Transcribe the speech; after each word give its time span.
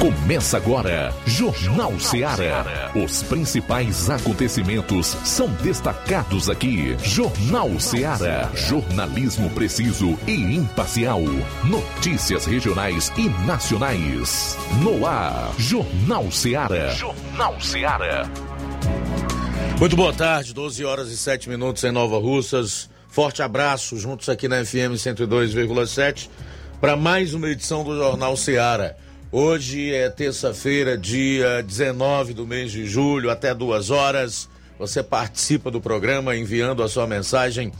Começa 0.00 0.56
agora, 0.56 1.12
Jornal 1.26 1.98
Seara. 1.98 2.92
Os 2.94 3.20
principais 3.24 4.08
acontecimentos 4.08 5.08
são 5.24 5.48
destacados 5.54 6.48
aqui. 6.48 6.96
Jornal 7.02 7.80
Seara. 7.80 8.48
Jornalismo 8.54 9.50
preciso 9.50 10.16
e 10.24 10.54
imparcial. 10.54 11.20
Notícias 11.64 12.46
regionais 12.46 13.12
e 13.18 13.28
nacionais. 13.44 14.56
No 14.84 15.04
ar, 15.04 15.52
Jornal 15.58 16.30
Seara. 16.30 16.90
Jornal 16.92 17.60
Seara. 17.60 18.30
Muito 19.80 19.96
boa 19.96 20.12
tarde, 20.12 20.54
12 20.54 20.84
horas 20.84 21.08
e 21.08 21.16
7 21.16 21.48
minutos 21.48 21.82
em 21.82 21.90
Nova 21.90 22.18
Russas. 22.18 22.88
Forte 23.08 23.42
abraço, 23.42 23.98
juntos 23.98 24.28
aqui 24.28 24.46
na 24.46 24.64
FM 24.64 24.94
102,7 24.94 26.28
para 26.80 26.96
mais 26.96 27.34
uma 27.34 27.48
edição 27.48 27.82
do 27.82 27.96
Jornal 27.96 28.36
Seara. 28.36 28.96
Hoje 29.30 29.92
é 29.92 30.08
terça-feira, 30.08 30.96
dia 30.96 31.62
19 31.62 32.32
do 32.32 32.46
mês 32.46 32.72
de 32.72 32.86
julho, 32.86 33.30
até 33.30 33.54
duas 33.54 33.90
horas. 33.90 34.48
Você 34.78 35.02
participa 35.02 35.70
do 35.70 35.82
programa 35.82 36.34
enviando 36.34 36.82
a 36.82 36.88
sua 36.88 37.06
mensagem 37.06 37.70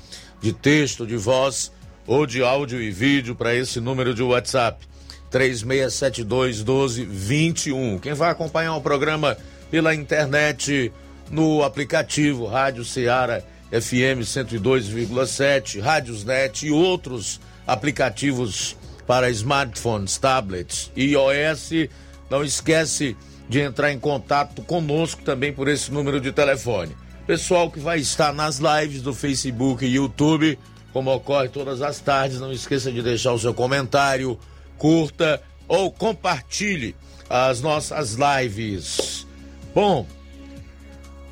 de 0.42 0.52
texto, 0.52 1.06
de 1.06 1.16
voz 1.16 1.72
ou 2.06 2.26
de 2.26 2.42
áudio 2.42 2.82
e 2.82 2.90
vídeo 2.90 3.34
para 3.34 3.54
esse 3.54 3.80
número 3.80 4.12
de 4.12 4.22
WhatsApp. 4.22 4.86
3672 5.30 6.58
1221. 6.58 7.98
Quem 7.98 8.12
vai 8.12 8.30
acompanhar 8.30 8.76
o 8.76 8.82
programa 8.82 9.34
pela 9.70 9.94
internet 9.94 10.92
no 11.30 11.62
aplicativo 11.62 12.44
Rádio 12.44 12.84
Ceará 12.84 13.40
FM 13.70 14.20
102,7, 14.20 15.80
Rádiosnet 15.80 16.66
e 16.66 16.70
outros 16.70 17.40
aplicativos 17.66 18.76
para 19.08 19.30
smartphones, 19.30 20.18
tablets 20.18 20.92
e 20.94 21.14
iOS. 21.14 21.88
Não 22.28 22.44
esquece 22.44 23.16
de 23.48 23.58
entrar 23.58 23.90
em 23.90 23.98
contato 23.98 24.60
conosco 24.60 25.22
também 25.22 25.50
por 25.50 25.66
esse 25.66 25.90
número 25.90 26.20
de 26.20 26.30
telefone. 26.30 26.94
Pessoal 27.26 27.70
que 27.70 27.80
vai 27.80 27.98
estar 27.98 28.34
nas 28.34 28.58
lives 28.58 29.00
do 29.00 29.14
Facebook 29.14 29.82
e 29.82 29.94
YouTube, 29.94 30.58
como 30.92 31.10
ocorre 31.10 31.48
todas 31.48 31.80
as 31.80 31.98
tardes, 32.00 32.38
não 32.38 32.52
esqueça 32.52 32.92
de 32.92 33.00
deixar 33.00 33.32
o 33.32 33.38
seu 33.38 33.54
comentário, 33.54 34.38
curta 34.76 35.40
ou 35.66 35.90
compartilhe 35.90 36.94
as 37.30 37.62
nossas 37.62 38.14
lives. 38.14 39.26
Bom, 39.74 40.06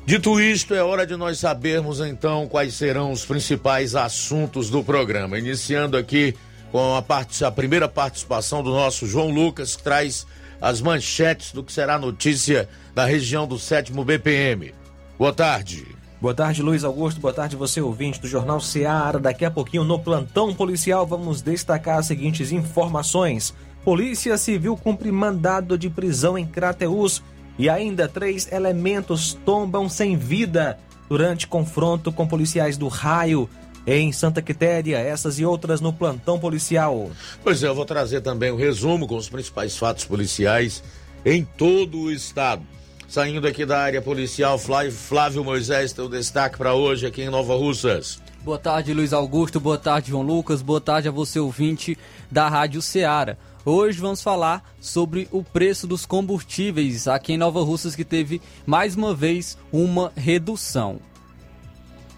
dito 0.03 0.39
isto, 0.41 0.73
é 0.73 0.81
hora 0.81 1.05
de 1.05 1.15
nós 1.15 1.37
sabermos 1.37 1.99
então 1.99 2.47
quais 2.47 2.73
serão 2.73 3.11
os 3.11 3.23
principais 3.23 3.93
assuntos 3.93 4.71
do 4.71 4.83
programa. 4.83 5.37
Iniciando 5.37 5.95
aqui 5.95 6.35
com 6.71 6.95
a, 6.95 7.03
a 7.47 7.51
primeira 7.51 7.87
participação 7.87 8.61
do 8.61 8.71
nosso 8.71 9.07
João 9.07 9.29
Lucas, 9.29 9.75
que 9.75 9.83
traz 9.83 10.25
as 10.61 10.81
manchetes 10.81 11.51
do 11.51 11.63
que 11.63 11.71
será 11.71 11.97
notícia 11.97 12.67
da 12.93 13.05
região 13.05 13.47
do 13.47 13.59
sétimo 13.59 14.03
BPM. 14.03 14.73
Boa 15.17 15.33
tarde. 15.33 15.85
Boa 16.19 16.33
tarde, 16.33 16.63
Luiz 16.63 16.83
Augusto. 16.83 17.21
Boa 17.21 17.33
tarde, 17.33 17.55
você 17.55 17.79
ouvinte 17.79 18.19
do 18.19 18.27
Jornal 18.27 18.59
Seara. 18.59 19.19
Daqui 19.19 19.45
a 19.45 19.51
pouquinho, 19.51 19.83
no 19.83 19.99
plantão 19.99 20.53
policial, 20.53 21.05
vamos 21.05 21.41
destacar 21.43 21.99
as 21.99 22.07
seguintes 22.07 22.51
informações. 22.51 23.53
Polícia 23.83 24.37
Civil 24.37 24.75
cumpre 24.75 25.11
mandado 25.11 25.77
de 25.77 25.89
prisão 25.89 26.37
em 26.37 26.45
Crateus 26.45 27.21
e 27.57 27.69
ainda 27.69 28.07
três 28.07 28.51
elementos 28.51 29.37
tombam 29.45 29.87
sem 29.87 30.17
vida 30.17 30.79
durante 31.07 31.47
confronto 31.47 32.11
com 32.11 32.27
policiais 32.27 32.77
do 32.77 32.87
raio 32.87 33.49
em 33.87 34.11
Santa 34.11 34.41
Quitéria, 34.41 34.97
essas 34.97 35.39
e 35.39 35.45
outras 35.45 35.79
no 35.79 35.93
plantão 35.93 36.37
policial. 36.37 37.09
Pois 37.41 37.63
é, 37.63 37.67
eu 37.67 37.73
vou 37.73 37.85
trazer 37.85 38.19
também 38.19 38.51
o 38.51 38.55
um 38.55 38.57
resumo 38.57 39.07
com 39.07 39.15
os 39.15 39.29
principais 39.29 39.77
fatos 39.77 40.03
policiais 40.03 40.83
em 41.25 41.45
todo 41.45 41.97
o 41.97 42.11
estado. 42.11 42.61
Saindo 43.07 43.47
aqui 43.47 43.65
da 43.65 43.79
área 43.79 44.01
policial, 44.01 44.59
Flávio 44.59 45.41
Moisés 45.41 45.93
tem 45.93 46.03
o 46.03 46.09
destaque 46.09 46.57
para 46.57 46.73
hoje 46.73 47.05
aqui 47.05 47.21
em 47.21 47.29
Nova 47.29 47.55
Russas. 47.55 48.21
Boa 48.43 48.59
tarde, 48.59 48.93
Luiz 48.93 49.13
Augusto. 49.13 49.61
Boa 49.61 49.77
tarde, 49.77 50.09
João 50.09 50.23
Lucas. 50.23 50.61
Boa 50.61 50.81
tarde 50.81 51.07
a 51.07 51.11
você, 51.11 51.39
ouvinte 51.39 51.97
da 52.29 52.49
Rádio 52.49 52.81
Ceará. 52.81 53.37
Hoje 53.63 53.99
vamos 53.99 54.21
falar 54.21 54.63
sobre 54.79 55.27
o 55.31 55.43
preço 55.43 55.87
dos 55.87 56.05
combustíveis 56.05 57.07
aqui 57.07 57.33
em 57.33 57.37
Nova 57.37 57.61
Russas, 57.61 57.95
que 57.95 58.05
teve 58.05 58.41
mais 58.65 58.95
uma 58.95 59.13
vez 59.13 59.57
uma 59.71 60.11
redução. 60.15 60.99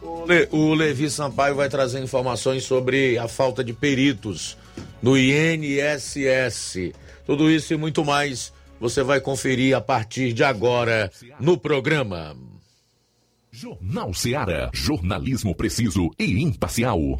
O, 0.01 0.25
Le, 0.25 0.47
o 0.51 0.73
Levi 0.73 1.09
Sampaio 1.09 1.55
vai 1.55 1.69
trazer 1.69 2.01
informações 2.01 2.63
sobre 2.63 3.17
a 3.17 3.27
falta 3.27 3.63
de 3.63 3.73
peritos 3.73 4.57
no 5.01 5.17
INSS. 5.17 6.93
Tudo 7.25 7.49
isso 7.51 7.73
e 7.73 7.77
muito 7.77 8.03
mais 8.03 8.53
você 8.79 9.03
vai 9.03 9.19
conferir 9.19 9.75
a 9.75 9.81
partir 9.81 10.31
de 10.33 10.43
agora 10.43 11.11
no 11.39 11.57
programa. 11.57 12.35
Jornal 13.51 14.13
Seara. 14.13 14.69
Jornalismo 14.73 15.53
preciso 15.53 16.09
e 16.17 16.41
imparcial. 16.41 17.19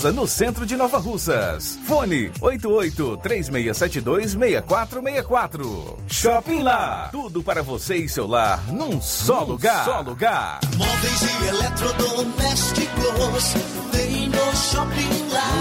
Souza, 0.01 0.11
no 0.11 0.25
centro 0.25 0.65
de 0.65 0.75
Nova 0.75 0.97
Russas. 0.97 1.77
Fone 1.85 2.31
88 2.41 3.17
3672 3.17 4.31
6464. 4.31 5.99
Shopping 6.07 6.63
Lá. 6.63 7.09
Tudo 7.11 7.43
para 7.43 7.61
você 7.61 7.97
e 7.97 8.09
seu 8.09 8.25
lar 8.25 8.65
num 8.71 8.99
só 8.99 9.41
num 9.41 9.51
lugar. 9.51 9.85
Só 9.85 10.01
lugar. 10.01 10.59
Móveis 10.75 11.21
e 11.21 11.47
eletrodomésticos 11.47 13.53
tem 13.91 14.27
no 14.29 14.55
Shopping 14.55 15.29
Lá. 15.31 15.51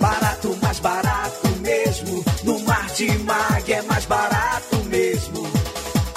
Barato, 0.00 0.56
mais 0.62 0.80
barato 0.80 1.48
mesmo. 1.60 2.24
No 2.44 2.58
Martimag 2.60 3.70
é 3.70 3.82
mais 3.82 4.06
barato 4.06 4.76
mesmo. 4.86 5.46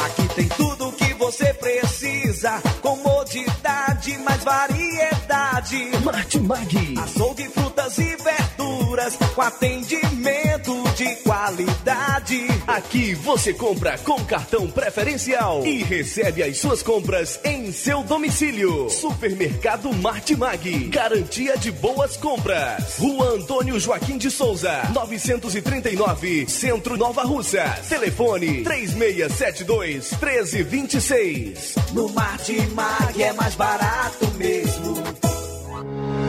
Aqui 0.06 0.26
tem 0.36 0.48
tudo 0.48 0.88
o 0.88 0.94
que 0.94 1.14
você 1.16 1.54
precisa. 1.54 2.62
Comodidade, 2.82 4.18
mais 4.20 4.42
variedade 4.44 5.19
Martimag. 5.59 6.94
Açougue, 6.97 7.50
frutas 7.50 7.97
e 7.97 8.16
verduras 8.16 9.18
com 9.36 9.42
atendimento 9.42 10.84
de 10.96 11.16
qualidade. 11.18 12.47
Aqui 12.66 13.14
você 13.14 13.53
compra 13.53 13.97
com 13.97 14.24
cartão 14.24 14.72
preferencial 14.72 15.66
e 15.66 15.84
recebe 15.84 16.44
as 16.44 16.58
suas 16.59 16.81
compras 16.81 17.42
em 17.44 17.74
seu 17.74 18.03
domicílio. 18.03 18.90
Supermercado 18.90 19.94
Martimag. 19.96 20.88
Garantia 20.88 21.58
de 21.58 21.74
boas 21.74 22.16
compras. 22.16 22.96
Rua 22.97 23.31
Antônio 23.31 23.78
Joaquim 23.81 24.18
de 24.18 24.31
Souza, 24.31 24.90
939, 24.94 26.47
Centro 26.47 26.96
Nova 26.96 27.24
Russa. 27.24 27.66
Telefone 27.90 28.64
3672 28.64 30.12
1326. 30.12 31.76
No 31.91 32.08
Martimag 32.14 33.22
é 33.22 33.34
mais 33.34 33.56
barato 33.56 34.26
mesmo. 34.38 35.39
了。 35.84 36.28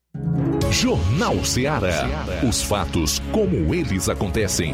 Jornal 0.71 1.43
Ceará. 1.43 2.07
Os 2.47 2.63
fatos 2.63 3.21
como 3.33 3.75
eles 3.75 4.07
acontecem. 4.07 4.73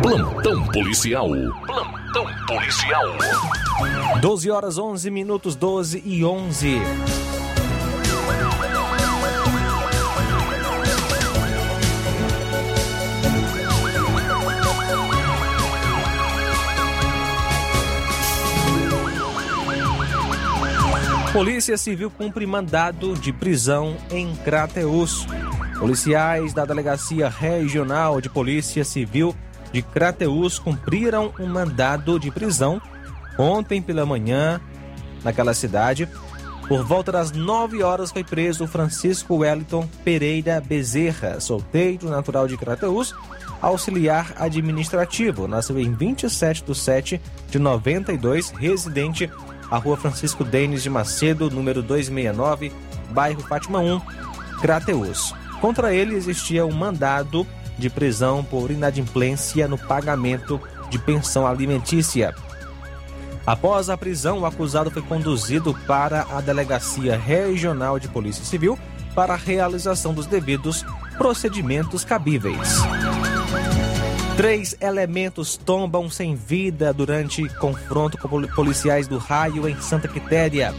Plantão 0.00 0.64
policial. 0.68 1.28
Plantão 1.66 2.26
policial. 2.46 3.04
12 4.20 4.50
horas 4.50 4.78
11 4.78 5.10
minutos 5.10 5.56
12 5.56 6.02
e 6.06 6.24
11. 6.24 6.80
Polícia 21.32 21.78
Civil 21.78 22.10
cumpre 22.10 22.46
mandado 22.46 23.14
de 23.14 23.32
prisão 23.32 23.96
em 24.10 24.36
Crateus. 24.36 25.26
Policiais 25.78 26.52
da 26.52 26.66
Delegacia 26.66 27.26
Regional 27.26 28.20
de 28.20 28.28
Polícia 28.28 28.84
Civil 28.84 29.34
de 29.72 29.80
Crateus 29.80 30.58
cumpriram 30.58 31.32
um 31.40 31.46
mandado 31.46 32.20
de 32.20 32.30
prisão 32.30 32.80
ontem 33.38 33.80
pela 33.80 34.04
manhã 34.04 34.60
naquela 35.24 35.54
cidade. 35.54 36.06
Por 36.68 36.84
volta 36.84 37.10
das 37.10 37.32
9 37.32 37.82
horas 37.82 38.12
foi 38.12 38.22
preso 38.22 38.66
Francisco 38.66 39.36
Wellington 39.36 39.88
Pereira 40.04 40.60
Bezerra, 40.60 41.40
solteiro 41.40 42.10
natural 42.10 42.46
de 42.46 42.58
Crateus, 42.58 43.14
auxiliar 43.62 44.34
administrativo. 44.36 45.48
Nasceu 45.48 45.80
em 45.80 45.94
27 45.94 46.62
de 46.62 46.74
7 46.74 47.20
de 47.48 47.58
92, 47.58 48.50
residente 48.50 49.30
a 49.72 49.78
rua 49.78 49.96
Francisco 49.96 50.44
Denis 50.44 50.82
de 50.82 50.90
Macedo, 50.90 51.48
número 51.48 51.82
269, 51.82 52.70
bairro 53.08 53.40
Fátima 53.40 53.78
1, 53.78 54.00
Crateus. 54.60 55.34
Contra 55.62 55.94
ele 55.94 56.14
existia 56.14 56.66
um 56.66 56.72
mandado 56.72 57.46
de 57.78 57.88
prisão 57.88 58.44
por 58.44 58.70
inadimplência 58.70 59.66
no 59.66 59.78
pagamento 59.78 60.60
de 60.90 60.98
pensão 60.98 61.46
alimentícia. 61.46 62.34
Após 63.46 63.88
a 63.88 63.96
prisão, 63.96 64.40
o 64.40 64.46
acusado 64.46 64.90
foi 64.90 65.00
conduzido 65.00 65.74
para 65.86 66.26
a 66.30 66.42
Delegacia 66.42 67.16
Regional 67.16 67.98
de 67.98 68.08
Polícia 68.08 68.44
Civil 68.44 68.78
para 69.14 69.32
a 69.32 69.38
realização 69.38 70.12
dos 70.12 70.26
devidos 70.26 70.84
procedimentos 71.16 72.04
cabíveis. 72.04 72.82
Três 74.36 74.74
elementos 74.80 75.58
tombam 75.58 76.08
sem 76.08 76.34
vida 76.34 76.92
durante 76.92 77.46
confronto 77.56 78.16
com 78.16 78.42
policiais 78.48 79.06
do 79.06 79.18
raio 79.18 79.68
em 79.68 79.78
Santa 79.80 80.08
Quitéria. 80.08 80.74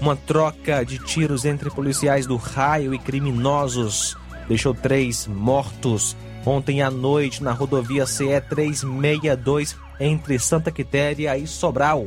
Uma 0.00 0.14
troca 0.14 0.84
de 0.84 0.98
tiros 0.98 1.44
entre 1.44 1.68
policiais 1.68 2.26
do 2.26 2.36
raio 2.36 2.94
e 2.94 2.98
criminosos 2.98 4.16
deixou 4.46 4.72
três 4.72 5.26
mortos 5.26 6.16
ontem 6.44 6.80
à 6.80 6.88
noite 6.88 7.42
na 7.42 7.50
rodovia 7.50 8.06
CE 8.06 8.40
362 8.48 9.76
entre 9.98 10.38
Santa 10.38 10.70
Quitéria 10.70 11.36
e 11.36 11.44
Sobral. 11.44 12.06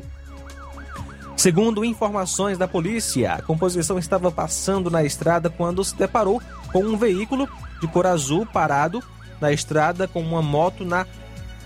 Segundo 1.36 1.84
informações 1.84 2.58
da 2.58 2.70
polícia, 2.70 3.34
a 3.34 3.42
composição 3.42 4.00
estava 4.00 4.32
passando 4.32 4.90
na 4.90 5.04
estrada 5.04 5.50
quando 5.50 5.84
se 5.84 5.96
deparou 5.96 6.42
com 6.72 6.84
um 6.84 6.98
veículo 6.98 7.50
de 7.82 7.88
cor 7.88 8.08
azul 8.08 8.46
parado 8.46 9.04
na 9.40 9.52
estrada 9.52 10.08
com 10.08 10.22
uma 10.22 10.42
moto 10.42 10.84
na 10.84 11.06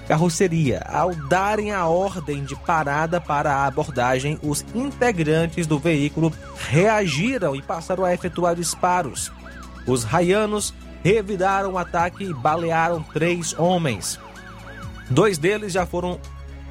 carroceria. 0.08 0.81
Ao 0.88 1.16
darem 1.16 1.72
a 1.72 1.88
ordem 1.88 2.44
de 2.44 2.56
parada 2.56 3.20
para 3.22 3.54
a 3.54 3.66
abordagem, 3.66 4.38
os 4.44 4.66
integrantes 4.75 5.66
do 5.66 5.80
veículo 5.80 6.31
reagiram 6.70 7.56
e 7.56 7.62
passaram 7.62 8.04
a 8.04 8.14
efetuar 8.14 8.56
disparos. 8.56 9.31
Os 9.88 10.04
raianos 10.04 10.74
revidaram 11.04 11.74
o 11.74 11.78
ataque 11.78 12.24
e 12.24 12.34
balearam 12.34 13.04
três 13.04 13.58
homens. 13.58 14.20
Dois 15.10 15.38
deles 15.38 15.74
já 15.74 15.86
foram, 15.86 16.20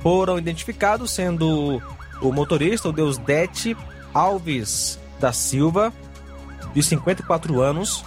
foram 0.02 0.38
identificados, 0.38 1.10
sendo 1.10 1.82
o 2.20 2.32
motorista, 2.32 2.88
o 2.88 2.92
Deusdete 2.92 3.76
Alves 4.14 4.98
da 5.20 5.32
Silva, 5.32 5.92
de 6.74 6.82
54 6.82 7.60
anos, 7.60 8.04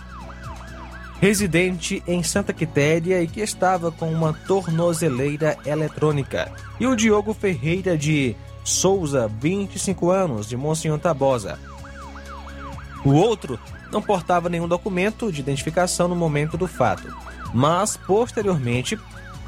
residente 1.19 2.03
em 2.07 2.21
Santa 2.23 2.53
Quitéria 2.53 3.21
e 3.21 3.27
que 3.27 3.41
estava 3.41 3.91
com 3.91 4.11
uma 4.11 4.33
tornozeleira 4.33 5.57
eletrônica, 5.65 6.51
e 6.79 6.85
o 6.85 6.95
Diogo 6.95 7.33
Ferreira 7.33 7.97
de 7.97 8.35
Souza, 8.63 9.27
25 9.39 10.09
anos, 10.09 10.47
de 10.47 10.57
Monsenhor 10.57 10.99
Tabosa. 10.99 11.59
O 13.03 13.13
outro 13.13 13.59
não 13.91 14.01
portava 14.01 14.49
nenhum 14.49 14.67
documento 14.67 15.31
de 15.31 15.39
identificação 15.39 16.07
no 16.07 16.15
momento 16.15 16.57
do 16.57 16.67
fato, 16.67 17.07
mas 17.53 17.95
posteriormente 17.95 18.99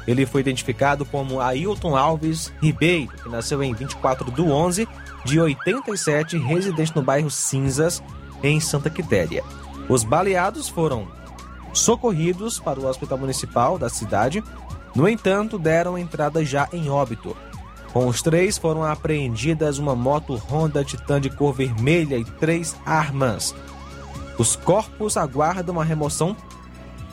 ele 0.06 0.24
foi 0.24 0.40
identificado 0.40 1.04
como 1.04 1.40
Ailton 1.40 1.96
Alves 1.96 2.52
Ribeiro, 2.62 3.12
que 3.22 3.28
nasceu 3.28 3.62
em 3.62 3.74
24 3.74 4.30
de 4.30 4.40
11 4.40 4.88
de 5.24 5.38
87, 5.38 6.38
residente 6.38 6.96
no 6.96 7.02
bairro 7.02 7.30
Cinzas, 7.30 8.02
em 8.42 8.58
Santa 8.60 8.88
Quitéria. 8.88 9.42
Os 9.88 10.04
baleados 10.04 10.68
foram 10.68 11.08
socorridos 11.72 12.58
para 12.58 12.80
o 12.80 12.86
hospital 12.86 13.18
municipal 13.18 13.78
da 13.78 13.88
cidade, 13.88 14.42
no 14.94 15.08
entanto, 15.08 15.58
deram 15.58 15.98
entrada 15.98 16.44
já 16.44 16.68
em 16.72 16.88
óbito. 16.88 17.36
Com 17.92 18.06
os 18.06 18.20
três 18.20 18.58
foram 18.58 18.84
apreendidas 18.84 19.78
uma 19.78 19.94
moto 19.94 20.34
Honda 20.34 20.84
Titan 20.84 21.20
de 21.20 21.30
cor 21.30 21.52
vermelha 21.54 22.16
e 22.16 22.24
três 22.24 22.76
armas. 22.84 23.54
Os 24.36 24.54
corpos 24.56 25.16
aguardam 25.16 25.80
a 25.80 25.84
remoção, 25.84 26.36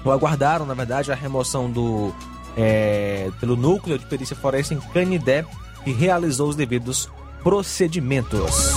ou 0.03 0.12
aguardaram, 0.12 0.65
na 0.65 0.74
verdade, 0.74 1.12
a 1.12 1.15
remoção 1.15 1.71
do 1.71 2.13
é, 2.55 3.31
pelo 3.39 3.55
núcleo 3.55 3.97
de 3.97 4.05
perícia 4.05 4.35
forense 4.35 4.74
em 4.74 4.79
Canidé, 4.79 5.45
que 5.83 5.91
realizou 5.91 6.50
os 6.50 6.55
devidos 6.55 7.09
procedimentos. 7.43 8.75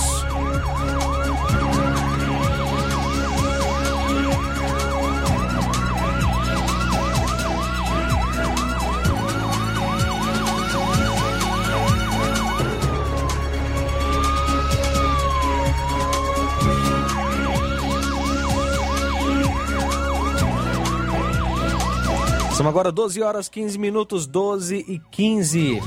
São 22.59 22.67
agora 22.67 22.91
12 22.91 23.21
horas 23.21 23.47
15 23.47 23.79
minutos, 23.79 24.27
12 24.27 24.83
e 24.85 24.99
15. 25.11 25.79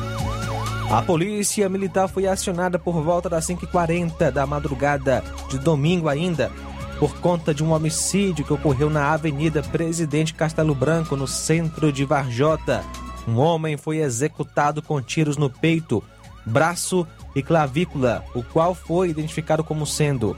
A 0.91 1.02
polícia 1.02 1.69
militar 1.69 2.09
foi 2.09 2.26
acionada 2.26 2.79
por 2.79 2.95
volta 3.02 3.29
das 3.29 3.47
5h40 3.47 4.31
da 4.31 4.47
madrugada 4.47 5.23
de 5.50 5.59
domingo 5.59 6.09
ainda, 6.09 6.50
por 6.99 7.14
conta 7.21 7.52
de 7.52 7.62
um 7.62 7.73
homicídio 7.73 8.43
que 8.43 8.55
ocorreu 8.55 8.88
na 8.88 9.12
Avenida 9.12 9.62
Presidente 9.62 10.33
Castelo 10.33 10.75
Branco, 10.75 11.14
no 11.14 11.29
centro 11.29 11.93
de 11.93 12.07
Varjota. 12.07 12.83
Um 13.29 13.37
homem 13.37 13.76
foi 13.76 13.99
executado 13.99 14.81
com 14.81 14.99
tiros 15.02 15.37
no 15.37 15.50
peito, 15.50 16.02
braço 16.47 17.07
e 17.37 17.43
clavícula, 17.43 18.25
o 18.35 18.43
qual 18.43 18.75
foi 18.75 19.11
identificado 19.11 19.62
como 19.62 19.85
sendo 19.85 20.35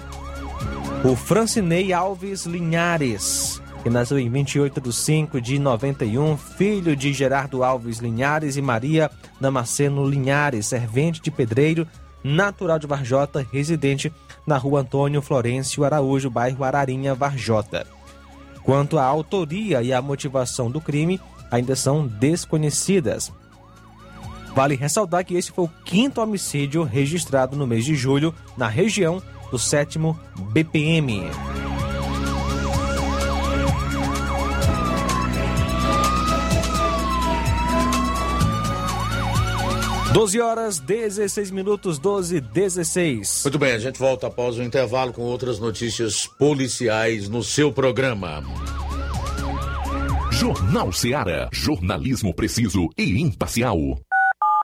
o 1.04 1.14
Francinei 1.14 1.92
Alves 1.92 2.46
Linhares, 2.46 3.60
que 3.84 3.90
nasceu 3.90 4.18
em 4.18 4.30
28 4.30 4.80
de 4.80 4.92
5 4.94 5.40
de 5.42 5.58
91, 5.58 6.38
filho 6.38 6.96
de 6.96 7.12
Gerardo 7.12 7.62
Alves 7.62 7.98
Linhares 7.98 8.56
e 8.56 8.62
Maria 8.62 9.10
Damasceno 9.38 10.08
Linhares, 10.08 10.64
servente 10.64 11.20
de 11.20 11.30
pedreiro, 11.30 11.86
natural 12.24 12.78
de 12.78 12.86
Varjota, 12.86 13.46
residente 13.52 14.10
na 14.46 14.56
rua 14.56 14.80
Antônio 14.80 15.20
Florencio 15.20 15.84
Araújo, 15.84 16.30
bairro 16.30 16.64
Ararinha, 16.64 17.14
Varjota. 17.14 17.86
Quanto 18.62 18.98
à 18.98 19.04
autoria 19.04 19.82
e 19.82 19.92
à 19.92 20.00
motivação 20.00 20.70
do 20.70 20.80
crime, 20.80 21.20
ainda 21.50 21.76
são 21.76 22.06
desconhecidas. 22.06 23.30
Vale 24.54 24.76
ressaltar 24.76 25.26
que 25.26 25.34
esse 25.34 25.52
foi 25.52 25.66
o 25.66 25.70
quinto 25.84 26.22
homicídio 26.22 26.84
registrado 26.84 27.54
no 27.54 27.66
mês 27.66 27.84
de 27.84 27.94
julho 27.94 28.34
na 28.56 28.66
região 28.66 29.22
do 29.50 29.58
7 29.58 29.98
BPM. 30.54 31.24
12 40.14 40.40
horas 40.40 40.78
16 40.78 41.50
minutos 41.50 41.98
12 41.98 42.40
16. 42.40 43.40
Muito 43.42 43.58
bem, 43.58 43.72
a 43.72 43.78
gente 43.80 43.98
volta 43.98 44.28
após 44.28 44.56
o 44.56 44.62
intervalo 44.62 45.12
com 45.12 45.22
outras 45.22 45.58
notícias 45.58 46.24
policiais 46.24 47.28
no 47.28 47.42
seu 47.42 47.72
programa. 47.72 48.40
Jornal 50.30 50.92
Seara. 50.92 51.48
Jornalismo 51.52 52.32
preciso 52.32 52.88
e 52.96 53.20
imparcial. 53.20 53.76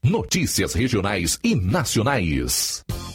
Notícias 0.05 0.73
regionais 0.73 1.37
e 1.43 1.57
nacionais. 1.57 2.85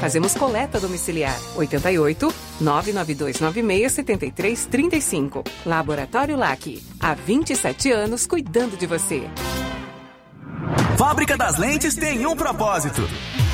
Fazemos 0.00 0.34
coleta 0.34 0.80
domiciliar. 0.80 1.36
88 1.56 2.32
99296 2.60 3.92
7335. 3.92 5.44
Laboratório 5.66 6.36
LAC. 6.36 6.82
Há 6.98 7.14
27 7.14 7.92
anos 7.92 8.26
cuidando 8.26 8.76
de 8.76 8.86
você. 8.86 9.28
Fábrica 10.96 11.36
das 11.36 11.58
Lentes 11.58 11.94
tem 11.94 12.26
um 12.26 12.34
propósito: 12.34 13.02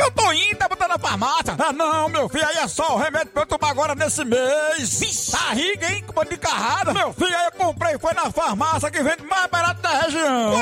Eu 0.00 0.10
tô 0.12 0.32
indo, 0.32 0.56
tá 0.56 0.68
botando 0.68 0.88
na 0.88 0.98
farmácia. 0.98 1.54
Ah, 1.58 1.72
não, 1.72 2.08
meu 2.08 2.28
filho, 2.28 2.46
aí 2.46 2.56
é 2.56 2.68
só 2.68 2.94
o 2.94 2.98
remédio 2.98 3.28
pra 3.28 3.42
eu 3.42 3.46
tomar 3.46 3.70
agora 3.70 3.94
nesse 3.94 4.24
mês. 4.24 4.98
Vixe, 4.98 5.32
tá 5.32 5.52
rica, 5.52 5.92
hein, 5.92 6.04
com 6.06 6.24
de 6.24 6.36
carrada. 6.38 6.94
Meu 6.94 7.12
filho, 7.12 7.36
aí 7.36 7.46
eu 7.46 7.52
comprei, 7.52 7.98
foi 7.98 8.14
na 8.14 8.30
farmácia 8.30 8.90
que 8.90 9.02
vende 9.02 9.22
mais 9.24 9.46
barato 9.50 9.82
da 9.82 10.00
região. 10.00 10.59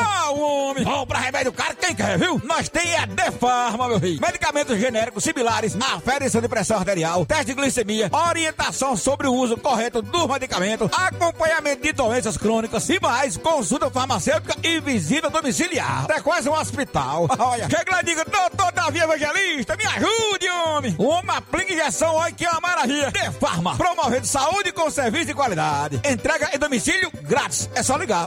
Remédio 1.39 1.53
caro 1.53 1.77
quem 1.77 1.95
quer, 1.95 2.19
viu? 2.19 2.41
Nós 2.45 2.69
tem 2.69 2.97
a 2.97 3.07
Defarma, 3.07 3.87
meu 3.87 4.01
filho. 4.01 4.21
Medicamentos 4.21 4.77
genéricos 4.77 5.23
similares, 5.23 5.77
aferição 5.95 6.41
de 6.41 6.49
pressão 6.49 6.79
arterial, 6.79 7.25
teste 7.25 7.47
de 7.47 7.55
glicemia, 7.55 8.11
orientação 8.13 8.97
sobre 8.97 9.29
o 9.29 9.33
uso 9.33 9.57
correto 9.57 10.03
dos 10.03 10.27
medicamentos, 10.27 10.91
acompanhamento 10.93 11.83
de 11.83 11.93
doenças 11.93 12.37
crônicas 12.37 12.89
e 12.89 12.99
mais, 12.99 13.37
consulta 13.37 13.89
farmacêutica 13.89 14.57
e 14.65 14.81
visita 14.81 15.31
domiciliar. 15.31 16.07
É 16.11 16.21
quase 16.21 16.49
um 16.49 16.55
hospital. 16.55 17.29
Olha, 17.39 17.71
chega 17.71 17.93
lá 17.93 18.01
e 18.01 18.05
diga, 18.05 18.25
doutor 18.25 18.73
Davi 18.73 18.99
Evangelista, 18.99 19.77
me 19.77 19.87
ajude, 19.87 20.51
homem. 20.51 20.97
Uma 20.99 21.37
aplica 21.37 21.73
injeção, 21.73 22.15
olha 22.15 22.33
que 22.33 22.45
é 22.45 22.51
uma 22.51 22.61
maravilha. 22.61 23.13
De 23.13 23.31
Farma, 23.39 23.77
promovendo 23.77 24.27
saúde 24.27 24.73
com 24.73 24.91
serviço 24.91 25.27
de 25.27 25.35
qualidade. 25.35 26.01
Entrega 26.05 26.51
em 26.53 26.59
domicílio 26.59 27.13
grátis. 27.23 27.71
É 27.77 27.83
só 27.83 27.97
ligar, 27.97 28.27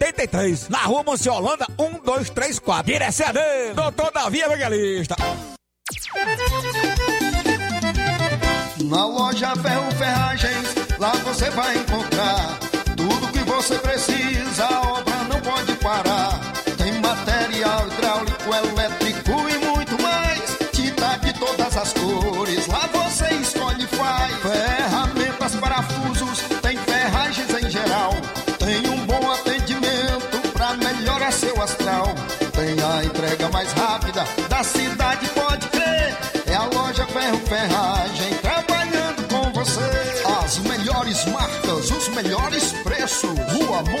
889-9956-1673. 0.00 0.68
Na 0.70 0.78
rua 0.84 1.02
Monsiolanda, 1.02 1.66
1234. 1.78 2.92
Direção 2.92 3.28
a 3.28 3.32
Deus, 3.32 3.76
doutor 3.76 4.10
Davi 4.12 4.40
Evangelista. 4.40 5.16
Na 8.84 9.06
loja 9.06 9.54
Ferro 9.56 9.90
Ferragens, 9.92 10.74
lá 10.98 11.12
você 11.24 11.50
vai 11.50 11.76
encontrar 11.76 12.58
tudo 12.96 13.32
que 13.32 13.38
você 13.40 13.78
precisa, 13.78 14.68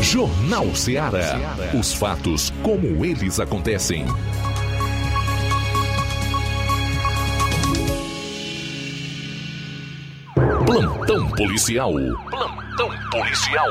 Jornal 0.03 0.77
Ceará. 0.77 1.39
Os 1.81 1.95
fatos 1.95 2.53
como 2.63 3.07
eles 3.07 3.41
acontecem. 3.41 4.05
Plantão 10.35 11.29
policial. 11.31 11.93
Plantão 12.29 12.91
policial. 13.13 13.69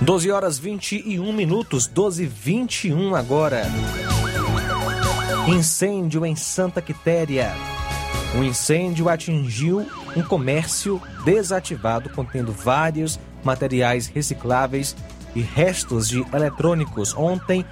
12 0.00 0.30
horas 0.32 0.58
21 0.58 1.32
minutos, 1.32 1.86
12 1.86 2.24
e 2.24 2.26
21 2.26 3.14
agora. 3.14 3.62
Incêndio 5.46 6.26
em 6.26 6.34
Santa 6.34 6.82
Quitéria. 6.82 7.52
O 8.36 8.42
incêndio 8.42 9.08
atingiu 9.08 9.86
um 10.16 10.22
comércio 10.22 11.00
desativado 11.24 12.10
contendo 12.10 12.50
vários 12.50 13.20
materiais 13.44 14.08
recicláveis 14.08 14.96
e 15.36 15.40
restos 15.40 16.08
de 16.08 16.26
eletrônicos 16.34 17.14
ontem 17.14 17.64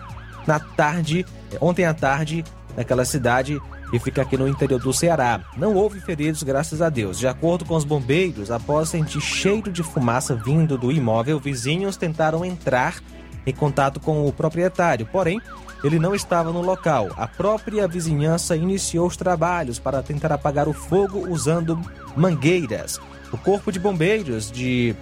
na 0.47 0.59
tarde, 0.59 1.27
ontem 1.61 1.85
à 1.85 1.95
tarde, 1.95 2.45
naquela 2.77 3.05
cidade 3.05 3.61
e 3.93 3.99
fica 3.99 4.23
aqui 4.23 4.37
no 4.37 4.47
interior 4.47 4.81
do 4.81 4.93
Ceará. 4.93 5.41
Não 5.57 5.75
houve 5.75 6.01
feridos, 6.01 6.43
graças 6.43 6.83
a 6.83 6.89
Deus. 6.89 7.19
De 7.19 7.27
acordo 7.27 7.65
com 7.65 7.75
os 7.75 7.85
bombeiros, 7.85 8.51
após 8.51 8.91
sentir 8.91 9.21
cheiro 9.21 9.73
de 9.73 9.83
fumaça 9.83 10.35
vindo 10.35 10.77
do 10.77 10.93
imóvel, 10.93 11.41
vizinhos 11.41 11.97
tentaram 11.97 12.45
entrar 12.45 12.97
em 13.47 13.53
contato 13.53 13.99
com 13.99 14.27
o 14.27 14.33
proprietário, 14.33 15.07
porém, 15.07 15.41
ele 15.83 15.99
não 15.99 16.15
estava 16.15 16.53
no 16.53 16.61
local. 16.61 17.09
A 17.17 17.27
própria 17.27 17.89
vizinhança 17.89 18.55
iniciou 18.57 19.07
os 19.07 19.17
trabalhos 19.17 19.79
para 19.79 20.03
tentar 20.03 20.33
apagar 20.33 20.69
o 20.69 20.73
fogo 20.73 21.31
usando 21.31 21.81
mangueiras. 22.17 23.01
O 23.33 23.39
Corpo 23.39 23.73
de 23.73 23.79
Bombeiros 23.79 24.51
de 24.51 24.95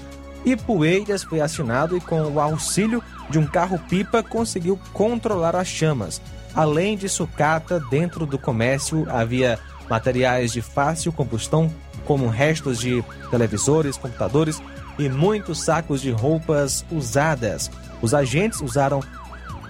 Ipueiras 0.44 1.24
foi 1.24 1.40
acionado 1.40 1.96
e, 1.96 2.00
com 2.00 2.20
o 2.22 2.40
auxílio 2.40 3.02
de 3.28 3.38
um 3.38 3.46
carro-pipa, 3.46 4.22
conseguiu 4.22 4.78
controlar 4.92 5.56
as 5.56 5.66
chamas. 5.66 6.20
Além 6.56 6.96
de 6.96 7.06
sucata, 7.06 7.78
dentro 7.78 8.24
do 8.24 8.38
comércio 8.38 9.06
havia 9.10 9.58
materiais 9.90 10.52
de 10.52 10.62
fácil 10.62 11.12
combustão, 11.12 11.70
como 12.06 12.28
restos 12.28 12.78
de 12.78 13.04
televisores, 13.30 13.98
computadores 13.98 14.62
e 14.98 15.06
muitos 15.08 15.62
sacos 15.62 16.00
de 16.00 16.10
roupas 16.10 16.82
usadas. 16.90 17.70
Os 18.00 18.14
agentes 18.14 18.62
usaram 18.62 19.02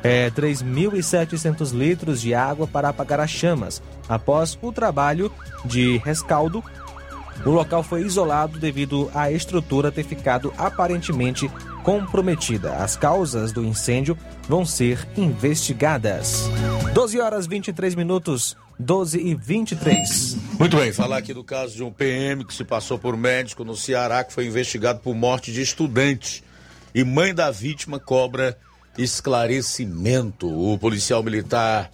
é, 0.02 0.30
3.700 0.30 1.72
litros 1.72 2.20
de 2.20 2.34
água 2.34 2.68
para 2.68 2.90
apagar 2.90 3.18
as 3.18 3.30
chamas. 3.30 3.82
Após 4.08 4.56
o 4.62 4.70
trabalho 4.70 5.32
de 5.64 5.96
rescaldo, 5.98 6.62
o 7.44 7.50
local 7.50 7.82
foi 7.82 8.02
isolado 8.02 8.58
devido 8.58 9.10
à 9.12 9.30
estrutura 9.30 9.90
ter 9.90 10.04
ficado 10.04 10.52
aparentemente 10.56 11.50
comprometida. 11.82 12.74
As 12.76 12.96
causas 12.96 13.52
do 13.52 13.64
incêndio 13.64 14.16
vão 14.48 14.64
ser 14.64 15.06
investigadas. 15.16 16.48
12 16.96 17.20
horas 17.20 17.46
23 17.46 17.94
minutos, 17.94 18.56
12 18.78 19.20
e 19.20 19.34
23. 19.34 20.38
Muito 20.58 20.78
bem, 20.78 20.94
falar 20.94 21.18
aqui 21.18 21.34
do 21.34 21.44
caso 21.44 21.76
de 21.76 21.84
um 21.84 21.92
PM 21.92 22.42
que 22.42 22.54
se 22.54 22.64
passou 22.64 22.98
por 22.98 23.18
médico 23.18 23.64
no 23.64 23.76
Ceará 23.76 24.24
que 24.24 24.32
foi 24.32 24.46
investigado 24.46 25.00
por 25.00 25.14
morte 25.14 25.52
de 25.52 25.60
estudante. 25.60 26.42
E 26.94 27.04
mãe 27.04 27.34
da 27.34 27.50
vítima 27.50 28.00
cobra 28.00 28.56
esclarecimento. 28.96 30.48
O 30.48 30.78
policial 30.78 31.22
militar 31.22 31.90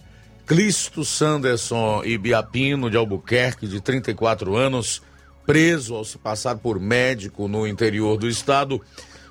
Clisto 0.47 1.03
Sanderson 1.03 2.01
Ibiapino 2.05 2.89
de 2.89 2.95
Albuquerque, 2.95 3.67
de 3.67 3.81
34 3.81 4.55
anos, 4.55 5.01
preso 5.45 5.95
ao 5.95 6.05
se 6.05 6.17
passar 6.17 6.55
por 6.59 6.79
médico 6.79 7.49
no 7.49 7.67
interior 7.67 8.17
do 8.17 8.29
estado, 8.29 8.81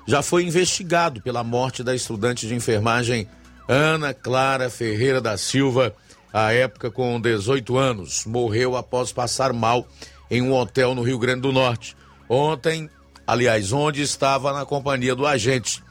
já 0.07 0.21
foi 0.21 0.43
investigado 0.43 1.19
pela 1.19 1.43
morte 1.43 1.83
da 1.83 1.95
estudante 1.95 2.47
de 2.47 2.53
enfermagem 2.53 3.27
Ana 3.73 4.13
Clara 4.13 4.69
Ferreira 4.69 5.19
da 5.19 5.35
Silva, 5.35 5.95
à 6.31 6.53
época 6.53 6.91
com 6.91 7.19
18 7.19 7.75
anos. 7.75 8.23
Morreu 8.23 8.77
após 8.77 9.11
passar 9.11 9.51
mal 9.51 9.87
em 10.29 10.43
um 10.43 10.53
hotel 10.53 10.93
no 10.93 11.01
Rio 11.01 11.17
Grande 11.17 11.41
do 11.41 11.51
Norte. 11.51 11.97
Ontem, 12.29 12.87
aliás, 13.25 13.71
onde 13.73 14.03
estava 14.03 14.53
na 14.53 14.63
companhia 14.63 15.15
do 15.15 15.25
agente. 15.25 15.83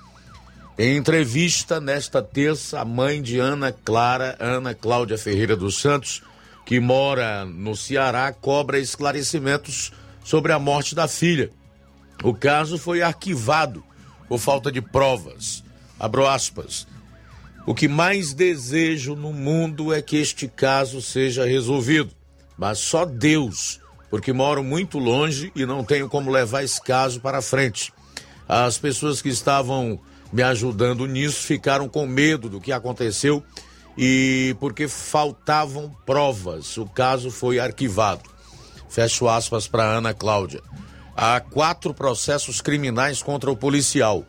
Em 0.78 0.96
entrevista 0.96 1.80
nesta 1.80 2.22
terça, 2.22 2.78
a 2.78 2.84
mãe 2.84 3.20
de 3.20 3.40
Ana 3.40 3.72
Clara, 3.72 4.36
Ana 4.38 4.76
Cláudia 4.76 5.18
Ferreira 5.18 5.56
dos 5.56 5.80
Santos, 5.80 6.22
que 6.64 6.78
mora 6.78 7.44
no 7.44 7.74
Ceará, 7.74 8.32
cobra 8.32 8.78
esclarecimentos 8.78 9.90
sobre 10.22 10.52
a 10.52 10.58
morte 10.60 10.94
da 10.94 11.08
filha. 11.08 11.50
O 12.22 12.32
caso 12.32 12.78
foi 12.78 13.02
arquivado 13.02 13.82
por 14.28 14.38
falta 14.38 14.70
de 14.70 14.80
provas. 14.80 15.64
Abro 15.98 16.28
aspas. 16.28 16.86
O 17.64 17.74
que 17.74 17.86
mais 17.86 18.34
desejo 18.34 19.14
no 19.14 19.32
mundo 19.32 19.92
é 19.92 20.02
que 20.02 20.16
este 20.16 20.48
caso 20.48 21.00
seja 21.00 21.46
resolvido, 21.46 22.10
mas 22.58 22.78
só 22.78 23.04
Deus, 23.04 23.80
porque 24.10 24.32
moro 24.32 24.64
muito 24.64 24.98
longe 24.98 25.52
e 25.54 25.64
não 25.64 25.84
tenho 25.84 26.08
como 26.08 26.30
levar 26.30 26.64
esse 26.64 26.82
caso 26.82 27.20
para 27.20 27.40
frente. 27.40 27.92
As 28.48 28.78
pessoas 28.78 29.22
que 29.22 29.28
estavam 29.28 30.00
me 30.32 30.42
ajudando 30.42 31.06
nisso 31.06 31.42
ficaram 31.42 31.88
com 31.88 32.04
medo 32.04 32.48
do 32.48 32.60
que 32.60 32.72
aconteceu 32.72 33.44
e 33.96 34.56
porque 34.58 34.88
faltavam 34.88 35.94
provas, 36.04 36.76
o 36.76 36.86
caso 36.86 37.30
foi 37.30 37.60
arquivado. 37.60 38.28
Fecho 38.88 39.28
aspas 39.28 39.68
para 39.68 39.84
Ana 39.84 40.12
Cláudia. 40.12 40.60
Há 41.16 41.38
quatro 41.40 41.94
processos 41.94 42.60
criminais 42.60 43.22
contra 43.22 43.50
o 43.50 43.56
policial, 43.56 44.26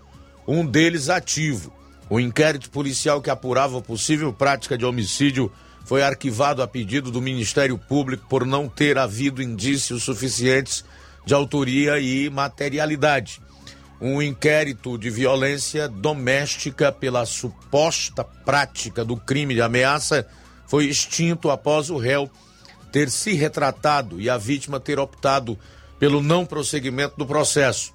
um 0.48 0.64
deles 0.64 1.10
ativo. 1.10 1.74
O 2.10 2.20
inquérito 2.20 2.70
policial 2.70 3.22
que 3.22 3.30
apurava 3.30 3.82
possível 3.82 4.32
prática 4.34 4.78
de 4.78 4.86
homicídio 4.86 5.52
foi 5.86 6.02
arquivado 6.02 6.62
a 6.62 6.68
pedido 6.68 7.12
do 7.12 7.22
Ministério 7.22 7.78
Público 7.78 8.26
por 8.30 8.46
não 8.46 8.70
ter 8.70 8.98
havido 8.98 9.42
indícios 9.42 10.04
suficientes 10.04 10.84
de 11.26 11.34
autoria 11.34 12.00
e 12.00 12.30
materialidade 12.30 13.42
um 14.04 14.22
inquérito 14.22 14.98
de 14.98 15.10
violência 15.10 15.88
doméstica 15.88 16.92
pela 16.92 17.26
suposta 17.26 18.22
prática 18.22 19.06
do 19.06 19.16
crime 19.16 19.54
de 19.54 19.62
ameaça 19.62 20.28
foi 20.68 20.88
extinto 20.88 21.50
após 21.50 21.90
o 21.90 21.98
réu 21.98 22.30
ter 22.92 23.10
se 23.10 23.32
retratado 23.32 24.20
e 24.20 24.30
a 24.30 24.38
vítima 24.38 24.78
ter 24.78 25.00
optado 25.00 25.58
pelo 25.98 26.22
não 26.22 26.46
prosseguimento 26.46 27.16
do 27.18 27.26
processo. 27.26 27.94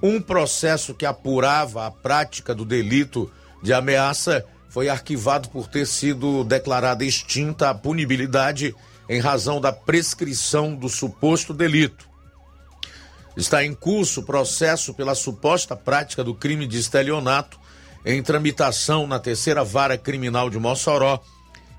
Um 0.00 0.20
processo 0.20 0.94
que 0.94 1.04
apurava 1.04 1.84
a 1.84 1.90
prática 1.90 2.54
do 2.54 2.64
delito 2.64 3.28
de 3.62 3.72
ameaça 3.72 4.44
foi 4.68 4.88
arquivado 4.88 5.48
por 5.48 5.66
ter 5.66 5.86
sido 5.86 6.44
declarada 6.44 7.04
extinta 7.04 7.70
a 7.70 7.74
punibilidade 7.74 8.74
em 9.08 9.20
razão 9.20 9.60
da 9.60 9.72
prescrição 9.72 10.74
do 10.74 10.88
suposto 10.88 11.52
delito. 11.52 12.08
Está 13.36 13.64
em 13.64 13.74
curso 13.74 14.20
o 14.20 14.24
processo 14.24 14.94
pela 14.94 15.14
suposta 15.14 15.74
prática 15.74 16.22
do 16.22 16.34
crime 16.34 16.66
de 16.66 16.78
estelionato 16.78 17.58
em 18.04 18.22
tramitação 18.22 19.06
na 19.06 19.18
terceira 19.18 19.64
vara 19.64 19.98
criminal 19.98 20.48
de 20.48 20.58
Mossoró, 20.58 21.20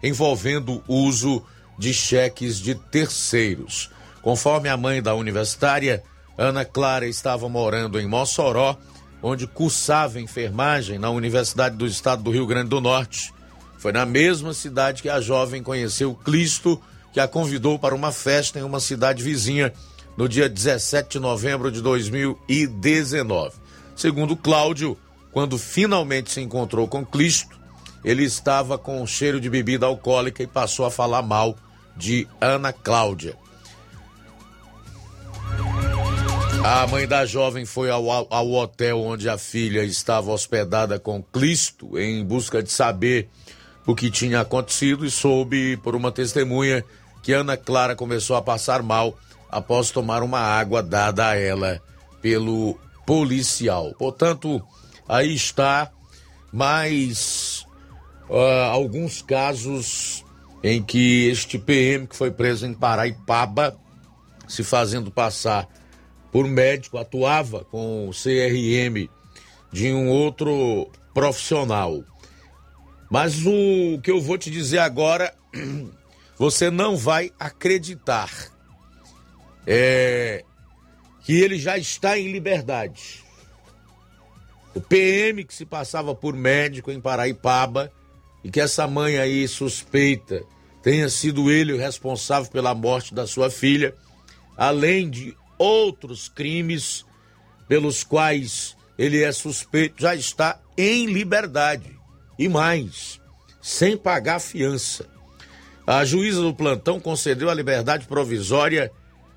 envolvendo 0.04 0.84
uso 0.88 1.44
de 1.78 1.94
cheques 1.94 2.60
de 2.60 2.76
terceiros. 2.76 3.90
Conforme 4.22 4.70
a 4.70 4.78
mãe 4.78 5.02
da 5.02 5.16
universitária, 5.16 6.04
Ana 6.38 6.64
Clara 6.64 7.08
estava 7.08 7.50
morando 7.50 8.00
em 8.00 8.08
Mossoró, 8.08 8.78
onde 9.22 9.48
cursava 9.48 10.20
enfermagem 10.20 10.98
na 10.98 11.10
Universidade 11.10 11.76
do 11.76 11.86
Estado 11.86 12.24
do 12.24 12.32
Rio 12.32 12.48
Grande 12.48 12.70
do 12.70 12.82
Norte. 12.82 13.34
Foi 13.78 13.92
na 13.92 14.06
mesma 14.06 14.54
cidade 14.54 15.02
que 15.02 15.10
a 15.10 15.22
jovem 15.22 15.64
conheceu 15.64 16.14
Cristo, 16.14 16.82
que 17.14 17.20
a 17.20 17.28
convidou 17.28 17.78
para 17.78 17.96
uma 17.96 18.12
festa 18.12 18.60
em 18.60 18.64
uma 18.64 18.80
cidade 18.80 19.24
vizinha 19.24 19.74
no 20.18 20.28
dia 20.28 20.50
17 20.50 21.14
de 21.14 21.20
novembro 21.20 21.72
de 21.72 21.82
2019. 21.82 23.56
Segundo 23.96 24.36
Cláudio, 24.36 24.98
quando 25.32 25.58
finalmente 25.58 26.32
se 26.32 26.42
encontrou 26.42 26.88
com 26.88 27.06
Cristo, 27.06 27.60
ele 28.04 28.24
estava 28.24 28.78
com 28.78 29.02
um 29.02 29.08
cheiro 29.08 29.40
de 29.40 29.50
bebida 29.50 29.86
alcoólica 29.86 30.42
e 30.42 30.48
passou 30.48 30.86
a 30.86 30.92
falar 30.92 31.22
mal 31.22 31.56
de 31.96 32.28
Ana 32.40 32.74
Cláudia. 32.74 33.41
A 36.64 36.86
mãe 36.86 37.08
da 37.08 37.26
jovem 37.26 37.66
foi 37.66 37.90
ao, 37.90 38.08
ao 38.32 38.52
hotel 38.52 39.02
onde 39.02 39.28
a 39.28 39.36
filha 39.36 39.84
estava 39.84 40.32
hospedada 40.32 41.00
com 41.00 41.22
Cristo 41.24 41.98
em 41.98 42.24
busca 42.24 42.62
de 42.62 42.72
saber 42.72 43.28
o 43.86 43.96
que 43.96 44.12
tinha 44.12 44.42
acontecido 44.42 45.04
e 45.04 45.10
soube 45.10 45.76
por 45.78 45.96
uma 45.96 46.12
testemunha 46.12 46.86
que 47.24 47.34
Ana 47.34 47.58
Clara 47.58 47.96
começou 47.96 48.36
a 48.36 48.44
passar 48.44 48.84
mal 48.84 49.18
após 49.50 49.90
tomar 49.90 50.22
uma 50.22 50.40
água 50.40 50.84
dada 50.84 51.30
a 51.30 51.36
ela 51.36 51.82
pelo 52.22 52.80
policial. 53.08 53.96
Portanto, 53.98 54.62
aí 55.10 55.34
está 55.34 55.92
mais 56.54 57.66
uh, 58.30 58.70
alguns 58.72 59.24
casos 59.24 60.24
em 60.64 60.82
que 60.82 61.28
este 61.28 61.58
PM 61.58 62.06
que 62.06 62.16
foi 62.16 62.30
preso 62.30 62.68
em 62.68 62.74
Paraipaba, 62.74 63.76
se 64.48 64.64
fazendo 64.64 65.10
passar 65.10 65.68
por 66.32 66.48
médico, 66.48 66.98
atuava 66.98 67.66
com 67.66 68.08
o 68.08 68.12
CRM 68.12 69.10
de 69.72 69.92
um 69.92 70.10
outro 70.10 70.90
profissional. 71.14 72.04
Mas 73.10 73.46
o 73.46 74.00
que 74.02 74.10
eu 74.10 74.22
vou 74.22 74.38
te 74.38 74.50
dizer 74.50 74.80
agora, 74.80 75.34
você 76.38 76.70
não 76.72 76.96
vai 76.96 77.32
acreditar. 77.40 78.32
É 79.68 80.44
que 81.24 81.40
ele 81.40 81.58
já 81.58 81.78
está 81.78 82.18
em 82.18 82.32
liberdade. 82.32 83.24
O 84.74 84.82
PM 84.82 85.44
que 85.44 85.54
se 85.54 85.66
passava 85.66 86.16
por 86.16 86.36
médico 86.36 86.92
em 86.92 87.00
Paraipaba 87.00 87.92
e 88.44 88.50
que 88.50 88.60
essa 88.60 88.88
mãe 88.88 89.18
aí 89.18 89.48
suspeita 89.48 90.44
tenha 90.82 91.10
sido 91.10 91.52
ele 91.52 91.74
o 91.74 91.78
responsável 91.78 92.50
pela 92.50 92.74
morte 92.74 93.14
da 93.14 93.28
sua 93.28 93.52
filha, 93.52 93.94
além 94.58 95.10
de 95.10 95.38
outros 95.62 96.28
crimes 96.28 97.06
pelos 97.68 98.04
quais 98.04 98.76
ele 98.98 99.24
é 99.24 99.32
suspeito, 99.32 100.02
já 100.02 100.16
está 100.16 100.60
em 100.78 101.06
liberdade. 101.06 101.96
E 102.38 102.50
mais, 102.50 103.22
sem 103.62 103.96
pagar 103.96 104.40
fiança. 104.40 105.08
A 105.86 106.04
juíza 106.04 106.42
do 106.42 106.54
plantão 106.54 107.00
concedeu 107.00 107.50
a 107.50 107.54
liberdade 107.54 108.08
provisória 108.08 108.92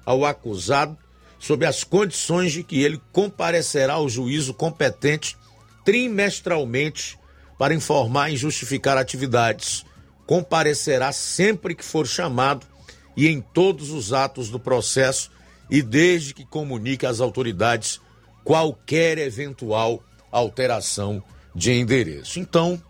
ao 0.05 0.25
acusado 0.25 0.97
sob 1.39 1.67
as 1.67 1.85
condições 1.85 2.53
de 2.53 2.63
que 2.63 2.83
ele 2.83 3.01
comparecerá 3.13 3.95
ao 3.95 4.09
juízo 4.09 4.55
competente 4.55 5.37
trimestralmente 5.85 7.19
para 7.59 7.75
informar 7.75 8.31
e 8.31 8.37
justificar 8.37 8.97
atividades. 8.97 9.85
Comparecerá 10.27 11.13
sempre 11.13 11.75
que 11.75 11.85
for 11.85 12.07
chamado 12.07 12.67
e 13.15 13.29
em 13.29 13.43
todos 13.43 13.91
os 13.91 14.13
atos 14.15 14.49
do 14.49 14.59
processo 14.59 15.31
e 15.75 15.83
desde 15.83 16.33
que 16.33 16.45
comunique 16.45 17.05
às 17.05 17.19
autoridades 17.19 18.01
qualquer 18.45 19.19
eventual 19.19 20.01
alteração 20.31 21.21
de 21.53 21.73
endereço. 21.73 22.39
Então, 22.39 22.81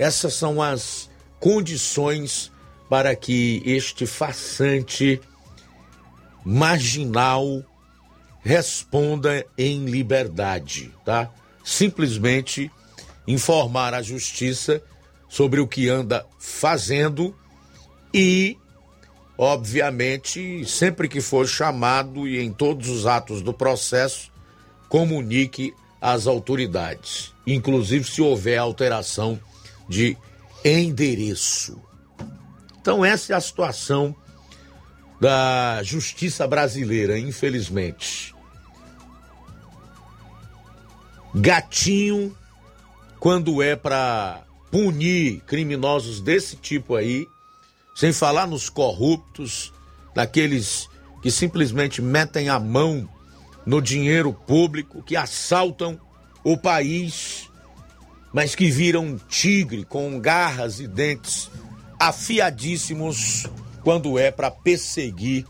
essas 0.00 0.34
são 0.34 0.60
as 0.60 1.08
condições 1.38 2.50
para 2.90 3.14
que 3.14 3.62
este 3.64 4.04
façante 4.04 5.20
marginal 6.44 7.62
responda 8.42 9.46
em 9.56 9.84
liberdade, 9.84 10.92
tá? 11.04 11.30
Simplesmente 11.62 12.68
informar 13.28 13.94
a 13.94 14.02
justiça 14.02 14.82
sobre 15.28 15.60
o 15.60 15.68
que 15.68 15.88
anda 15.88 16.26
fazendo 16.40 17.32
e 18.12 18.58
obviamente, 19.36 20.64
sempre 20.64 21.08
que 21.08 21.20
for 21.20 21.46
chamado 21.46 22.26
e 22.26 22.40
em 22.40 22.52
todos 22.52 22.88
os 22.88 23.06
atos 23.06 23.42
do 23.42 23.52
processo, 23.52 24.32
comunique 24.88 25.74
às 26.00 26.26
autoridades, 26.26 27.34
inclusive 27.46 28.04
se 28.04 28.22
houver 28.22 28.58
alteração 28.58 29.40
de 29.88 30.16
endereço. 30.64 31.80
Então, 32.80 33.04
essa 33.04 33.32
é 33.32 33.36
a 33.36 33.40
situação 33.40 34.14
da 35.20 35.82
justiça 35.82 36.46
brasileira, 36.46 37.18
infelizmente. 37.18 38.34
Gatinho, 41.34 42.36
quando 43.18 43.62
é 43.62 43.74
para 43.74 44.44
punir 44.70 45.40
criminosos 45.46 46.20
desse 46.20 46.56
tipo 46.56 46.94
aí, 46.94 47.26
sem 47.94 48.12
falar 48.12 48.46
nos 48.46 48.68
corruptos, 48.68 49.72
naqueles 50.14 50.88
que 51.22 51.30
simplesmente 51.30 52.02
metem 52.02 52.48
a 52.48 52.58
mão 52.58 53.08
no 53.64 53.80
dinheiro 53.80 54.32
público, 54.32 55.02
que 55.02 55.16
assaltam 55.16 55.98
o 56.42 56.58
país, 56.58 57.48
mas 58.32 58.54
que 58.54 58.70
viram 58.70 59.04
um 59.04 59.18
tigre 59.18 59.84
com 59.84 60.20
garras 60.20 60.80
e 60.80 60.86
dentes 60.86 61.50
afiadíssimos 61.98 63.46
quando 63.82 64.18
é 64.18 64.30
para 64.30 64.50
perseguir 64.50 65.46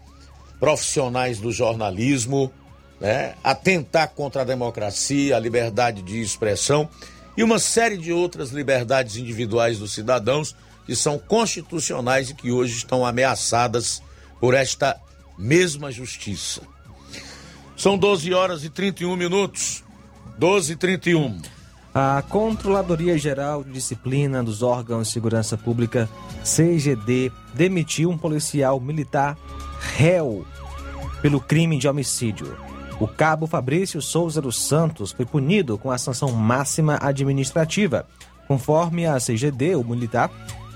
profissionais 0.60 1.38
do 1.38 1.50
jornalismo, 1.50 2.52
né, 3.00 3.34
atentar 3.42 4.08
contra 4.10 4.42
a 4.42 4.44
democracia, 4.44 5.36
a 5.36 5.40
liberdade 5.40 6.02
de 6.02 6.20
expressão 6.20 6.88
e 7.36 7.42
uma 7.42 7.58
série 7.58 7.96
de 7.96 8.12
outras 8.12 8.50
liberdades 8.50 9.16
individuais 9.16 9.78
dos 9.78 9.92
cidadãos 9.92 10.54
que 10.86 10.94
são 10.94 11.18
constitucionais 11.18 12.30
e 12.30 12.34
que 12.34 12.50
hoje 12.50 12.76
estão 12.76 13.04
ameaçadas 13.04 14.02
por 14.40 14.54
esta 14.54 15.00
mesma 15.38 15.90
justiça. 15.90 16.62
São 17.76 17.98
12 17.98 18.32
horas 18.32 18.64
e 18.64 18.70
31 18.70 19.16
minutos. 19.16 19.82
12 20.38 20.72
e 20.72 20.76
31. 20.76 21.40
A 21.94 22.22
Controladoria 22.28 23.16
Geral 23.16 23.62
de 23.62 23.70
Disciplina 23.70 24.42
dos 24.42 24.62
Órgãos 24.62 25.06
de 25.06 25.12
Segurança 25.12 25.56
Pública, 25.56 26.08
CGD, 26.42 27.30
demitiu 27.54 28.10
um 28.10 28.18
policial 28.18 28.80
militar 28.80 29.38
réu 29.96 30.44
pelo 31.22 31.40
crime 31.40 31.78
de 31.78 31.86
homicídio. 31.86 32.56
O 32.98 33.06
cabo 33.06 33.46
Fabrício 33.46 34.02
Souza 34.02 34.40
dos 34.40 34.60
Santos 34.60 35.12
foi 35.12 35.24
punido 35.24 35.78
com 35.78 35.90
a 35.90 35.98
sanção 35.98 36.32
máxima 36.32 36.98
administrativa. 37.00 38.06
Conforme 38.46 39.06
a 39.06 39.18
CGD, 39.18 39.74
o 39.76 39.84
militar 39.84 40.30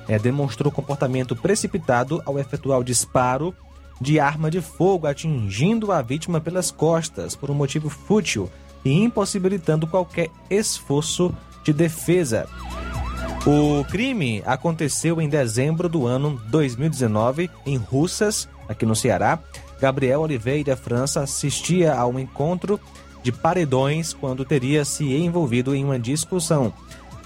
é, 0.08 0.18
demonstrou 0.18 0.72
comportamento 0.72 1.36
precipitado 1.36 2.22
ao 2.24 2.38
efetuar 2.38 2.80
o 2.80 2.84
disparo 2.84 3.54
de 4.00 4.18
arma 4.18 4.50
de 4.50 4.60
fogo, 4.60 5.06
atingindo 5.06 5.92
a 5.92 6.00
vítima 6.00 6.40
pelas 6.40 6.70
costas 6.70 7.36
por 7.36 7.50
um 7.50 7.54
motivo 7.54 7.88
fútil 7.88 8.50
e 8.84 8.92
impossibilitando 8.92 9.86
qualquer 9.86 10.30
esforço 10.48 11.34
de 11.62 11.72
defesa. 11.72 12.48
O 13.46 13.84
crime 13.84 14.42
aconteceu 14.46 15.20
em 15.20 15.28
dezembro 15.28 15.88
do 15.88 16.06
ano 16.06 16.40
2019 16.48 17.50
em 17.66 17.76
Russas, 17.76 18.48
aqui 18.68 18.84
no 18.84 18.96
Ceará. 18.96 19.38
Gabriel 19.80 20.20
Oliveira 20.20 20.76
França 20.76 21.20
assistia 21.20 21.94
a 21.94 22.06
um 22.06 22.18
encontro 22.18 22.80
de 23.22 23.30
paredões 23.30 24.12
quando 24.12 24.44
teria 24.44 24.84
se 24.84 25.04
envolvido 25.14 25.74
em 25.74 25.84
uma 25.84 25.98
discussão. 25.98 26.72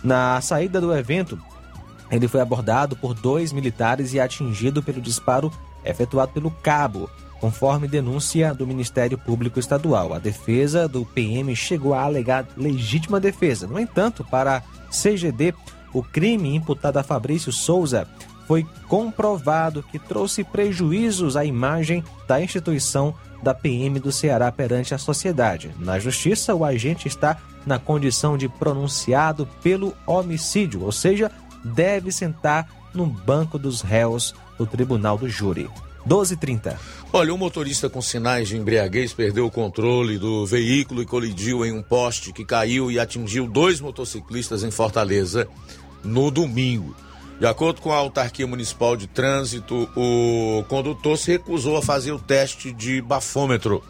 Na 0.02 0.40
saída 0.40 0.80
do 0.80 0.94
evento, 0.94 1.38
ele 2.12 2.28
foi 2.28 2.40
abordado 2.40 2.94
por 2.94 3.14
dois 3.14 3.52
militares 3.52 4.12
e 4.12 4.20
atingido 4.20 4.82
pelo 4.82 5.00
disparo 5.00 5.50
efetuado 5.84 6.32
pelo 6.32 6.50
cabo, 6.50 7.10
conforme 7.40 7.88
denúncia 7.88 8.54
do 8.54 8.66
Ministério 8.66 9.18
Público 9.18 9.58
Estadual. 9.58 10.14
A 10.14 10.18
defesa 10.18 10.86
do 10.86 11.04
PM 11.04 11.56
chegou 11.56 11.94
a 11.94 12.02
alegar 12.02 12.46
legítima 12.56 13.18
defesa. 13.18 13.66
No 13.66 13.80
entanto, 13.80 14.24
para 14.24 14.58
a 14.58 14.62
CGD, 14.90 15.54
o 15.92 16.02
crime 16.02 16.54
imputado 16.54 16.98
a 16.98 17.02
Fabrício 17.02 17.50
Souza 17.50 18.06
foi 18.46 18.66
comprovado 18.86 19.82
que 19.82 19.98
trouxe 19.98 20.44
prejuízos 20.44 21.36
à 21.36 21.44
imagem 21.44 22.04
da 22.28 22.40
instituição 22.40 23.14
da 23.42 23.54
PM 23.54 23.98
do 23.98 24.12
Ceará 24.12 24.52
perante 24.52 24.94
a 24.94 24.98
sociedade. 24.98 25.70
Na 25.78 25.98
justiça, 25.98 26.54
o 26.54 26.64
agente 26.64 27.08
está 27.08 27.38
na 27.66 27.78
condição 27.78 28.36
de 28.36 28.48
pronunciado 28.48 29.48
pelo 29.62 29.94
homicídio, 30.06 30.82
ou 30.84 30.92
seja, 30.92 31.30
deve 31.64 32.10
sentar 32.10 32.68
no 32.94 33.06
banco 33.06 33.58
dos 33.58 33.80
réus 33.80 34.34
no 34.58 34.66
tribunal 34.66 35.16
do 35.16 35.28
júri. 35.28 35.68
12h30. 36.06 36.76
Olha, 37.12 37.32
um 37.32 37.38
motorista 37.38 37.88
com 37.88 38.02
sinais 38.02 38.48
de 38.48 38.56
embriaguez 38.56 39.12
perdeu 39.12 39.46
o 39.46 39.50
controle 39.50 40.18
do 40.18 40.44
veículo 40.46 41.02
e 41.02 41.06
colidiu 41.06 41.64
em 41.64 41.72
um 41.72 41.82
poste 41.82 42.32
que 42.32 42.44
caiu 42.44 42.90
e 42.90 42.98
atingiu 42.98 43.46
dois 43.46 43.80
motociclistas 43.80 44.64
em 44.64 44.70
Fortaleza 44.70 45.46
no 46.02 46.30
domingo. 46.30 46.96
De 47.38 47.46
acordo 47.46 47.80
com 47.80 47.92
a 47.92 47.96
autarquia 47.96 48.46
municipal 48.46 48.96
de 48.96 49.06
trânsito, 49.06 49.88
o 49.96 50.64
condutor 50.68 51.18
se 51.18 51.32
recusou 51.32 51.76
a 51.76 51.82
fazer 51.82 52.12
o 52.12 52.18
teste 52.18 52.72
de 52.72 53.00
bafômetro. 53.00 53.82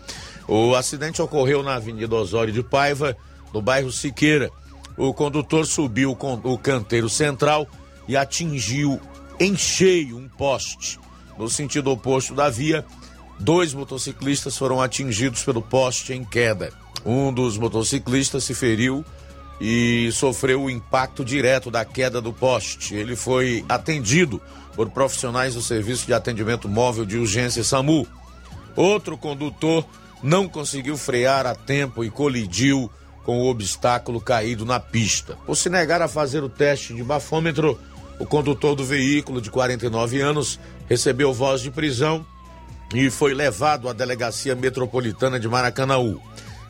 O 0.49 0.75
acidente 0.75 1.21
ocorreu 1.21 1.63
na 1.63 1.75
Avenida 1.75 2.15
Osório 2.15 2.53
de 2.53 2.63
Paiva, 2.63 3.17
no 3.53 3.61
bairro 3.61 3.93
Siqueira. 3.93 4.51
O 5.03 5.13
condutor 5.13 5.67
subiu 5.67 6.17
o 6.45 6.57
canteiro 6.57 7.09
central 7.09 7.67
e 8.07 8.17
atingiu 8.17 9.01
em 9.41 9.57
cheio 9.57 10.17
um 10.17 10.29
poste. 10.29 10.97
No 11.37 11.51
sentido 11.51 11.91
oposto 11.91 12.37
da 12.37 12.49
via, 12.49 12.85
dois 13.37 13.75
motociclistas 13.75 14.57
foram 14.57 14.81
atingidos 14.81 15.43
pelo 15.43 15.61
poste 15.61 16.13
em 16.13 16.25
queda. 16.25 16.73
Um 17.05 17.33
dos 17.33 17.59
motociclistas 17.59 18.45
se 18.45 18.55
feriu 18.55 19.05
e 19.61 20.09
sofreu 20.13 20.63
o 20.63 20.71
impacto 20.71 21.25
direto 21.25 21.69
da 21.69 21.85
queda 21.85 22.21
do 22.21 22.33
poste. 22.33 22.95
Ele 22.95 23.17
foi 23.17 23.65
atendido 23.69 24.41
por 24.77 24.89
profissionais 24.89 25.55
do 25.55 25.63
Serviço 25.63 26.07
de 26.07 26.15
Atendimento 26.15 26.69
Móvel 26.69 27.05
de 27.05 27.19
Urgência 27.19 27.65
SAMU. 27.65 28.07
Outro 28.77 29.19
condutor 29.19 29.85
não 30.23 30.49
conseguiu 30.49 30.97
frear 30.97 31.45
a 31.45 31.57
tempo 31.57 32.05
e 32.05 32.09
colidiu 32.09 32.89
com 33.25 33.41
o 33.41 33.49
obstáculo 33.49 34.21
caído 34.21 34.65
na 34.65 34.81
pista. 34.81 35.37
Por 35.47 35.57
se 35.57 35.71
negar 35.71 36.03
a 36.03 36.09
fazer 36.09 36.43
o 36.43 36.49
teste 36.49 36.95
de 36.95 37.03
bafômetro, 37.03 37.79
o 38.19 38.27
condutor 38.27 38.75
do 38.75 38.85
veículo, 38.85 39.41
de 39.41 39.51
49 39.51 40.21
anos, 40.21 40.59
recebeu 40.89 41.33
voz 41.33 41.61
de 41.61 41.71
prisão 41.71 42.25
e 42.95 43.11
foi 43.11 43.35
levado 43.35 43.89
à 43.89 43.93
delegacia 43.93 44.55
metropolitana 44.55 45.41
de 45.41 45.49
Maracanaú. 45.49 46.21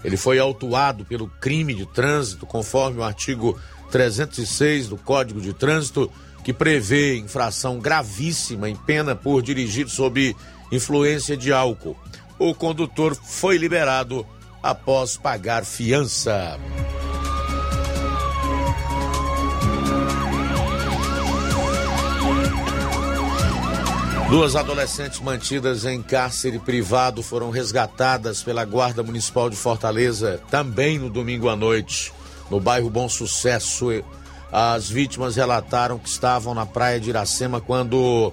Ele 0.04 0.16
foi 0.16 0.38
autuado 0.38 1.04
pelo 1.04 1.28
crime 1.40 1.74
de 1.74 1.86
trânsito, 1.86 2.46
conforme 2.46 2.98
o 2.98 3.04
artigo 3.04 3.58
306 3.90 4.88
do 4.88 4.96
Código 4.96 5.40
de 5.40 5.52
Trânsito, 5.52 6.10
que 6.42 6.52
prevê 6.52 7.16
infração 7.18 7.78
gravíssima 7.78 8.68
em 8.68 8.74
pena 8.74 9.14
por 9.14 9.42
dirigir 9.42 9.88
sob 9.88 10.34
influência 10.72 11.36
de 11.36 11.52
álcool. 11.52 11.96
O 12.38 12.54
condutor 12.54 13.14
foi 13.14 13.56
liberado 13.56 14.26
após 14.62 15.16
pagar 15.16 15.64
fiança. 15.64 16.58
Duas 24.32 24.56
adolescentes 24.56 25.20
mantidas 25.20 25.84
em 25.84 26.00
cárcere 26.00 26.58
privado 26.58 27.22
foram 27.22 27.50
resgatadas 27.50 28.42
pela 28.42 28.64
Guarda 28.64 29.02
Municipal 29.02 29.50
de 29.50 29.56
Fortaleza 29.56 30.40
também 30.50 30.98
no 30.98 31.10
domingo 31.10 31.50
à 31.50 31.56
noite, 31.56 32.10
no 32.50 32.58
bairro 32.58 32.88
Bom 32.88 33.10
Sucesso. 33.10 33.88
As 34.50 34.88
vítimas 34.88 35.36
relataram 35.36 35.98
que 35.98 36.08
estavam 36.08 36.54
na 36.54 36.64
praia 36.64 36.98
de 36.98 37.10
Iracema 37.10 37.60
quando 37.60 38.32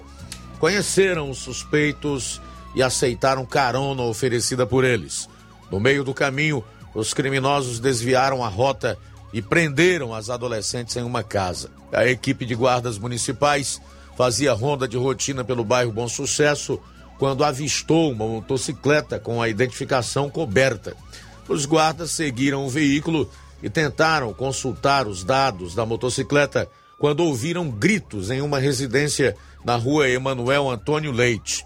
conheceram 0.58 1.28
os 1.28 1.36
suspeitos 1.36 2.40
e 2.74 2.82
aceitaram 2.82 3.44
carona 3.44 4.02
oferecida 4.02 4.64
por 4.64 4.84
eles. 4.84 5.28
No 5.70 5.78
meio 5.78 6.02
do 6.02 6.12
caminho, 6.12 6.64
os 6.94 7.14
criminosos 7.14 7.78
desviaram 7.78 8.44
a 8.44 8.48
rota 8.48 8.98
e 9.32 9.40
prenderam 9.40 10.14
as 10.14 10.28
adolescentes 10.28 10.96
em 10.96 11.02
uma 11.02 11.22
casa. 11.22 11.70
A 11.92 12.06
equipe 12.06 12.44
de 12.44 12.54
guardas 12.54 12.98
municipais 12.98 13.80
fazia 14.16 14.52
ronda 14.52 14.88
de 14.88 14.96
rotina 14.96 15.44
pelo 15.44 15.64
bairro 15.64 15.92
Bom 15.92 16.08
Sucesso 16.08 16.80
quando 17.18 17.44
avistou 17.44 18.12
uma 18.12 18.26
motocicleta 18.26 19.18
com 19.18 19.40
a 19.40 19.48
identificação 19.48 20.28
coberta. 20.28 20.96
Os 21.48 21.66
guardas 21.66 22.10
seguiram 22.10 22.64
o 22.64 22.70
veículo 22.70 23.30
e 23.62 23.68
tentaram 23.68 24.32
consultar 24.32 25.06
os 25.06 25.22
dados 25.22 25.74
da 25.74 25.84
motocicleta 25.84 26.68
quando 26.98 27.20
ouviram 27.20 27.70
gritos 27.70 28.30
em 28.30 28.40
uma 28.40 28.58
residência 28.58 29.36
na 29.64 29.76
rua 29.76 30.08
Emanuel 30.08 30.68
Antônio 30.70 31.12
Leite. 31.12 31.64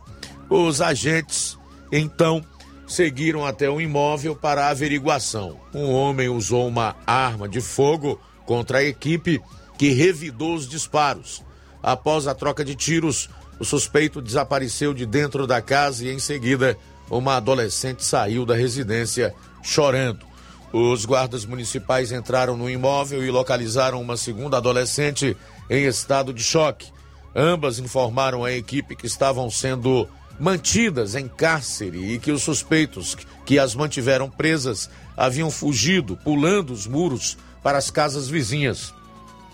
Os 0.49 0.81
agentes, 0.81 1.59
então, 1.91 2.45
seguiram 2.87 3.45
até 3.45 3.69
o 3.69 3.81
imóvel 3.81 4.37
para 4.37 4.67
a 4.67 4.71
averiguação. 4.71 5.59
Um 5.73 5.91
homem 5.93 6.29
usou 6.29 6.67
uma 6.69 6.97
arma 7.07 7.49
de 7.49 7.61
fogo 7.61 8.21
contra 8.45 8.79
a 8.79 8.85
equipe 8.85 9.41
que 9.79 9.91
revidou 9.91 10.55
os 10.55 10.69
disparos. 10.69 11.43
Após 11.83 12.27
a 12.27 12.35
troca 12.35 12.65
de 12.65 12.75
tiros, 12.75 13.29
o 13.59 13.65
suspeito 13.65 14.21
desapareceu 14.21 14.93
de 14.95 15.07
dentro 15.07 15.47
da 15.47 15.61
casa 15.61 16.05
e 16.05 16.11
em 16.11 16.19
seguida 16.19 16.77
uma 17.11 17.37
adolescente 17.37 18.05
saiu 18.05 18.47
da 18.47 18.55
residência 18.55 19.35
chorando. 19.63 20.27
Os 20.73 21.05
guardas 21.05 21.45
municipais 21.45 22.11
entraram 22.11 22.57
no 22.57 22.69
imóvel 22.69 23.25
e 23.25 23.31
localizaram 23.31 24.01
uma 24.01 24.17
segunda 24.17 24.57
adolescente 24.57 25.37
em 25.71 25.85
estado 25.85 26.33
de 26.33 26.43
choque. 26.43 26.93
Ambas 27.35 27.79
informaram 27.79 28.45
à 28.45 28.53
equipe 28.53 28.97
que 28.97 29.07
estavam 29.07 29.49
sendo 29.51 30.09
mantidas 30.39 31.15
em 31.15 31.29
cárcere 31.29 32.15
e 32.15 32.19
que 32.19 32.33
os 32.33 32.43
suspeitos 32.43 33.17
que 33.45 33.59
as 33.59 33.75
mantiveram 33.75 34.29
presas 34.31 34.91
haviam 35.17 35.51
fugido, 35.51 36.17
pulando 36.17 36.73
os 36.73 36.87
muros 36.87 37.37
para 37.63 37.79
as 37.79 37.91
casas 37.91 38.29
vizinhas. 38.29 38.93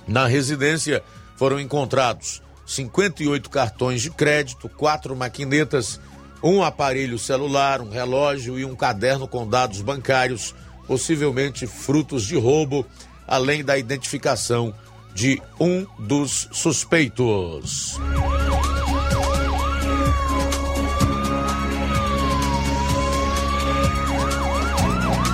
Na 0.07 0.27
residência 0.27 1.03
foram 1.37 1.61
encontrados 1.61 2.43
58 2.67 3.51
cartões 3.51 4.01
de 4.01 4.11
crédito, 4.11 4.69
quatro 4.69 5.17
maquinetas, 5.17 6.01
um 6.43 6.63
aparelho 6.63 7.19
celular, 7.19 7.81
um 7.81 7.91
relógio 7.91 8.59
e 8.59 8.65
um 8.65 8.75
caderno 8.75 9.29
com 9.29 9.47
dados 9.47 9.81
bancários, 9.83 10.55
possivelmente 10.87 11.67
frutos 11.67 12.25
de 12.25 12.37
roubo, 12.37 12.87
além 13.27 13.65
da 13.65 13.77
identificação 13.77 14.75
de 15.15 15.43
um 15.59 15.87
dos 15.99 16.49
suspeitos. 16.53 17.99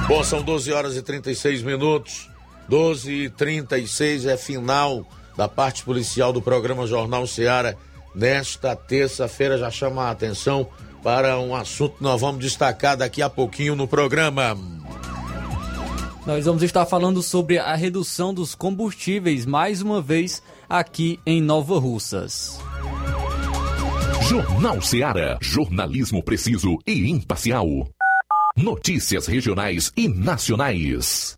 Bom, 0.08 0.22
são 0.22 0.40
12 0.40 0.72
horas 0.72 0.96
e 0.96 1.02
36 1.02 1.62
minutos. 1.62 2.30
12 2.68 3.12
e 3.12 3.30
36 3.30 4.26
é 4.26 4.36
final 4.36 5.04
da 5.36 5.48
parte 5.48 5.82
policial 5.82 6.32
do 6.32 6.40
programa 6.40 6.86
Jornal 6.86 7.26
Seara. 7.26 7.76
Nesta 8.14 8.74
terça-feira 8.76 9.58
já 9.58 9.70
chama 9.70 10.04
a 10.04 10.10
atenção 10.10 10.68
para 11.02 11.38
um 11.38 11.54
assunto 11.54 11.98
que 11.98 12.02
nós 12.02 12.20
vamos 12.20 12.40
destacar 12.40 12.96
daqui 12.96 13.20
a 13.20 13.28
pouquinho 13.28 13.74
no 13.74 13.86
programa. 13.88 14.56
Nós 16.24 16.44
vamos 16.44 16.62
estar 16.62 16.86
falando 16.86 17.22
sobre 17.22 17.58
a 17.58 17.74
redução 17.74 18.32
dos 18.32 18.54
combustíveis 18.54 19.44
mais 19.44 19.82
uma 19.82 20.00
vez 20.00 20.42
aqui 20.68 21.20
em 21.26 21.40
Nova 21.40 21.78
Russas. 21.78 22.58
Jornal 24.22 24.82
Seara. 24.82 25.38
Jornalismo 25.40 26.22
preciso 26.22 26.78
e 26.84 27.08
imparcial. 27.10 27.66
Notícias 28.56 29.26
regionais 29.26 29.92
e 29.94 30.08
nacionais. 30.08 31.36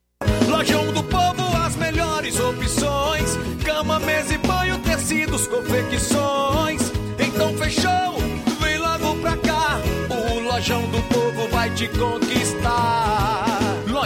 Lojão 0.48 0.92
do 0.92 1.02
Povo, 1.02 1.56
as 1.56 1.74
melhores 1.74 2.38
opções: 2.38 3.36
cama, 3.64 3.98
mesa 3.98 4.34
e 4.34 4.38
banho, 4.38 4.78
tecidos, 4.78 5.48
confecções. 5.48 6.80
Então 7.18 7.52
fechou, 7.56 8.20
vem 8.60 8.78
logo 8.78 9.16
pra 9.20 9.36
cá. 9.36 9.80
O 10.08 10.38
Lojão 10.38 10.88
do 10.90 11.02
Povo 11.12 11.48
vai 11.50 11.68
te 11.74 11.88
conquistar. 11.88 12.27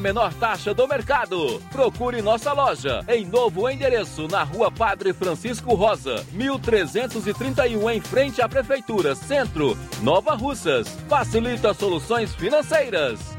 menor 0.00 0.32
taxa 0.34 0.72
do 0.72 0.86
mercado. 0.86 1.60
Procure 1.70 2.22
nossa 2.22 2.52
loja 2.52 3.04
em 3.08 3.24
novo 3.24 3.68
endereço 3.68 4.28
na 4.28 4.42
Rua 4.42 4.70
Padre 4.70 5.12
Francisco 5.12 5.74
Rosa, 5.74 6.24
1331 6.32 7.90
em 7.90 8.00
frente 8.00 8.40
à 8.40 8.48
Prefeitura 8.48 9.14
Centro, 9.14 9.76
Nova 10.02 10.34
Russas. 10.34 10.88
Facilita 11.08 11.74
soluções 11.74 12.34
financeiras. 12.34 13.38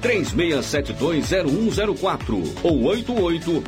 36720104 0.00 2.60
ou 2.62 2.84
88 2.84 3.64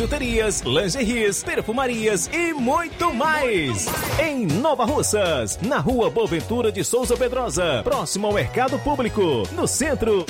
bijuterias, 0.00 0.62
lingeries, 0.62 1.44
perfumarias 1.44 2.26
e 2.32 2.54
muito 2.54 3.12
mais. 3.12 3.84
Em 4.18 4.46
Nova 4.46 4.86
Russas, 4.86 5.58
na 5.60 5.78
rua 5.78 6.08
Boaventura 6.08 6.72
de 6.72 6.82
Souza 6.82 7.18
Pedrosa, 7.18 7.82
próximo 7.84 8.26
ao 8.26 8.32
Mercado 8.32 8.78
Público, 8.78 9.42
no 9.52 9.68
centro. 9.68 10.24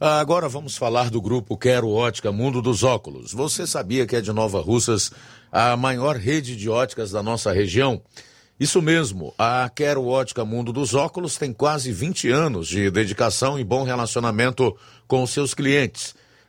Agora 0.00 0.48
vamos 0.48 0.78
falar 0.78 1.10
do 1.10 1.20
grupo 1.20 1.58
Quero 1.58 1.90
Ótica 1.90 2.32
Mundo 2.32 2.62
dos 2.62 2.82
Óculos. 2.82 3.34
Você 3.34 3.66
sabia 3.66 4.06
que 4.06 4.16
é 4.16 4.22
de 4.22 4.32
Nova 4.32 4.62
Russas 4.62 5.12
a 5.52 5.76
maior 5.76 6.16
rede 6.16 6.56
de 6.56 6.70
óticas 6.70 7.10
da 7.10 7.22
nossa 7.22 7.52
região? 7.52 8.00
Isso 8.58 8.80
mesmo, 8.80 9.34
a 9.38 9.70
Quero 9.74 10.06
Ótica 10.06 10.42
Mundo 10.42 10.72
dos 10.72 10.94
Óculos 10.94 11.36
tem 11.36 11.52
quase 11.52 11.92
20 11.92 12.30
anos 12.30 12.66
de 12.66 12.90
dedicação 12.90 13.58
e 13.58 13.62
bom 13.62 13.82
relacionamento 13.82 14.74
com 15.06 15.26
seus 15.26 15.52
clientes. 15.52 16.16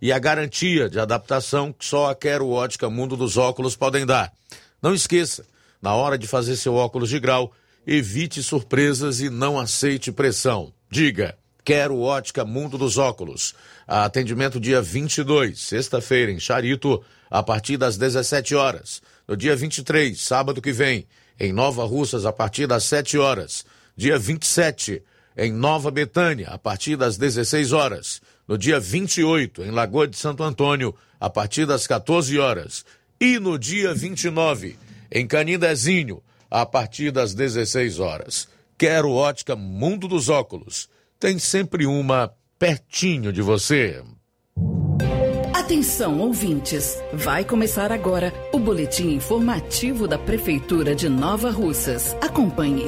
e 0.00 0.12
a 0.12 0.18
garantia 0.18 0.88
de 0.88 0.98
adaptação 0.98 1.72
que 1.72 1.84
só 1.84 2.10
a 2.10 2.14
Quero 2.14 2.48
Ótica 2.48 2.88
Mundo 2.88 3.16
dos 3.16 3.36
Óculos 3.36 3.76
podem 3.76 4.06
dar. 4.06 4.32
Não 4.80 4.94
esqueça, 4.94 5.44
na 5.80 5.94
hora 5.94 6.16
de 6.16 6.26
fazer 6.26 6.56
seu 6.56 6.74
óculos 6.74 7.10
de 7.10 7.20
grau, 7.20 7.52
evite 7.86 8.42
surpresas 8.42 9.20
e 9.20 9.28
não 9.28 9.58
aceite 9.58 10.10
pressão. 10.10 10.72
Diga, 10.90 11.36
Quero 11.64 12.00
Ótica 12.00 12.44
Mundo 12.44 12.78
dos 12.78 12.98
Óculos. 12.98 13.54
Atendimento 13.86 14.58
dia 14.58 14.80
22, 14.80 15.60
sexta-feira, 15.60 16.32
em 16.32 16.40
Charito, 16.40 17.02
a 17.30 17.42
partir 17.42 17.76
das 17.76 17.96
17 17.96 18.54
horas. 18.54 19.02
No 19.28 19.36
dia 19.36 19.54
23, 19.54 20.18
sábado 20.20 20.60
que 20.60 20.72
vem, 20.72 21.06
em 21.38 21.52
Nova 21.52 21.84
Russas, 21.84 22.26
a 22.26 22.32
partir 22.32 22.66
das 22.66 22.84
7 22.84 23.18
horas. 23.18 23.64
Dia 23.96 24.18
27, 24.18 25.02
em 25.36 25.52
Nova 25.52 25.90
Betânia, 25.90 26.48
a 26.48 26.58
partir 26.58 26.96
das 26.96 27.16
16 27.16 27.72
horas. 27.72 28.20
No 28.50 28.58
dia 28.58 28.80
28, 28.80 29.62
em 29.62 29.70
Lagoa 29.70 30.08
de 30.08 30.16
Santo 30.16 30.42
Antônio, 30.42 30.92
a 31.20 31.30
partir 31.30 31.66
das 31.66 31.86
14 31.86 32.36
horas. 32.36 32.84
E 33.20 33.38
no 33.38 33.56
dia 33.56 33.94
29, 33.94 34.76
em 35.08 35.24
Canindezinho, 35.24 36.20
a 36.50 36.66
partir 36.66 37.12
das 37.12 37.32
16 37.32 38.00
horas. 38.00 38.48
Quero 38.76 39.12
ótica 39.12 39.54
Mundo 39.54 40.08
dos 40.08 40.28
Óculos. 40.28 40.88
Tem 41.16 41.38
sempre 41.38 41.86
uma 41.86 42.34
pertinho 42.58 43.32
de 43.32 43.40
você. 43.40 44.02
Atenção, 45.54 46.18
ouvintes! 46.18 47.00
Vai 47.12 47.44
começar 47.44 47.92
agora 47.92 48.34
o 48.52 48.58
boletim 48.58 49.10
informativo 49.10 50.08
da 50.08 50.18
Prefeitura 50.18 50.92
de 50.92 51.08
Nova 51.08 51.52
Russas. 51.52 52.16
Acompanhe. 52.20 52.86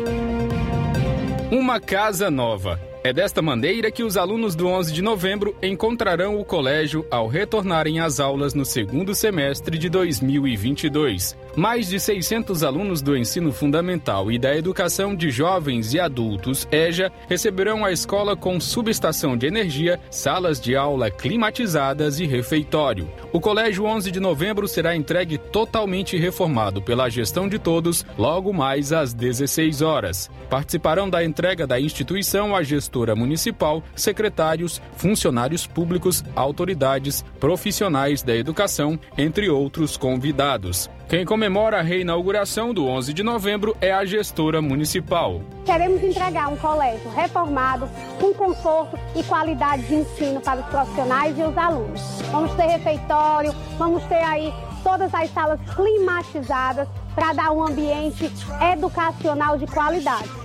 Uma 1.52 1.78
casa 1.78 2.32
nova. 2.32 2.91
É 3.04 3.12
desta 3.12 3.42
maneira 3.42 3.90
que 3.90 4.04
os 4.04 4.16
alunos 4.16 4.54
do 4.54 4.68
11 4.68 4.92
de 4.92 5.02
novembro 5.02 5.56
encontrarão 5.60 6.38
o 6.38 6.44
colégio 6.44 7.04
ao 7.10 7.26
retornarem 7.26 7.98
às 7.98 8.20
aulas 8.20 8.54
no 8.54 8.64
segundo 8.64 9.12
semestre 9.12 9.76
de 9.76 9.88
2022. 9.88 11.36
Mais 11.54 11.86
de 11.86 12.00
600 12.00 12.62
alunos 12.62 13.02
do 13.02 13.14
ensino 13.14 13.52
fundamental 13.52 14.32
e 14.32 14.38
da 14.38 14.56
educação 14.56 15.14
de 15.14 15.30
jovens 15.30 15.92
e 15.92 16.00
adultos 16.00 16.66
EJA 16.72 17.12
receberão 17.28 17.84
a 17.84 17.92
escola 17.92 18.34
com 18.34 18.58
subestação 18.58 19.36
de 19.36 19.46
energia, 19.46 20.00
salas 20.10 20.58
de 20.58 20.74
aula 20.74 21.10
climatizadas 21.10 22.18
e 22.18 22.24
refeitório. 22.24 23.06
O 23.34 23.40
colégio 23.40 23.84
11 23.84 24.10
de 24.10 24.18
novembro 24.18 24.66
será 24.66 24.96
entregue 24.96 25.36
totalmente 25.36 26.16
reformado 26.16 26.80
pela 26.80 27.10
gestão 27.10 27.46
de 27.46 27.58
todos 27.58 28.06
logo 28.16 28.50
mais 28.50 28.90
às 28.90 29.12
16 29.12 29.82
horas. 29.82 30.30
Participarão 30.48 31.10
da 31.10 31.22
entrega 31.22 31.66
da 31.66 31.78
instituição 31.78 32.56
a 32.56 32.62
gestora 32.62 33.14
municipal, 33.14 33.82
secretários, 33.94 34.80
funcionários 34.96 35.66
públicos, 35.66 36.24
autoridades, 36.34 37.22
profissionais 37.38 38.22
da 38.22 38.34
educação, 38.34 38.98
entre 39.18 39.50
outros 39.50 39.98
convidados. 39.98 40.88
Quem 41.12 41.26
comemora 41.42 41.80
a 41.80 41.82
reinauguração 41.82 42.72
do 42.72 42.86
11 42.86 43.12
de 43.12 43.24
novembro 43.24 43.76
é 43.80 43.90
a 43.90 44.04
gestora 44.04 44.62
municipal. 44.62 45.42
Queremos 45.64 46.00
entregar 46.00 46.46
um 46.46 46.56
colégio 46.56 47.10
reformado, 47.10 47.90
com 48.20 48.32
conforto 48.32 48.96
e 49.16 49.24
qualidade 49.24 49.82
de 49.88 49.96
ensino 49.96 50.40
para 50.40 50.60
os 50.60 50.66
profissionais 50.66 51.36
e 51.36 51.42
os 51.42 51.58
alunos. 51.58 52.00
Vamos 52.30 52.54
ter 52.54 52.66
refeitório, 52.66 53.52
vamos 53.76 54.04
ter 54.04 54.22
aí 54.22 54.54
todas 54.84 55.12
as 55.12 55.30
salas 55.30 55.58
climatizadas, 55.74 56.86
para 57.12 57.32
dar 57.32 57.50
um 57.50 57.66
ambiente 57.66 58.30
educacional 58.72 59.58
de 59.58 59.66
qualidade. 59.66 60.41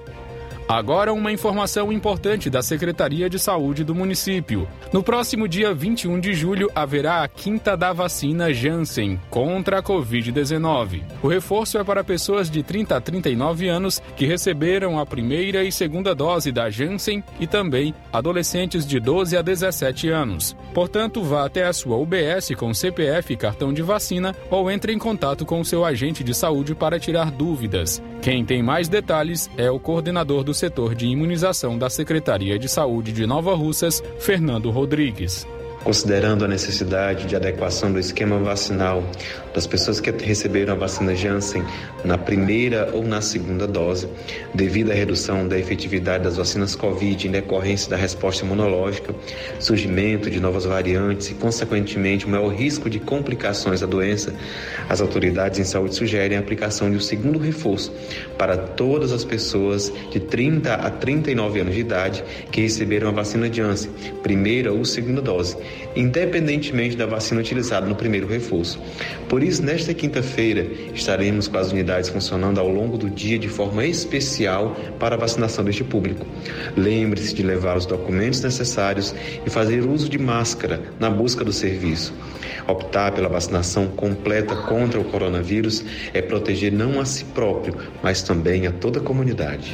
Agora 0.68 1.14
uma 1.14 1.32
informação 1.32 1.94
importante 1.94 2.50
da 2.50 2.62
Secretaria 2.62 3.30
de 3.30 3.40
Saúde 3.40 3.86
do 3.86 3.96
município. 3.96 4.68
No 4.92 5.02
próximo 5.02 5.48
dia 5.48 5.74
21 5.74 6.20
de 6.20 6.34
julho 6.34 6.70
haverá 6.76 7.24
a 7.24 7.28
quinta 7.30 7.78
da 7.78 7.94
vacina 7.94 8.54
Janssen 8.54 9.18
contra 9.30 9.80
a 9.80 9.84
Covid-19. 9.84 11.04
O 11.24 11.30
reforço 11.30 11.78
é 11.78 11.86
para 11.86 12.04
pessoas 12.04 12.50
de 12.50 12.64
30 12.64 12.98
a 12.98 13.00
39 13.00 13.70
anos 13.70 14.02
que 14.18 14.26
receberam 14.26 15.00
a 15.00 15.06
primeira 15.06 15.64
e 15.64 15.72
segunda 15.72 16.14
dose 16.14 16.52
da 16.52 16.70
Janssen 16.70 17.24
e 17.40 17.48
também 17.48 17.96
adolescentes 18.12 18.86
de 18.86 19.00
12 19.00 19.38
a 19.38 19.42
17 19.42 20.10
anos. 20.10 20.54
Portanto, 20.74 21.24
vá 21.24 21.46
até 21.46 21.64
a 21.66 21.72
sua 21.72 21.96
UBS 21.96 22.54
com 22.58 22.74
CPF 22.74 23.34
e 23.34 23.38
cartão 23.38 23.72
de 23.72 23.82
vacina 23.82 24.36
ou 24.52 24.70
entre 24.70 24.92
em 24.92 25.00
contato 25.00 25.46
com 25.46 25.62
o 25.62 25.66
seu 25.66 25.86
agente 25.86 26.26
de 26.26 26.34
saúde 26.34 26.76
para 26.76 27.00
tirar 27.00 27.32
dúvidas. 27.32 28.04
Quem 28.22 28.44
tem 28.44 28.62
mais 28.62 28.90
detalhes 28.90 29.50
é 29.56 29.72
o 29.72 29.80
coordenador 29.80 30.44
do 30.44 30.57
setor 30.58 30.96
de 30.96 31.06
imunização 31.06 31.78
da 31.78 31.90
Secretaria 31.90 32.58
de 32.60 32.68
Saúde 32.68 33.14
de 33.14 33.26
Nova 33.26 33.56
Russas, 33.56 34.04
Fernando 34.20 34.70
Rodrigues. 34.70 35.48
Considerando 35.88 36.44
a 36.44 36.50
necessidade 36.50 37.26
de 37.26 37.34
adequação 37.34 37.90
do 37.90 37.98
esquema 37.98 38.38
vacinal 38.38 39.02
das 39.54 39.66
pessoas 39.66 40.02
que 40.02 40.12
receberam 40.12 40.74
a 40.74 40.76
vacina 40.76 41.16
Janssen 41.16 41.64
na 42.04 42.18
primeira 42.18 42.90
ou 42.94 43.06
na 43.06 43.22
segunda 43.22 43.66
dose, 43.66 44.10
devido 44.54 44.92
à 44.92 44.94
redução 44.94 45.48
da 45.48 45.58
efetividade 45.58 46.26
das 46.26 46.36
vacinas 46.36 46.76
Covid 46.76 47.26
em 47.26 47.32
decorrência 47.32 47.90
da 47.90 47.96
resposta 47.96 48.44
imunológica, 48.44 49.16
surgimento 49.62 50.30
de 50.30 50.42
novas 50.42 50.66
variantes 50.66 51.32
e, 51.32 51.36
consequentemente, 51.36 52.26
o 52.26 52.30
maior 52.30 52.50
risco 52.50 52.90
de 52.90 53.00
complicações 53.00 53.80
da 53.80 53.88
doença, 53.88 54.36
as 54.90 55.00
autoridades 55.00 55.58
em 55.58 55.64
saúde 55.64 55.96
sugerem 55.96 56.38
a 56.38 56.42
aplicação 56.42 56.92
de 56.92 56.98
um 56.98 57.00
segundo 57.00 57.40
reforço 57.40 57.94
para 58.38 58.58
todas 58.58 59.14
as 59.14 59.24
pessoas 59.24 59.90
de 60.12 60.20
30 60.20 60.74
a 60.74 60.90
39 60.90 61.62
anos 61.62 61.76
de 61.76 61.80
idade 61.80 62.26
que 62.52 62.60
receberam 62.60 63.08
a 63.08 63.12
vacina 63.12 63.52
Janssen, 63.52 63.90
primeira 64.22 64.74
ou 64.74 64.84
segunda 64.84 65.22
dose, 65.22 65.56
independentemente 65.96 66.96
da 66.96 67.06
vacina 67.06 67.42
utilizada 67.42 67.86
no 67.86 67.96
primeiro 67.96 68.28
reforço. 68.28 68.80
Por 69.28 69.44
isso, 69.44 69.64
nesta 69.64 69.94
quinta-feira, 69.94 70.68
estaremos 70.94 71.48
com 71.48 71.58
as 71.58 71.72
unidades 71.72 72.10
funcionando 72.10 72.60
ao 72.60 72.70
longo 72.70 72.98
do 72.98 73.10
dia 73.10 73.38
de 73.38 73.48
forma 73.48 73.86
especial 73.86 74.76
para 75.00 75.16
a 75.16 75.18
vacinação 75.18 75.64
deste 75.64 75.84
público. 75.84 76.26
Lembre-se 76.76 77.34
de 77.34 77.44
levar 77.44 77.78
os 77.78 77.86
documentos 77.86 78.42
necessários 78.42 79.14
e 79.46 79.50
fazer 79.50 79.86
uso 79.86 80.10
de 80.10 80.18
máscara 80.18 80.82
na 81.00 81.10
busca 81.10 81.44
do 81.44 81.54
serviço. 81.54 82.14
Optar 82.68 83.14
pela 83.14 83.30
vacinação 83.30 83.88
completa 83.88 84.56
contra 84.56 85.00
o 85.00 85.04
coronavírus 85.04 85.84
é 86.14 86.22
proteger 86.22 86.72
não 86.72 87.00
a 87.00 87.06
si 87.06 87.24
próprio, 87.26 87.76
mas 88.04 88.22
também 88.22 88.68
a 88.68 88.72
toda 88.72 89.00
a 89.00 89.04
comunidade. 89.04 89.74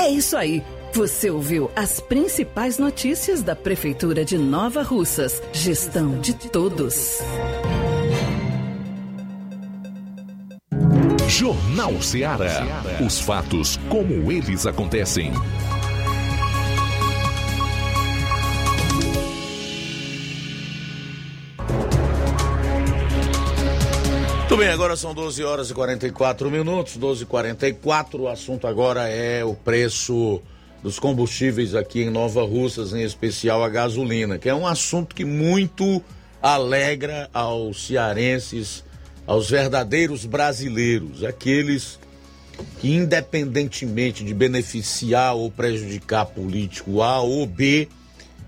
É 0.00 0.08
isso 0.08 0.36
aí. 0.36 0.62
Você 0.94 1.28
ouviu 1.28 1.72
as 1.74 1.98
principais 1.98 2.78
notícias 2.78 3.42
da 3.42 3.56
Prefeitura 3.56 4.24
de 4.24 4.38
Nova 4.38 4.80
Russas. 4.84 5.42
Gestão 5.52 6.20
de 6.20 6.32
todos. 6.34 7.18
Jornal 11.26 12.00
Ceará. 12.00 12.62
Os 13.04 13.18
fatos 13.18 13.76
como 13.88 14.30
eles 14.30 14.66
acontecem. 14.66 15.32
Muito 24.38 24.56
bem, 24.56 24.68
agora 24.68 24.94
são 24.94 25.12
12 25.12 25.42
horas 25.42 25.70
e 25.70 25.74
44 25.74 26.48
minutos, 26.48 26.96
12 26.96 27.24
e 27.24 27.26
44 27.26 28.22
O 28.22 28.28
assunto 28.28 28.68
agora 28.68 29.08
é 29.08 29.44
o 29.44 29.56
preço 29.56 30.40
dos 30.84 30.98
combustíveis 30.98 31.74
aqui 31.74 32.02
em 32.02 32.10
Nova 32.10 32.44
Russas, 32.44 32.92
em 32.92 33.02
especial 33.02 33.64
a 33.64 33.70
gasolina, 33.70 34.38
que 34.38 34.50
é 34.50 34.54
um 34.54 34.66
assunto 34.66 35.14
que 35.14 35.24
muito 35.24 36.02
alegra 36.42 37.30
aos 37.32 37.86
cearenses, 37.86 38.84
aos 39.26 39.48
verdadeiros 39.48 40.26
brasileiros, 40.26 41.24
aqueles 41.24 41.98
que, 42.80 42.92
independentemente 42.92 44.22
de 44.22 44.34
beneficiar 44.34 45.34
ou 45.34 45.50
prejudicar 45.50 46.26
político 46.26 47.00
A 47.00 47.22
ou 47.22 47.46
B, 47.46 47.88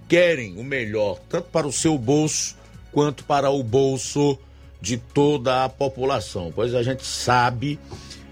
querem 0.07 0.59
o 0.59 0.63
melhor, 0.63 1.19
tanto 1.31 1.49
para 1.49 1.67
o 1.67 1.73
seu 1.73 1.97
bolso 1.97 2.55
quanto 2.93 3.25
para 3.25 3.49
o 3.49 3.63
bolso 3.63 4.39
de 4.79 4.99
toda 4.99 5.65
a 5.65 5.71
população. 5.71 6.53
Pois 6.55 6.75
a 6.75 6.83
gente 6.83 7.03
sabe 7.03 7.81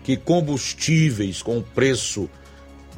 que 0.05 0.15
combustíveis 0.15 1.41
com 1.41 1.63
preço 1.63 2.29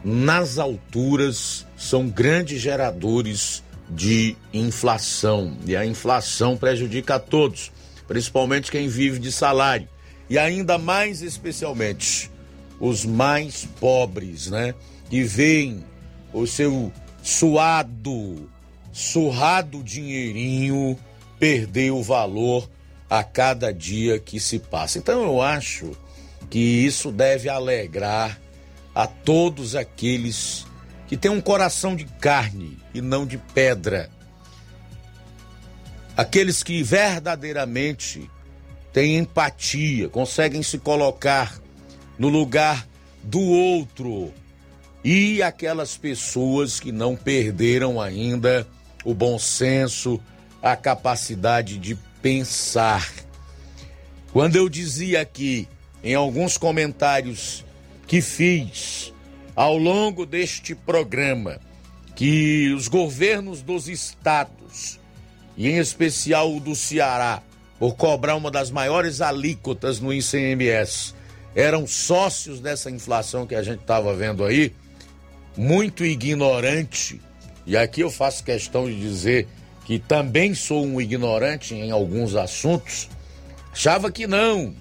nas 0.08 0.56
alturas 0.56 1.66
são 1.76 2.08
grandes 2.08 2.60
geradores 2.60 3.64
de 3.90 4.36
inflação. 4.54 5.56
E 5.66 5.74
a 5.74 5.84
inflação 5.84 6.56
prejudica 6.56 7.16
a 7.16 7.18
todos, 7.18 7.72
principalmente 8.06 8.70
quem 8.70 8.86
vive 8.86 9.18
de 9.18 9.32
salário. 9.32 9.88
E 10.30 10.38
ainda 10.38 10.78
mais 10.78 11.22
especialmente 11.22 12.30
os 12.78 13.04
mais 13.04 13.66
pobres, 13.80 14.48
né? 14.48 14.76
Que 15.10 15.24
veem 15.24 15.84
o 16.32 16.46
seu 16.46 16.92
suado, 17.20 18.48
surrado 18.92 19.82
dinheirinho 19.82 20.96
perder 21.36 21.90
o 21.90 22.00
valor 22.00 22.70
a 23.10 23.24
cada 23.24 23.72
dia 23.72 24.20
que 24.20 24.38
se 24.38 24.60
passa. 24.60 24.98
Então 24.98 25.24
eu 25.24 25.42
acho 25.42 25.90
que 26.48 26.60
isso 26.60 27.10
deve 27.10 27.48
alegrar 27.48 28.40
a 28.96 29.06
todos 29.06 29.76
aqueles 29.76 30.64
que 31.06 31.18
têm 31.18 31.30
um 31.30 31.40
coração 31.40 31.94
de 31.94 32.06
carne 32.06 32.78
e 32.94 33.02
não 33.02 33.26
de 33.26 33.36
pedra. 33.36 34.08
Aqueles 36.16 36.62
que 36.62 36.82
verdadeiramente 36.82 38.30
têm 38.94 39.18
empatia, 39.18 40.08
conseguem 40.08 40.62
se 40.62 40.78
colocar 40.78 41.60
no 42.18 42.30
lugar 42.30 42.88
do 43.22 43.38
outro. 43.38 44.32
E 45.04 45.42
aquelas 45.42 45.98
pessoas 45.98 46.80
que 46.80 46.90
não 46.90 47.14
perderam 47.14 48.00
ainda 48.00 48.66
o 49.04 49.12
bom 49.12 49.38
senso, 49.38 50.18
a 50.62 50.74
capacidade 50.74 51.76
de 51.78 51.94
pensar. 52.22 53.12
Quando 54.32 54.56
eu 54.56 54.70
dizia 54.70 55.20
aqui, 55.20 55.68
em 56.02 56.14
alguns 56.14 56.56
comentários 56.56 57.65
que 58.06 58.20
fiz 58.20 59.12
ao 59.54 59.76
longo 59.76 60.24
deste 60.24 60.74
programa, 60.74 61.58
que 62.14 62.72
os 62.74 62.88
governos 62.88 63.62
dos 63.62 63.88
estados, 63.88 65.00
e 65.56 65.68
em 65.68 65.78
especial 65.78 66.54
o 66.54 66.60
do 66.60 66.74
Ceará, 66.74 67.42
por 67.78 67.96
cobrar 67.96 68.36
uma 68.36 68.50
das 68.50 68.70
maiores 68.70 69.20
alíquotas 69.20 70.00
no 70.00 70.12
ICMS, 70.12 71.14
eram 71.54 71.86
sócios 71.86 72.60
dessa 72.60 72.90
inflação 72.90 73.46
que 73.46 73.54
a 73.54 73.62
gente 73.62 73.80
estava 73.80 74.14
vendo 74.14 74.44
aí, 74.44 74.72
muito 75.56 76.04
ignorante. 76.04 77.20
E 77.66 77.76
aqui 77.76 78.02
eu 78.02 78.10
faço 78.10 78.44
questão 78.44 78.86
de 78.86 78.98
dizer 79.00 79.48
que 79.86 79.98
também 79.98 80.54
sou 80.54 80.84
um 80.84 81.00
ignorante 81.00 81.74
em 81.74 81.90
alguns 81.90 82.34
assuntos, 82.34 83.08
achava 83.72 84.12
que 84.12 84.26
não. 84.26 84.74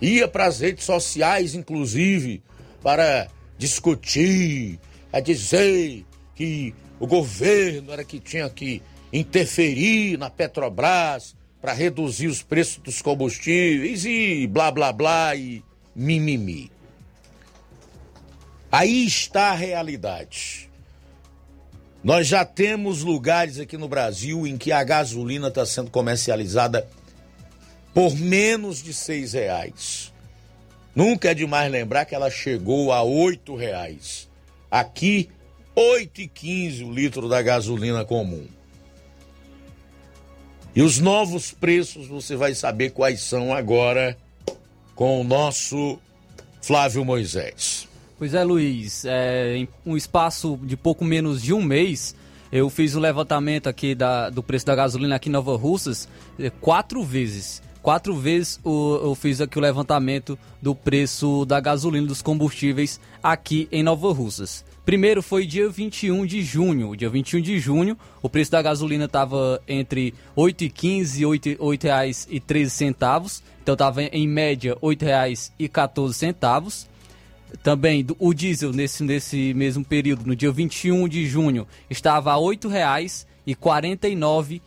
Ia 0.00 0.28
para 0.28 0.46
as 0.46 0.60
redes 0.60 0.84
sociais, 0.84 1.54
inclusive, 1.54 2.42
para 2.82 3.28
discutir, 3.58 4.78
a 5.12 5.20
dizer 5.20 6.04
que 6.34 6.74
o 6.98 7.06
governo 7.06 7.92
era 7.92 8.04
que 8.04 8.18
tinha 8.18 8.48
que 8.48 8.82
interferir 9.12 10.18
na 10.18 10.30
Petrobras 10.30 11.34
para 11.60 11.72
reduzir 11.72 12.26
os 12.26 12.42
preços 12.42 12.78
dos 12.78 13.02
combustíveis 13.02 14.04
e 14.04 14.46
blá 14.46 14.70
blá 14.70 14.92
blá 14.92 15.36
e 15.36 15.62
mimimi. 15.94 16.70
Aí 18.72 19.04
está 19.04 19.50
a 19.50 19.54
realidade. 19.54 20.70
Nós 22.02 22.26
já 22.26 22.44
temos 22.44 23.02
lugares 23.02 23.58
aqui 23.58 23.76
no 23.76 23.88
Brasil 23.88 24.46
em 24.46 24.56
que 24.56 24.72
a 24.72 24.82
gasolina 24.82 25.48
está 25.48 25.66
sendo 25.66 25.90
comercializada 25.90 26.88
por 27.92 28.16
menos 28.16 28.82
de 28.82 28.94
seis 28.94 29.34
reais. 29.34 30.12
Nunca 30.94 31.30
é 31.30 31.34
demais 31.34 31.70
lembrar 31.70 32.04
que 32.04 32.14
ela 32.14 32.30
chegou 32.30 32.92
a 32.92 33.02
oito 33.02 33.54
reais. 33.54 34.28
Aqui, 34.70 35.28
oito 35.74 36.20
e 36.20 36.28
quinze 36.28 36.84
o 36.84 36.92
litro 36.92 37.28
da 37.28 37.40
gasolina 37.40 38.04
comum. 38.04 38.46
E 40.74 40.82
os 40.82 40.98
novos 40.98 41.50
preços 41.50 42.06
você 42.06 42.36
vai 42.36 42.54
saber 42.54 42.90
quais 42.90 43.20
são 43.22 43.52
agora 43.52 44.16
com 44.94 45.20
o 45.20 45.24
nosso 45.24 45.98
Flávio 46.62 47.04
Moisés. 47.04 47.88
Pois 48.18 48.34
é, 48.34 48.44
Luiz, 48.44 49.04
é, 49.04 49.56
em 49.56 49.68
um 49.84 49.96
espaço 49.96 50.58
de 50.62 50.76
pouco 50.76 51.04
menos 51.04 51.42
de 51.42 51.54
um 51.54 51.62
mês, 51.62 52.14
eu 52.52 52.68
fiz 52.68 52.94
um 52.94 53.00
levantamento 53.00 53.68
aqui 53.68 53.94
da, 53.94 54.28
do 54.28 54.42
preço 54.42 54.66
da 54.66 54.74
gasolina 54.74 55.16
aqui 55.16 55.28
em 55.28 55.32
Nova 55.32 55.56
Russas 55.56 56.08
é, 56.38 56.50
quatro 56.50 57.02
vezes. 57.02 57.62
Quatro 57.82 58.14
vezes 58.14 58.58
o, 58.64 58.98
eu 59.02 59.14
fiz 59.14 59.38
aqui 59.40 59.58
o 59.58 59.60
levantamento 59.60 60.38
do 60.60 60.74
preço 60.74 61.44
da 61.44 61.60
gasolina 61.60 62.06
dos 62.06 62.22
combustíveis 62.22 62.98
aqui 63.22 63.68
em 63.70 63.82
Nova 63.82 64.10
Russas. 64.12 64.64
Primeiro 64.84 65.22
foi 65.22 65.46
dia 65.46 65.68
21 65.68 66.26
de 66.26 66.42
junho. 66.42 66.96
Dia 66.96 67.08
21 67.08 67.40
de 67.40 67.60
junho, 67.60 67.96
o 68.22 68.28
preço 68.28 68.50
da 68.50 68.60
gasolina 68.60 69.04
estava 69.04 69.62
entre 69.68 70.12
R$ 70.36 70.42
8,15 70.42 71.20
e 71.20 71.20
R$ 71.20 71.26
8,13. 71.58 73.42
Então 73.62 73.74
estava 73.74 74.02
em 74.02 74.26
média 74.26 74.76
R$ 74.82 74.96
8,14. 74.96 76.88
Também 77.62 78.04
o 78.18 78.34
diesel 78.34 78.72
nesse, 78.72 79.04
nesse 79.04 79.54
mesmo 79.54 79.84
período, 79.84 80.26
no 80.26 80.34
dia 80.34 80.50
21 80.50 81.06
de 81.08 81.24
junho, 81.26 81.68
estava 81.88 82.32
a 82.32 82.36
R$ 82.36 82.42
8,49. 82.42 84.60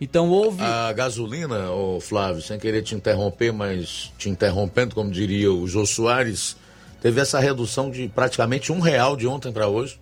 Então 0.00 0.28
houve 0.28 0.62
A 0.62 0.92
gasolina, 0.92 1.70
ô 1.70 2.00
Flávio, 2.00 2.42
sem 2.42 2.58
querer 2.58 2.82
te 2.82 2.94
interromper, 2.94 3.52
mas 3.52 4.12
te 4.18 4.28
interrompendo, 4.28 4.94
como 4.94 5.10
diria 5.10 5.50
o 5.52 5.66
Jô 5.66 5.86
Soares, 5.86 6.56
teve 7.04 7.20
essa 7.20 7.38
redução 7.38 7.90
de 7.90 8.08
praticamente 8.08 8.72
um 8.72 8.80
real 8.80 9.14
de 9.14 9.26
ontem 9.26 9.52
para 9.52 9.68
hoje. 9.68 10.00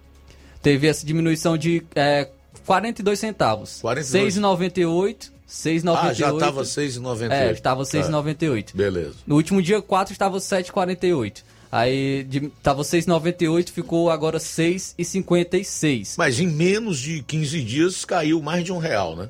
teve 0.62 0.86
essa 0.86 1.04
diminuição 1.04 1.58
de 1.58 1.82
é, 1.96 2.28
42 2.64 3.18
centavos. 3.18 3.80
42. 3.80 4.34
6,98. 4.36 5.32
6,98. 5.48 5.96
Ah, 5.98 6.12
já 6.14 6.32
estava 6.32 6.62
6,98. 6.62 7.30
É, 7.32 7.50
estava 7.50 7.82
6,98. 7.82 8.74
Beleza. 8.76 9.14
No 9.26 9.34
último 9.34 9.60
dia 9.60 9.82
4 9.82 10.12
estava 10.12 10.38
7,48. 10.38 11.42
Aí 11.72 12.22
de, 12.24 12.48
tava 12.62 12.82
6,98, 12.82 13.70
ficou 13.70 14.10
agora 14.10 14.38
6,56. 14.38 16.14
Mas 16.18 16.38
em 16.38 16.46
menos 16.46 16.98
de 16.98 17.22
15 17.22 17.62
dias 17.62 18.04
caiu 18.04 18.40
mais 18.42 18.62
de 18.64 18.72
um 18.72 18.78
real, 18.78 19.16
né? 19.16 19.28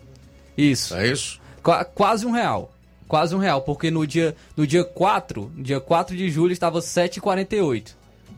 Isso. 0.59 0.95
É 0.95 1.07
isso? 1.09 1.41
Qua- 1.63 1.85
quase 1.85 2.27
um 2.27 2.33
real. 2.33 2.72
Quase 3.13 3.35
um 3.35 3.39
real, 3.39 3.61
porque 3.61 3.91
no 3.91 4.07
dia, 4.07 4.35
no 4.57 4.67
dia 4.67 4.83
4, 4.83 5.53
no 5.55 5.63
dia 5.63 5.79
4 5.79 6.17
de 6.17 6.31
julho 6.31 6.51
estava 6.51 6.79
7,48. 6.79 7.89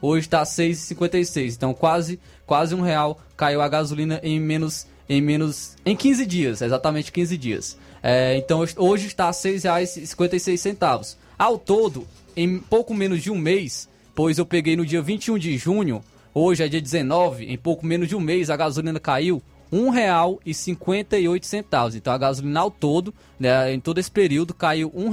Hoje 0.03 0.27
está 0.27 0.43
6,56. 0.43 1.55
Então 1.55 1.73
quase, 1.73 2.19
quase 2.45 2.75
um 2.75 2.81
real 2.81 3.21
caiu 3.37 3.63
a 3.63 3.69
gasolina 3.69 4.19
em 4.21 4.41
menos, 4.41 4.85
em 5.09 5.23
menos, 5.23 5.77
em 5.87 5.95
15 5.95 6.27
dias, 6.27 6.61
exatamente 6.61 7.13
15 7.13 7.39
dias. 7.39 7.79
É, 8.03 8.37
então 8.37 8.65
hoje 8.79 9.07
está 9.07 9.27
a 9.27 9.29
R$ 9.29 9.35
6,56. 9.35 11.19
Ao 11.39 11.57
todo, 11.57 12.05
em 12.37 12.59
pouco 12.59 12.93
menos 12.93 13.23
de 13.23 13.31
um 13.31 13.39
mês, 13.39 13.89
pois 14.13 14.39
eu 14.39 14.45
peguei 14.45 14.75
no 14.75 14.85
dia 14.85 15.01
21 15.01 15.39
de 15.39 15.57
junho, 15.57 16.03
hoje 16.35 16.65
é 16.65 16.69
dia 16.69 16.83
19, 16.83 17.45
em 17.45 17.57
pouco 17.57 17.87
menos 17.87 18.09
de 18.09 18.17
um 18.17 18.21
mês 18.21 18.51
a 18.51 18.57
gasolina 18.57 18.99
caiu 18.99 19.41
R$ 19.75 20.45
1,58. 20.45 21.97
Então 21.97 22.13
a 22.13 22.19
gasolina 22.19 22.61
ao 22.61 22.71
todo, 22.71 23.15
né, 23.39 23.73
em 23.73 23.81
todo 23.81 23.99
esse 23.99 24.11
período, 24.11 24.53
caiu 24.55 24.93
R$ 24.95 25.11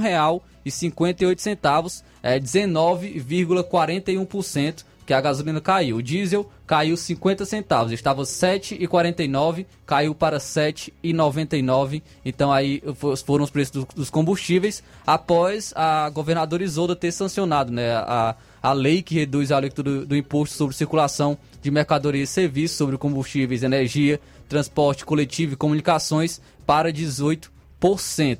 1,58, 0.66 2.02
é 2.22 2.38
19,41% 2.38 4.84
que 5.04 5.12
a 5.12 5.20
gasolina 5.20 5.60
caiu. 5.60 5.96
O 5.96 6.02
diesel 6.02 6.48
caiu 6.64 6.96
50 6.96 7.44
centavos, 7.44 7.90
estava 7.92 8.22
7,49, 8.22 9.66
caiu 9.84 10.14
para 10.14 10.38
7,99. 10.38 12.00
Então 12.24 12.52
aí 12.52 12.80
fo- 12.94 13.16
foram 13.16 13.42
os 13.44 13.50
preços 13.50 13.72
do- 13.72 13.88
dos 13.96 14.10
combustíveis 14.10 14.80
após 15.04 15.72
a 15.74 16.08
governadora 16.10 16.62
Isolda 16.62 16.94
ter 16.94 17.10
sancionado, 17.10 17.72
né, 17.72 17.92
a, 17.96 18.36
a 18.62 18.72
lei 18.72 19.02
que 19.02 19.16
reduz 19.16 19.50
a 19.50 19.56
alíquota 19.56 19.82
do, 19.82 20.06
do 20.06 20.16
imposto 20.16 20.56
sobre 20.56 20.76
circulação 20.76 21.36
de 21.60 21.68
mercadorias 21.70 22.30
e 22.30 22.32
serviços 22.32 22.76
sobre 22.76 22.96
combustíveis, 22.96 23.64
energia, 23.64 24.20
transporte 24.48 25.04
coletivo 25.04 25.54
e 25.54 25.56
comunicações 25.56 26.40
para 26.66 26.92
18%. 26.92 27.50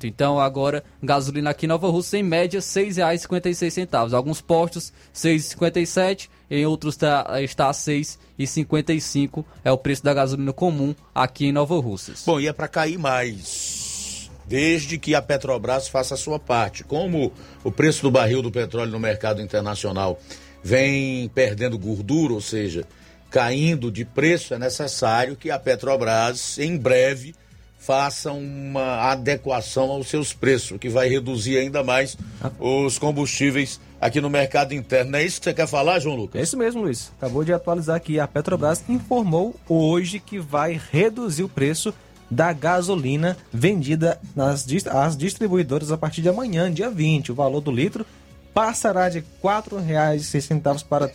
Então 0.05 0.39
agora 0.39 0.83
gasolina 1.01 1.49
aqui 1.49 1.65
em 1.65 1.69
Nova 1.69 1.89
Rússia 1.89 2.17
em 2.17 2.23
média 2.23 2.59
R$ 2.59 2.65
6,56. 2.65 4.13
Alguns 4.13 4.41
postos 4.41 4.93
R$ 5.13 5.35
6,57, 5.35 6.29
em 6.49 6.65
outros 6.65 6.95
tá, 6.95 7.25
está 7.41 7.67
R$ 7.67 7.73
6,55 7.73 9.43
é 9.63 9.71
o 9.71 9.77
preço 9.77 10.03
da 10.03 10.13
gasolina 10.13 10.53
comum 10.53 10.95
aqui 11.13 11.47
em 11.47 11.51
Nova 11.51 11.75
Russas. 11.79 12.23
Bom, 12.25 12.39
e 12.39 12.47
é 12.47 12.53
para 12.53 12.67
cair 12.67 12.97
mais. 12.97 14.29
Desde 14.45 14.97
que 14.97 15.15
a 15.15 15.21
Petrobras 15.21 15.87
faça 15.87 16.15
a 16.15 16.17
sua 16.17 16.37
parte. 16.37 16.83
Como 16.83 17.31
o 17.63 17.71
preço 17.71 18.01
do 18.01 18.11
barril 18.11 18.41
do 18.41 18.51
petróleo 18.51 18.91
no 18.91 18.99
mercado 18.99 19.41
internacional 19.41 20.19
vem 20.63 21.29
perdendo 21.29 21.77
gordura, 21.77 22.33
ou 22.33 22.41
seja, 22.41 22.85
caindo 23.33 23.91
de 23.91 24.05
preço, 24.05 24.53
é 24.53 24.59
necessário 24.59 25.35
que 25.35 25.49
a 25.49 25.57
Petrobras, 25.57 26.59
em 26.59 26.77
breve, 26.77 27.33
faça 27.79 28.31
uma 28.31 29.11
adequação 29.11 29.89
aos 29.89 30.07
seus 30.07 30.31
preços, 30.31 30.77
que 30.77 30.87
vai 30.87 31.09
reduzir 31.09 31.57
ainda 31.57 31.83
mais 31.83 32.15
os 32.59 32.99
combustíveis 32.99 33.81
aqui 33.99 34.21
no 34.21 34.29
mercado 34.29 34.75
interno. 34.75 35.13
Não 35.13 35.17
é 35.17 35.23
isso 35.23 35.39
que 35.39 35.45
você 35.45 35.53
quer 35.55 35.67
falar, 35.67 35.97
João 35.97 36.15
Lucas? 36.15 36.39
É 36.39 36.43
isso 36.43 36.55
mesmo, 36.55 36.83
Luiz. 36.83 37.11
Acabou 37.17 37.43
de 37.43 37.51
atualizar 37.51 37.95
aqui. 37.95 38.19
A 38.19 38.27
Petrobras 38.27 38.83
informou 38.87 39.55
hoje 39.67 40.19
que 40.19 40.37
vai 40.37 40.79
reduzir 40.91 41.41
o 41.41 41.49
preço 41.49 41.91
da 42.29 42.53
gasolina 42.53 43.35
vendida 43.51 44.21
nas 44.35 44.63
às 44.91 45.17
distribuidoras 45.17 45.91
a 45.91 45.97
partir 45.97 46.21
de 46.21 46.29
amanhã, 46.29 46.71
dia 46.71 46.91
20. 46.91 47.31
O 47.31 47.35
valor 47.35 47.61
do 47.61 47.71
litro 47.71 48.05
passará 48.53 49.09
de 49.09 49.19
R$ 49.19 49.25
4,06 49.43 50.85
para 50.87 51.07
R$ 51.07 51.13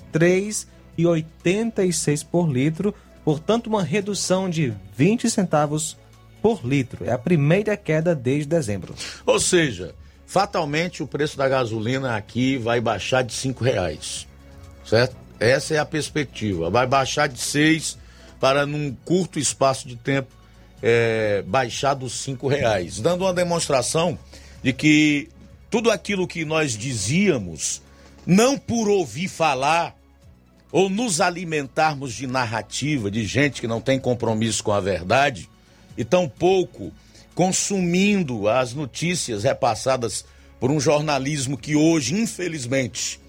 3,86 0.98 2.26
por 2.26 2.50
litro, 2.50 2.94
portanto, 3.24 3.68
uma 3.68 3.82
redução 3.82 4.50
de 4.50 4.74
20 4.96 5.30
centavos 5.30 5.96
por 6.42 6.64
litro. 6.64 7.04
É 7.04 7.12
a 7.12 7.18
primeira 7.18 7.76
queda 7.76 8.14
desde 8.14 8.48
dezembro. 8.48 8.94
Ou 9.24 9.38
seja, 9.38 9.94
fatalmente 10.26 11.02
o 11.02 11.06
preço 11.06 11.36
da 11.36 11.48
gasolina 11.48 12.16
aqui 12.16 12.56
vai 12.56 12.80
baixar 12.80 13.22
de 13.22 13.32
cinco 13.32 13.64
reais, 13.64 14.26
certo? 14.84 15.16
Essa 15.40 15.74
é 15.74 15.78
a 15.78 15.86
perspectiva. 15.86 16.68
Vai 16.68 16.86
baixar 16.86 17.28
de 17.28 17.40
seis 17.40 17.96
para 18.40 18.66
num 18.66 18.94
curto 19.04 19.38
espaço 19.38 19.86
de 19.86 19.96
tempo 19.96 20.32
é, 20.82 21.42
baixar 21.46 21.94
dos 21.94 22.12
cinco 22.20 22.48
reais, 22.48 23.00
dando 23.00 23.24
uma 23.24 23.34
demonstração 23.34 24.18
de 24.62 24.72
que 24.72 25.28
tudo 25.70 25.90
aquilo 25.90 26.26
que 26.26 26.44
nós 26.44 26.76
dizíamos, 26.76 27.82
não 28.26 28.56
por 28.56 28.88
ouvir 28.88 29.28
falar 29.28 29.97
ou 30.70 30.88
nos 30.88 31.20
alimentarmos 31.20 32.12
de 32.12 32.26
narrativa 32.26 33.10
de 33.10 33.24
gente 33.24 33.60
que 33.60 33.66
não 33.66 33.80
tem 33.80 33.98
compromisso 33.98 34.62
com 34.62 34.72
a 34.72 34.80
verdade 34.80 35.48
e 35.96 36.04
tampouco 36.04 36.92
consumindo 37.34 38.48
as 38.48 38.74
notícias 38.74 39.44
repassadas 39.44 40.24
por 40.58 40.70
um 40.70 40.80
jornalismo 40.80 41.56
que 41.56 41.76
hoje, 41.76 42.14
infelizmente, 42.14 43.20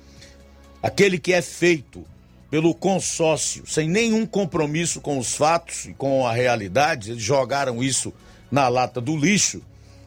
aquele 0.81 1.19
que 1.19 1.31
é 1.31 1.41
feito 1.41 2.03
pelo 2.49 2.73
consórcio, 2.73 3.63
sem 3.67 3.87
nenhum 3.87 4.25
compromisso 4.25 4.99
com 4.99 5.19
os 5.19 5.35
fatos 5.35 5.85
e 5.85 5.93
com 5.93 6.25
a 6.25 6.33
realidade, 6.33 7.11
eles 7.11 7.21
jogaram 7.21 7.83
isso 7.83 8.11
na 8.51 8.67
lata 8.67 8.99
do 8.99 9.15
lixo, 9.15 9.61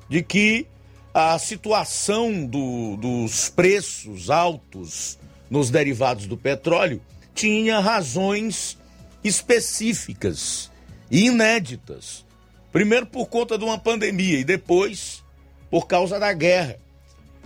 de 0.09 0.23
que 0.23 0.67
a 1.15 1.39
situação 1.39 2.45
do, 2.45 2.97
dos 2.97 3.49
preços 3.51 4.31
altos 4.31 5.19
nos 5.49 5.71
derivados 5.71 6.27
do 6.27 6.37
petróleo 6.37 7.01
tinha 7.35 7.81
razões 7.81 8.79
específicas 9.23 10.71
e 11.11 11.27
inéditas. 11.27 12.25
Primeiro 12.73 13.07
por 13.07 13.27
conta 13.27 13.59
de 13.59 13.65
uma 13.65 13.79
pandemia 13.79 14.39
e 14.39 14.45
depois 14.45 15.23
por 15.71 15.87
causa 15.87 16.19
da 16.19 16.33
guerra 16.33 16.79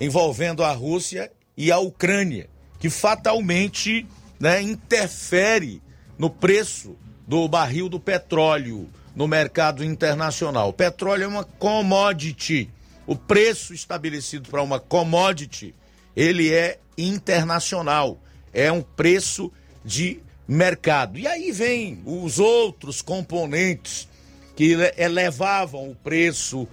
envolvendo 0.00 0.62
a 0.62 0.72
Rússia 0.72 1.30
e 1.56 1.72
a 1.72 1.78
Ucrânia, 1.78 2.48
que 2.78 2.90
fatalmente 2.90 4.06
né, 4.38 4.60
interfere 4.60 5.82
no 6.18 6.28
preço 6.28 6.96
do 7.26 7.48
barril 7.48 7.88
do 7.88 7.98
petróleo 7.98 8.88
no 9.14 9.26
mercado 9.26 9.82
internacional. 9.82 10.68
O 10.68 10.72
petróleo 10.72 11.24
é 11.24 11.26
uma 11.26 11.44
commodity. 11.44 12.70
O 13.06 13.16
preço 13.16 13.72
estabelecido 13.72 14.50
para 14.50 14.62
uma 14.62 14.78
commodity, 14.78 15.74
ele 16.14 16.52
é 16.52 16.78
internacional. 16.98 18.20
É 18.52 18.70
um 18.70 18.82
preço 18.82 19.50
de 19.86 20.20
mercado. 20.48 21.16
E 21.16 21.26
aí 21.26 21.52
vem 21.52 22.02
os 22.04 22.40
outros 22.40 23.00
componentes 23.00 24.08
que 24.56 24.76
elevavam 24.96 25.90
o 25.90 25.94
preço 25.94 26.66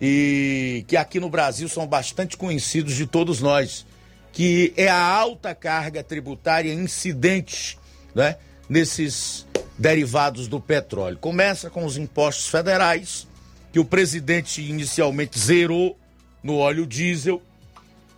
e 0.00 0.84
que 0.86 0.96
aqui 0.96 1.18
no 1.18 1.30
Brasil 1.30 1.68
são 1.68 1.86
bastante 1.86 2.36
conhecidos 2.36 2.94
de 2.94 3.06
todos 3.06 3.40
nós, 3.40 3.86
que 4.32 4.72
é 4.76 4.88
a 4.88 5.02
alta 5.02 5.54
carga 5.54 6.02
tributária 6.02 6.72
incidente 6.72 7.78
né, 8.14 8.36
nesses 8.68 9.46
derivados 9.78 10.46
do 10.46 10.60
petróleo. 10.60 11.16
Começa 11.18 11.70
com 11.70 11.84
os 11.84 11.96
impostos 11.96 12.48
federais, 12.48 13.26
que 13.72 13.80
o 13.80 13.84
presidente 13.84 14.60
inicialmente 14.60 15.38
zerou 15.38 15.98
no 16.42 16.56
óleo 16.56 16.86
diesel 16.86 17.42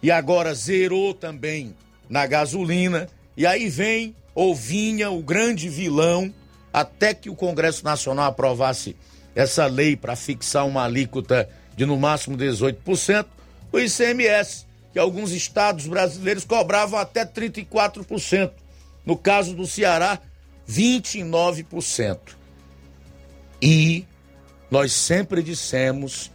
e 0.02 0.10
agora 0.10 0.54
zerou 0.54 1.14
também 1.14 1.74
na 2.08 2.26
gasolina. 2.26 3.08
E 3.36 3.46
aí 3.46 3.68
vem 3.68 4.14
ou 4.34 4.54
vinha 4.54 5.10
o 5.10 5.22
grande 5.22 5.68
vilão 5.68 6.32
até 6.72 7.12
que 7.12 7.28
o 7.28 7.34
Congresso 7.34 7.84
Nacional 7.84 8.26
aprovasse 8.26 8.96
essa 9.34 9.66
lei 9.66 9.96
para 9.96 10.16
fixar 10.16 10.66
uma 10.66 10.84
alíquota 10.84 11.48
de 11.76 11.86
no 11.86 11.96
máximo 11.96 12.36
18%, 12.36 13.26
o 13.72 13.78
ICMS, 13.78 14.66
que 14.92 14.98
alguns 14.98 15.32
estados 15.32 15.86
brasileiros 15.86 16.44
cobravam 16.44 16.98
até 16.98 17.24
34%. 17.24 18.50
No 19.06 19.16
caso 19.16 19.54
do 19.54 19.66
Ceará, 19.66 20.18
29%. 20.68 22.18
E 23.62 24.04
nós 24.70 24.92
sempre 24.92 25.42
dissemos 25.42 26.30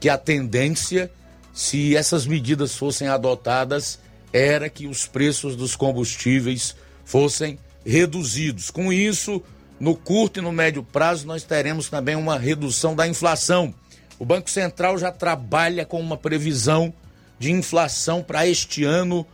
que 0.00 0.08
a 0.08 0.16
tendência, 0.16 1.10
se 1.52 1.96
essas 1.96 2.26
medidas 2.26 2.76
fossem 2.76 3.08
adotadas, 3.08 3.98
era 4.32 4.68
que 4.68 4.86
os 4.86 5.06
preços 5.06 5.56
dos 5.56 5.74
combustíveis 5.74 6.76
fossem 7.08 7.58
reduzidos. 7.86 8.70
Com 8.70 8.92
isso, 8.92 9.42
no 9.80 9.96
curto 9.96 10.40
e 10.40 10.42
no 10.42 10.52
médio 10.52 10.82
prazo, 10.82 11.26
nós 11.26 11.42
teremos 11.42 11.88
também 11.88 12.14
uma 12.14 12.38
redução 12.38 12.94
da 12.94 13.08
inflação. 13.08 13.74
O 14.18 14.26
Banco 14.26 14.50
Central 14.50 14.98
já 14.98 15.10
trabalha 15.10 15.86
com 15.86 15.98
uma 15.98 16.18
previsão 16.18 16.92
de 17.38 17.50
inflação 17.50 18.22
para 18.22 18.46
este 18.46 18.84
ano 18.84 19.26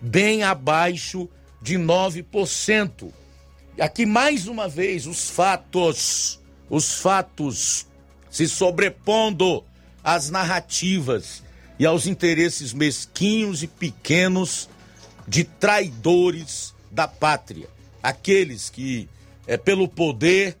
bem 0.00 0.42
abaixo 0.42 1.28
de 1.60 1.76
9%. 1.76 3.12
Aqui 3.78 4.06
mais 4.06 4.46
uma 4.46 4.66
vez 4.66 5.06
os 5.06 5.28
fatos, 5.28 6.40
os 6.70 6.94
fatos 6.94 7.86
se 8.30 8.48
sobrepondo 8.48 9.62
às 10.02 10.30
narrativas 10.30 11.42
e 11.78 11.84
aos 11.84 12.06
interesses 12.06 12.72
mesquinhos 12.72 13.62
e 13.62 13.66
pequenos 13.66 14.66
de 15.26 15.44
traidores 15.44 16.77
da 16.98 17.06
pátria, 17.06 17.68
aqueles 18.02 18.68
que 18.68 19.08
é, 19.46 19.56
pelo 19.56 19.86
poder, 19.86 20.56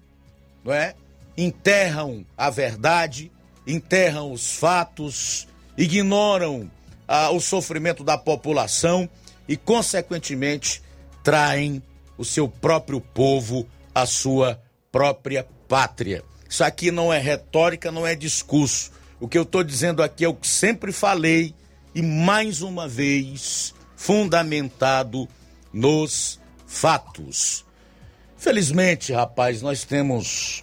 não 0.64 0.72
é, 0.72 0.94
enterram 1.36 2.24
a 2.36 2.48
verdade, 2.48 3.32
enterram 3.66 4.30
os 4.30 4.54
fatos, 4.54 5.48
ignoram 5.76 6.70
ah, 7.08 7.30
o 7.30 7.40
sofrimento 7.40 8.04
da 8.04 8.16
população 8.16 9.08
e, 9.48 9.56
consequentemente, 9.56 10.80
traem 11.24 11.82
o 12.16 12.24
seu 12.24 12.48
próprio 12.48 13.00
povo, 13.00 13.66
a 13.92 14.06
sua 14.06 14.62
própria 14.92 15.44
pátria. 15.66 16.22
Isso 16.48 16.62
aqui 16.62 16.92
não 16.92 17.12
é 17.12 17.18
retórica, 17.18 17.90
não 17.90 18.06
é 18.06 18.14
discurso. 18.14 18.92
O 19.18 19.26
que 19.26 19.36
eu 19.36 19.42
estou 19.42 19.64
dizendo 19.64 20.04
aqui 20.04 20.24
é 20.24 20.28
o 20.28 20.34
que 20.34 20.46
sempre 20.46 20.92
falei 20.92 21.52
e, 21.92 22.00
mais 22.00 22.62
uma 22.62 22.86
vez, 22.86 23.74
fundamentado 23.96 25.28
nos 25.72 26.40
fatos. 26.66 27.64
Felizmente, 28.36 29.12
rapaz, 29.12 29.62
nós 29.62 29.84
temos 29.84 30.62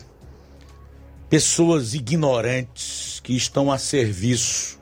pessoas 1.29 1.93
ignorantes 1.93 3.19
que 3.23 3.35
estão 3.35 3.71
a 3.71 3.77
serviço 3.77 4.79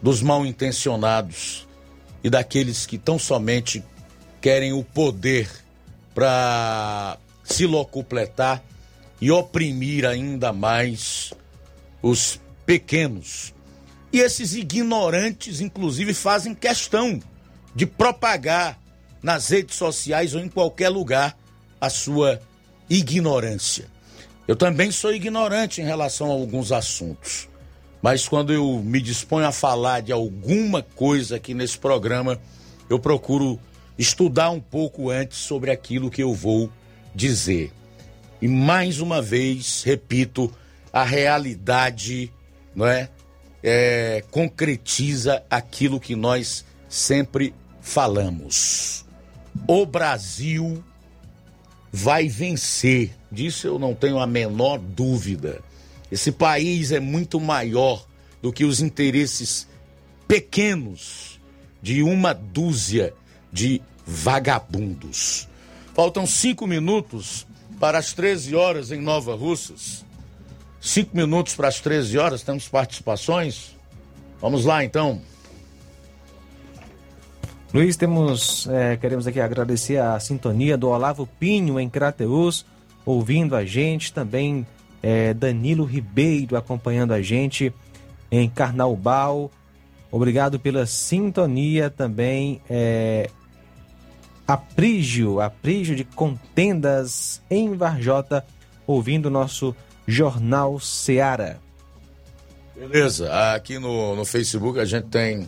dos 0.00 0.22
mal 0.22 0.44
intencionados 0.46 1.66
e 2.22 2.30
daqueles 2.30 2.86
que 2.86 2.98
tão 2.98 3.18
somente 3.18 3.82
querem 4.40 4.72
o 4.72 4.84
poder 4.84 5.50
para 6.14 7.18
se 7.42 7.66
locupletar 7.66 8.62
e 9.20 9.30
oprimir 9.30 10.06
ainda 10.06 10.52
mais 10.52 11.32
os 12.02 12.40
pequenos. 12.64 13.54
E 14.12 14.20
esses 14.20 14.54
ignorantes, 14.54 15.60
inclusive, 15.60 16.14
fazem 16.14 16.54
questão 16.54 17.20
de 17.74 17.86
propagar 17.86 18.78
nas 19.26 19.48
redes 19.48 19.74
sociais 19.74 20.36
ou 20.36 20.40
em 20.40 20.48
qualquer 20.48 20.88
lugar 20.88 21.36
a 21.80 21.90
sua 21.90 22.40
ignorância. 22.88 23.86
Eu 24.46 24.54
também 24.54 24.92
sou 24.92 25.12
ignorante 25.12 25.80
em 25.80 25.84
relação 25.84 26.30
a 26.30 26.34
alguns 26.34 26.70
assuntos, 26.70 27.48
mas 28.00 28.28
quando 28.28 28.52
eu 28.52 28.80
me 28.84 29.00
disponho 29.00 29.44
a 29.44 29.50
falar 29.50 30.00
de 30.00 30.12
alguma 30.12 30.80
coisa 30.80 31.34
aqui 31.34 31.54
nesse 31.54 31.76
programa, 31.76 32.40
eu 32.88 33.00
procuro 33.00 33.58
estudar 33.98 34.50
um 34.50 34.60
pouco 34.60 35.10
antes 35.10 35.38
sobre 35.38 35.72
aquilo 35.72 36.08
que 36.08 36.22
eu 36.22 36.32
vou 36.32 36.70
dizer. 37.12 37.72
E 38.40 38.46
mais 38.46 39.00
uma 39.00 39.20
vez, 39.20 39.82
repito, 39.82 40.54
a 40.92 41.02
realidade 41.02 42.32
não 42.72 42.86
é, 42.86 43.08
é 43.60 44.22
concretiza 44.30 45.42
aquilo 45.50 45.98
que 45.98 46.14
nós 46.14 46.64
sempre 46.88 47.52
falamos. 47.80 49.05
O 49.66 49.86
Brasil 49.86 50.82
vai 51.92 52.28
vencer, 52.28 53.14
disso 53.30 53.66
eu 53.66 53.78
não 53.78 53.94
tenho 53.94 54.18
a 54.18 54.26
menor 54.26 54.78
dúvida. 54.78 55.62
Esse 56.10 56.30
país 56.30 56.92
é 56.92 57.00
muito 57.00 57.40
maior 57.40 58.06
do 58.42 58.52
que 58.52 58.64
os 58.64 58.80
interesses 58.80 59.66
pequenos 60.28 61.40
de 61.82 62.02
uma 62.02 62.32
dúzia 62.32 63.14
de 63.52 63.80
vagabundos. 64.04 65.48
Faltam 65.94 66.26
cinco 66.26 66.66
minutos 66.66 67.46
para 67.80 67.98
as 67.98 68.12
13 68.12 68.54
horas 68.54 68.92
em 68.92 69.00
Nova 69.00 69.34
Russas. 69.34 70.04
Cinco 70.80 71.16
minutos 71.16 71.54
para 71.54 71.68
as 71.68 71.80
13 71.80 72.18
horas, 72.18 72.42
temos 72.42 72.68
participações. 72.68 73.74
Vamos 74.40 74.64
lá 74.64 74.84
então. 74.84 75.20
Luiz, 77.76 77.94
temos, 77.94 78.66
é, 78.68 78.96
queremos 78.96 79.26
aqui 79.26 79.38
agradecer 79.38 79.98
a 79.98 80.18
sintonia 80.18 80.78
do 80.78 80.88
Olavo 80.88 81.28
Pinho 81.38 81.78
em 81.78 81.90
Crateus, 81.90 82.64
ouvindo 83.04 83.54
a 83.54 83.66
gente, 83.66 84.14
também 84.14 84.66
é, 85.02 85.34
Danilo 85.34 85.84
Ribeiro 85.84 86.56
acompanhando 86.56 87.12
a 87.12 87.20
gente 87.20 87.70
em 88.30 88.48
Carnaubal. 88.48 89.50
Obrigado 90.10 90.58
pela 90.58 90.86
sintonia 90.86 91.90
também. 91.90 92.62
É, 92.70 93.28
Aprígio, 94.48 95.42
Aprígio 95.42 95.94
de 95.94 96.04
Contendas 96.04 97.42
em 97.50 97.76
Varjota, 97.76 98.42
ouvindo 98.86 99.26
o 99.26 99.30
nosso 99.30 99.76
Jornal 100.06 100.80
Seara. 100.80 101.60
Beleza, 102.74 103.30
aqui 103.52 103.78
no, 103.78 104.16
no 104.16 104.24
Facebook 104.24 104.80
a 104.80 104.86
gente 104.86 105.08
tem 105.08 105.46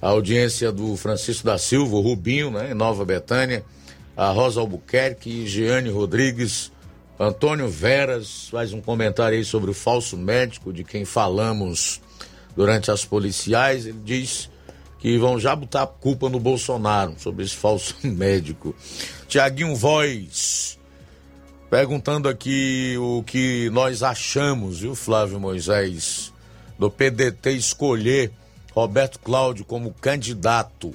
a 0.00 0.08
audiência 0.08 0.70
do 0.70 0.96
Francisco 0.96 1.44
da 1.44 1.58
Silva, 1.58 1.96
o 1.96 2.00
Rubinho, 2.00 2.50
né, 2.50 2.70
em 2.70 2.74
Nova 2.74 3.04
Betânia, 3.04 3.64
a 4.16 4.30
Rosa 4.30 4.60
Albuquerque, 4.60 5.46
Giane 5.46 5.90
Rodrigues, 5.90 6.72
Antônio 7.18 7.68
Veras 7.68 8.48
faz 8.48 8.72
um 8.72 8.80
comentário 8.80 9.36
aí 9.36 9.44
sobre 9.44 9.70
o 9.70 9.74
falso 9.74 10.16
médico 10.16 10.72
de 10.72 10.84
quem 10.84 11.04
falamos 11.04 12.00
durante 12.54 12.92
as 12.92 13.04
policiais. 13.04 13.86
Ele 13.86 13.98
diz 14.04 14.48
que 15.00 15.18
vão 15.18 15.38
já 15.38 15.54
botar 15.54 15.82
a 15.82 15.86
culpa 15.86 16.28
no 16.28 16.38
Bolsonaro 16.38 17.14
sobre 17.18 17.44
esse 17.44 17.56
falso 17.56 17.96
médico. 18.06 18.74
Tiaguinho 19.26 19.74
Voz, 19.74 20.78
perguntando 21.68 22.28
aqui 22.28 22.96
o 22.98 23.24
que 23.24 23.68
nós 23.70 24.02
achamos, 24.04 24.80
viu, 24.80 24.94
Flávio 24.94 25.40
Moisés, 25.40 26.32
do 26.78 26.88
PDT 26.88 27.50
escolher 27.50 28.30
Roberto 28.78 29.18
Cláudio 29.18 29.64
como 29.64 29.92
candidato, 29.92 30.94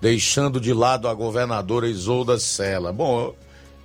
deixando 0.00 0.60
de 0.60 0.72
lado 0.72 1.08
a 1.08 1.14
governadora 1.14 1.88
Isolda 1.88 2.38
Sela. 2.38 2.92
Bom, 2.92 3.34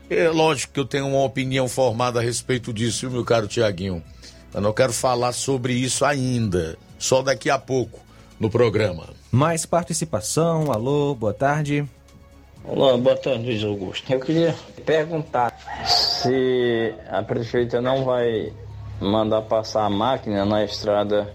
é 0.07 0.29
lógico 0.29 0.73
que 0.73 0.79
eu 0.79 0.85
tenho 0.85 1.07
uma 1.07 1.23
opinião 1.23 1.67
formada 1.67 2.19
a 2.19 2.21
respeito 2.21 2.71
disso, 2.71 3.01
viu, 3.01 3.11
meu 3.11 3.25
caro 3.25 3.47
Tiaguinho? 3.47 4.03
Eu 4.53 4.61
não 4.61 4.71
quero 4.71 4.93
falar 4.93 5.31
sobre 5.31 5.73
isso 5.73 6.05
ainda, 6.05 6.77
só 6.99 7.23
daqui 7.23 7.49
a 7.49 7.57
pouco 7.57 7.99
no 8.39 8.47
programa. 8.47 9.09
Mais 9.31 9.65
participação, 9.65 10.71
alô, 10.71 11.15
boa 11.15 11.33
tarde. 11.33 11.83
Olá, 12.63 12.95
boa 12.95 13.17
tarde, 13.17 13.43
Luiz 13.43 13.63
Augusto. 13.63 14.13
Eu 14.13 14.19
queria 14.19 14.55
perguntar 14.85 15.57
se 15.87 16.93
a 17.09 17.23
prefeita 17.23 17.81
não 17.81 18.05
vai 18.05 18.53
mandar 19.01 19.41
passar 19.41 19.83
a 19.83 19.89
máquina 19.89 20.45
na 20.45 20.63
estrada 20.63 21.33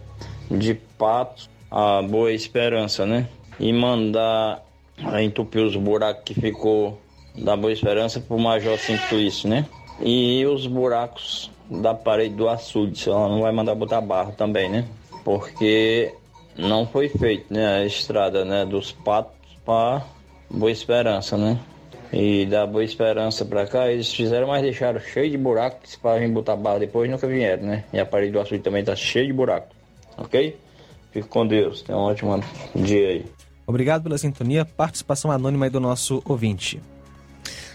de 0.48 0.87
Patos 0.98 1.48
a 1.70 2.02
Boa 2.02 2.32
Esperança, 2.32 3.06
né? 3.06 3.28
E 3.58 3.72
mandar 3.72 4.62
entupir 5.20 5.62
os 5.62 5.76
buracos 5.76 6.22
que 6.24 6.34
ficou 6.34 7.00
da 7.34 7.56
Boa 7.56 7.72
Esperança 7.72 8.20
pro 8.20 8.38
Major 8.38 8.78
Simplício, 8.78 9.48
né? 9.48 9.66
E 10.00 10.44
os 10.46 10.66
buracos 10.66 11.50
da 11.70 11.94
parede 11.94 12.34
do 12.34 12.48
açude, 12.48 13.08
ela 13.08 13.28
não 13.28 13.42
vai 13.42 13.52
mandar 13.52 13.74
botar 13.74 14.00
barro 14.00 14.32
também, 14.32 14.68
né? 14.68 14.84
Porque 15.24 16.14
não 16.56 16.86
foi 16.86 17.08
feito, 17.08 17.52
né? 17.52 17.80
A 17.80 17.84
estrada, 17.84 18.44
né? 18.44 18.64
Dos 18.64 18.92
patos 18.92 19.34
para 19.64 20.02
Boa 20.50 20.70
Esperança, 20.70 21.36
né? 21.36 21.58
E 22.12 22.46
da 22.46 22.66
Boa 22.66 22.84
Esperança 22.84 23.44
pra 23.44 23.66
cá, 23.66 23.90
eles 23.90 24.12
fizeram, 24.12 24.48
mas 24.48 24.62
deixaram 24.62 24.98
cheio 24.98 25.30
de 25.30 25.36
buracos 25.36 25.96
para 25.96 26.18
vir 26.18 26.30
botar 26.30 26.56
barro 26.56 26.78
depois 26.78 27.10
nunca 27.10 27.26
vieram, 27.26 27.64
né? 27.64 27.84
E 27.92 28.00
a 28.00 28.06
parede 28.06 28.32
do 28.32 28.40
açude 28.40 28.62
também 28.62 28.82
tá 28.82 28.96
cheio 28.96 29.26
de 29.26 29.32
buraco, 29.32 29.68
ok? 30.16 30.56
Fique 31.12 31.28
com 31.28 31.46
Deus, 31.46 31.82
tenha 31.82 31.96
um 31.96 32.02
ótimo 32.02 32.42
dia 32.74 33.08
aí. 33.08 33.26
Obrigado 33.66 34.02
pela 34.02 34.16
sintonia, 34.16 34.64
participação 34.64 35.30
anônima 35.30 35.66
aí 35.66 35.70
do 35.70 35.80
nosso 35.80 36.22
ouvinte. 36.24 36.80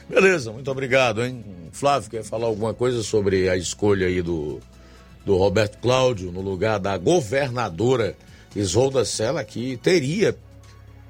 Beleza, 0.10 0.52
muito 0.52 0.70
obrigado, 0.70 1.24
hein? 1.24 1.44
Flávio, 1.72 2.10
quer 2.10 2.24
falar 2.24 2.48
alguma 2.48 2.74
coisa 2.74 3.02
sobre 3.04 3.50
a 3.50 3.56
escolha 3.56 4.08
aí 4.08 4.22
do, 4.22 4.60
do 5.26 5.38
Roberto 5.38 5.78
Cláudio 5.80 6.32
no 6.32 6.42
lugar 6.42 6.80
da 6.80 6.98
governadora 6.98 8.16
Isolda 8.56 9.06
Sela, 9.06 9.44
que 9.44 9.78
teria 9.78 10.36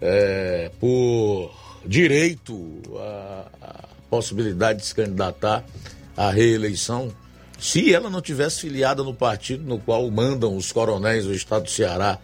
é, 0.02 0.72
por 0.80 1.52
direito 1.86 2.82
a, 2.98 3.46
a 3.62 3.88
possibilidade 4.10 4.80
de 4.80 4.86
se 4.86 4.96
candidatar 4.96 5.66
à 6.16 6.30
reeleição 6.30 7.12
se 7.64 7.94
ela 7.94 8.10
não 8.10 8.20
tivesse 8.20 8.60
filiada 8.60 9.02
no 9.04 9.14
partido 9.14 9.64
no 9.64 9.80
qual 9.80 10.12
mandam 10.12 10.58
os 10.58 10.70
coronéis 10.74 11.24
do 11.24 11.34
estado 11.34 11.64
do 11.64 11.70
Ceará, 11.70 12.20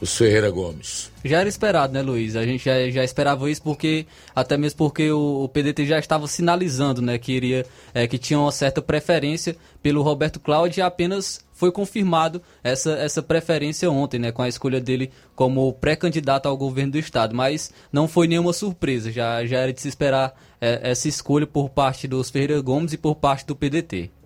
os 0.00 0.16
Ferreira 0.16 0.48
Gomes. 0.50 1.10
Já 1.24 1.40
era 1.40 1.48
esperado, 1.48 1.92
né, 1.92 2.00
Luiz? 2.00 2.36
A 2.36 2.46
gente 2.46 2.64
já, 2.64 2.88
já 2.88 3.02
esperava 3.02 3.50
isso 3.50 3.60
porque, 3.60 4.06
até 4.32 4.56
mesmo 4.56 4.78
porque 4.78 5.10
o, 5.10 5.42
o 5.42 5.48
PDT 5.48 5.84
já 5.84 5.98
estava 5.98 6.28
sinalizando, 6.28 7.02
né, 7.02 7.18
que 7.18 7.32
iria, 7.32 7.66
é, 7.92 8.06
que 8.06 8.16
tinha 8.16 8.38
uma 8.38 8.52
certa 8.52 8.80
preferência 8.80 9.56
pelo 9.82 10.00
Roberto 10.00 10.38
Cláudio 10.38 10.78
e 10.78 10.82
apenas 10.82 11.44
foi 11.52 11.72
confirmado 11.72 12.40
essa, 12.62 12.92
essa 12.92 13.20
preferência 13.20 13.90
ontem, 13.90 14.20
né, 14.20 14.30
com 14.30 14.42
a 14.42 14.48
escolha 14.48 14.80
dele 14.80 15.10
como 15.34 15.72
pré-candidato 15.72 16.46
ao 16.46 16.56
governo 16.56 16.92
do 16.92 16.98
estado. 16.98 17.34
Mas 17.34 17.72
não 17.92 18.06
foi 18.06 18.28
nenhuma 18.28 18.52
surpresa, 18.52 19.10
já, 19.10 19.44
já 19.44 19.58
era 19.58 19.72
de 19.72 19.80
se 19.80 19.88
esperar 19.88 20.40
é, 20.60 20.78
essa 20.84 21.08
escolha 21.08 21.48
por 21.48 21.68
parte 21.68 22.06
dos 22.06 22.30
Ferreira 22.30 22.60
Gomes 22.60 22.92
e 22.92 22.96
por 22.96 23.16
parte 23.16 23.44
do 23.44 23.56
PDT. 23.56 24.21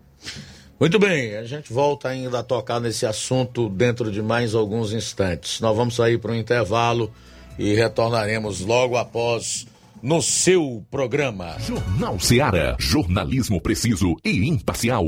Muito 0.79 0.99
bem, 0.99 1.37
a 1.37 1.45
gente 1.45 1.72
volta 1.72 2.09
ainda 2.09 2.41
a 2.41 2.43
tocar 2.43 2.81
nesse 2.81 3.07
assunto 3.07 3.68
dentro 3.68 4.12
de 4.12 4.20
mais 4.20 4.55
alguns 4.55 4.93
instantes. 4.93 5.59
Nós 5.61 5.74
vamos 5.74 5.95
sair 5.95 6.18
para 6.18 6.33
um 6.33 6.35
intervalo 6.35 7.11
e 7.59 7.74
retornaremos 7.74 8.61
logo 8.61 8.97
após 8.97 9.66
no 10.03 10.20
seu 10.20 10.85
programa. 10.91 11.57
Jornal 11.61 12.20
Seara. 12.20 12.77
Jornalismo 12.79 13.61
preciso 13.61 14.16
e 14.22 14.47
imparcial. 14.47 15.05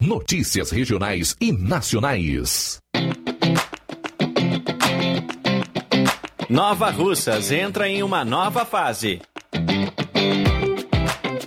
Notícias 0.00 0.72
regionais 0.72 1.36
e 1.40 1.52
nacionais. 1.52 2.80
Nova 6.50 6.90
Russas 6.90 7.52
entra 7.52 7.88
em 7.88 8.02
uma 8.02 8.24
nova 8.24 8.66
fase. 8.66 9.22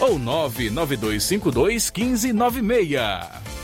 ou 0.00 0.18
99252 0.18 1.90
1596. 1.90 3.63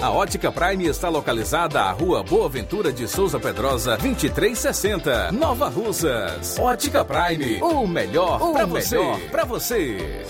A 0.00 0.12
Ótica 0.12 0.52
Prime 0.52 0.86
está 0.86 1.08
localizada 1.08 1.80
à 1.82 1.90
Rua 1.90 2.22
Boa 2.22 2.48
Ventura 2.48 2.92
de 2.92 3.08
Souza 3.08 3.40
Pedrosa, 3.40 3.96
2360, 3.96 5.32
Nova 5.32 5.68
Russas. 5.68 6.56
Ótica 6.56 7.04
Prime, 7.04 7.60
o 7.60 7.84
melhor 7.84 8.38
para 8.52 8.64
você. 8.64 8.96
Pra 9.32 9.44
você. 9.44 10.24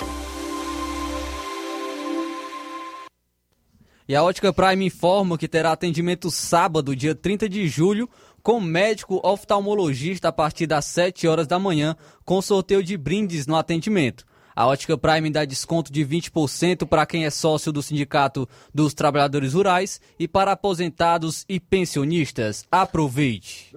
E 4.09 4.17
a 4.17 4.23
Ótica 4.23 4.55
Prime 4.55 4.87
informa 4.87 5.37
que 5.37 5.49
terá 5.49 5.73
atendimento 5.73 6.31
sábado, 6.31 6.97
dia 6.97 7.15
30 7.15 7.47
de 7.47 7.69
julho, 7.69 8.09
com 8.43 8.59
médico 8.59 9.21
oftalmologista 9.23 10.29
a 10.29 10.33
partir 10.33 10.67
das 10.67 10.87
7 10.87 11.29
horas 11.29 11.47
da 11.47 11.59
manhã, 11.59 11.95
com 12.25 12.41
sorteio 12.41 12.83
de 12.83 12.97
brindes 12.97 13.47
no 13.47 13.55
atendimento. 13.55 14.25
A 14.55 14.67
Ótica 14.67 14.97
Prime 14.97 15.31
dá 15.31 15.45
desconto 15.45 15.93
de 15.93 16.05
20% 16.05 16.87
para 16.87 17.05
quem 17.05 17.25
é 17.25 17.31
sócio 17.31 17.73
do 17.73 17.83
Sindicato 17.83 18.49
dos 18.73 18.95
Trabalhadores 18.95 19.53
Rurais 19.53 20.01
e 20.19 20.29
para 20.29 20.53
aposentados 20.53 21.45
e 21.49 21.59
pensionistas. 21.59 22.65
Aproveite. 22.71 23.75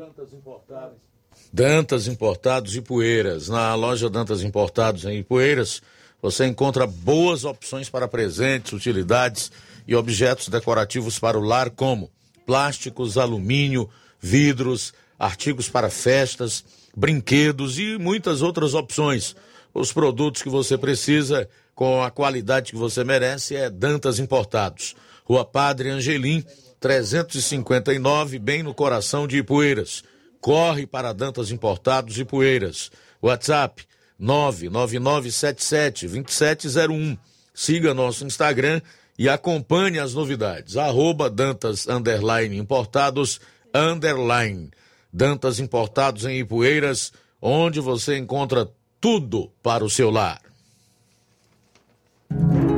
Dantas 1.52 2.08
Importados 2.08 2.76
e 2.76 2.82
Poeiras. 2.82 3.48
Na 3.48 3.74
loja 3.74 4.10
Dantas 4.10 4.44
Importados 4.44 5.06
em 5.06 5.24
Poeiras, 5.24 5.82
você 6.22 6.46
encontra 6.46 6.86
boas 6.86 7.44
opções 7.46 7.90
para 7.90 8.08
presentes, 8.08 8.74
utilidades 8.74 9.52
e 9.88 9.96
objetos 9.96 10.50
decorativos 10.50 11.18
para 11.18 11.40
o 11.40 11.42
lar, 11.42 11.72
como 11.72 12.12
plásticos, 12.46 13.18
alumínio, 13.18 13.90
vidros, 14.20 14.94
artigos 15.18 15.70
para 15.70 15.90
festas, 15.90 16.64
brinquedos 16.96 17.80
e 17.80 17.98
muitas 17.98 18.42
outras 18.42 18.74
opções. 18.74 19.36
Os 19.78 19.94
produtos 19.94 20.42
que 20.42 20.50
você 20.50 20.76
precisa 20.76 21.48
com 21.76 22.02
a 22.02 22.10
qualidade 22.10 22.72
que 22.72 22.78
você 22.78 23.04
merece 23.04 23.56
é 23.56 23.70
Dantas 23.70 24.18
Importados. 24.18 24.96
Rua 25.24 25.46
Padre 25.46 25.92
Angelim, 25.92 26.44
359, 26.80 28.40
bem 28.40 28.64
no 28.64 28.74
coração 28.74 29.28
de 29.28 29.38
Ipueiras. 29.38 30.04
Corre 30.42 30.88
para 30.88 31.14
Dantas 31.14 31.52
Importados 31.52 32.18
e 32.18 32.26
Poeiras. 32.26 32.90
WhatsApp 33.22 33.84
999772701. 34.20 37.20
Siga 37.54 37.94
nosso 37.94 38.26
Instagram 38.26 38.82
e 39.16 39.30
acompanhe 39.30 40.00
as 40.00 40.16
novidades. 40.16 40.76
Arroba 40.76 41.30
Dantas 41.30 41.88
Underline 41.88 42.58
Importados 42.58 43.40
Underline. 43.72 44.72
Dantas 45.14 45.60
Importados 45.60 46.26
em 46.26 46.40
Ipueiras, 46.40 47.14
onde 47.40 47.80
você 47.80 48.18
encontra 48.18 48.68
tudo 49.00 49.52
para 49.62 49.84
o 49.84 49.90
seu 49.90 50.10
lar. 50.10 50.42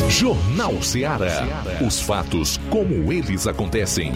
Jornal 0.10 0.82
Ceará. 0.82 1.64
Os 1.86 2.02
fatos 2.02 2.58
como 2.70 3.12
eles 3.14 3.46
acontecem. 3.48 4.12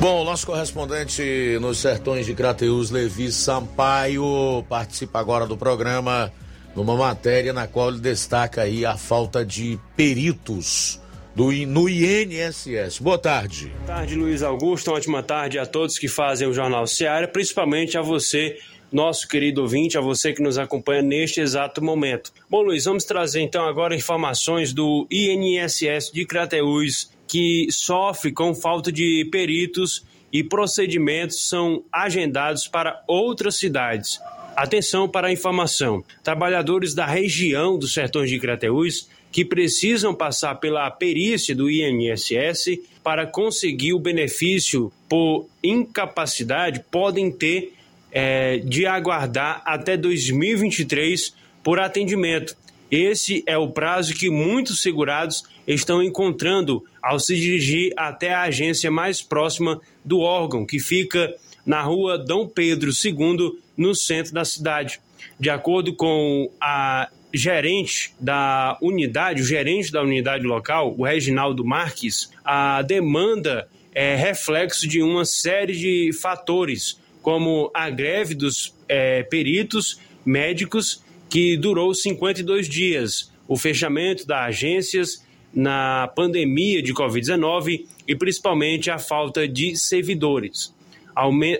Bom, 0.00 0.24
nosso 0.24 0.46
correspondente 0.46 1.58
nos 1.60 1.78
sertões 1.78 2.24
de 2.24 2.34
Crateus, 2.34 2.90
Levi 2.90 3.30
Sampaio, 3.30 4.64
participa 4.68 5.20
agora 5.20 5.46
do 5.46 5.56
programa 5.56 6.32
numa 6.74 6.96
matéria 6.96 7.52
na 7.52 7.66
qual 7.66 7.90
ele 7.90 8.00
destaca 8.00 8.62
aí 8.62 8.86
a 8.86 8.96
falta 8.96 9.44
de 9.44 9.78
peritos 9.96 11.00
do, 11.34 11.52
no 11.66 11.88
INSS. 11.88 12.98
Boa 13.00 13.18
tarde. 13.18 13.66
Boa 13.66 13.86
tarde, 13.86 14.14
Luiz 14.14 14.42
Augusto. 14.42 14.90
Uma 14.90 14.96
ótima 14.96 15.22
tarde 15.22 15.58
a 15.58 15.66
todos 15.66 15.98
que 15.98 16.08
fazem 16.08 16.48
o 16.48 16.52
Jornal 16.52 16.86
Seara, 16.86 17.28
principalmente 17.28 17.96
a 17.96 18.02
você, 18.02 18.58
nosso 18.92 19.28
querido 19.28 19.62
ouvinte, 19.62 19.96
a 19.96 20.00
você 20.00 20.32
que 20.32 20.42
nos 20.42 20.58
acompanha 20.58 21.02
neste 21.02 21.40
exato 21.40 21.82
momento. 21.82 22.32
Bom, 22.48 22.62
Luiz, 22.62 22.84
vamos 22.84 23.04
trazer 23.04 23.40
então 23.40 23.64
agora 23.64 23.94
informações 23.94 24.72
do 24.72 25.06
INSS 25.10 26.10
de 26.12 26.24
Crateús, 26.26 27.10
que 27.26 27.68
sofre 27.70 28.32
com 28.32 28.54
falta 28.54 28.90
de 28.90 29.28
peritos 29.30 30.04
e 30.32 30.44
procedimentos 30.44 31.48
são 31.48 31.84
agendados 31.92 32.68
para 32.68 33.02
outras 33.06 33.56
cidades. 33.56 34.20
Atenção 34.56 35.08
para 35.08 35.28
a 35.28 35.32
informação: 35.32 36.04
trabalhadores 36.22 36.94
da 36.94 37.06
região 37.06 37.78
dos 37.78 37.94
sertões 37.94 38.28
de 38.28 38.38
Crateús 38.38 39.08
que 39.32 39.44
precisam 39.44 40.14
passar 40.14 40.56
pela 40.56 40.90
perícia 40.90 41.54
do 41.54 41.70
INSS 41.70 42.80
para 43.02 43.26
conseguir 43.26 43.92
o 43.92 43.98
benefício 43.98 44.92
por 45.08 45.46
incapacidade 45.62 46.84
podem 46.90 47.30
ter 47.30 47.72
é, 48.12 48.58
de 48.58 48.86
aguardar 48.86 49.62
até 49.64 49.96
2023 49.96 51.34
por 51.62 51.78
atendimento. 51.78 52.56
Esse 52.90 53.44
é 53.46 53.56
o 53.56 53.70
prazo 53.70 54.14
que 54.14 54.28
muitos 54.28 54.82
segurados 54.82 55.44
estão 55.66 56.02
encontrando 56.02 56.84
ao 57.00 57.20
se 57.20 57.36
dirigir 57.36 57.92
até 57.96 58.34
a 58.34 58.42
agência 58.42 58.90
mais 58.90 59.22
próxima 59.22 59.80
do 60.04 60.18
órgão, 60.20 60.66
que 60.66 60.80
fica 60.80 61.32
na 61.64 61.80
rua 61.82 62.18
Dom 62.18 62.48
Pedro 62.48 62.90
II, 62.90 63.58
no 63.76 63.94
centro 63.94 64.34
da 64.34 64.44
cidade. 64.44 65.00
De 65.38 65.48
acordo 65.48 65.94
com 65.94 66.50
a 66.60 67.08
gerente 67.32 68.14
da 68.18 68.76
unidade, 68.82 69.42
o 69.42 69.44
gerente 69.44 69.92
da 69.92 70.02
unidade 70.02 70.44
local, 70.44 70.94
o 70.96 71.04
Reginaldo 71.04 71.64
Marques, 71.64 72.30
a 72.44 72.82
demanda 72.82 73.68
é 73.94 74.14
reflexo 74.16 74.86
de 74.86 75.02
uma 75.02 75.24
série 75.24 75.74
de 75.74 76.10
fatores, 76.12 76.98
como 77.22 77.70
a 77.74 77.90
greve 77.90 78.34
dos 78.34 78.74
é, 78.88 79.22
peritos 79.22 80.00
médicos, 80.24 81.02
que 81.28 81.56
durou 81.56 81.94
52 81.94 82.68
dias, 82.68 83.32
o 83.46 83.56
fechamento 83.56 84.26
das 84.26 84.48
agências 84.48 85.24
na 85.52 86.08
pandemia 86.14 86.82
de 86.82 86.92
Covid-19 86.94 87.86
e 88.06 88.16
principalmente 88.16 88.90
a 88.90 88.98
falta 88.98 89.46
de 89.46 89.76
servidores. 89.76 90.74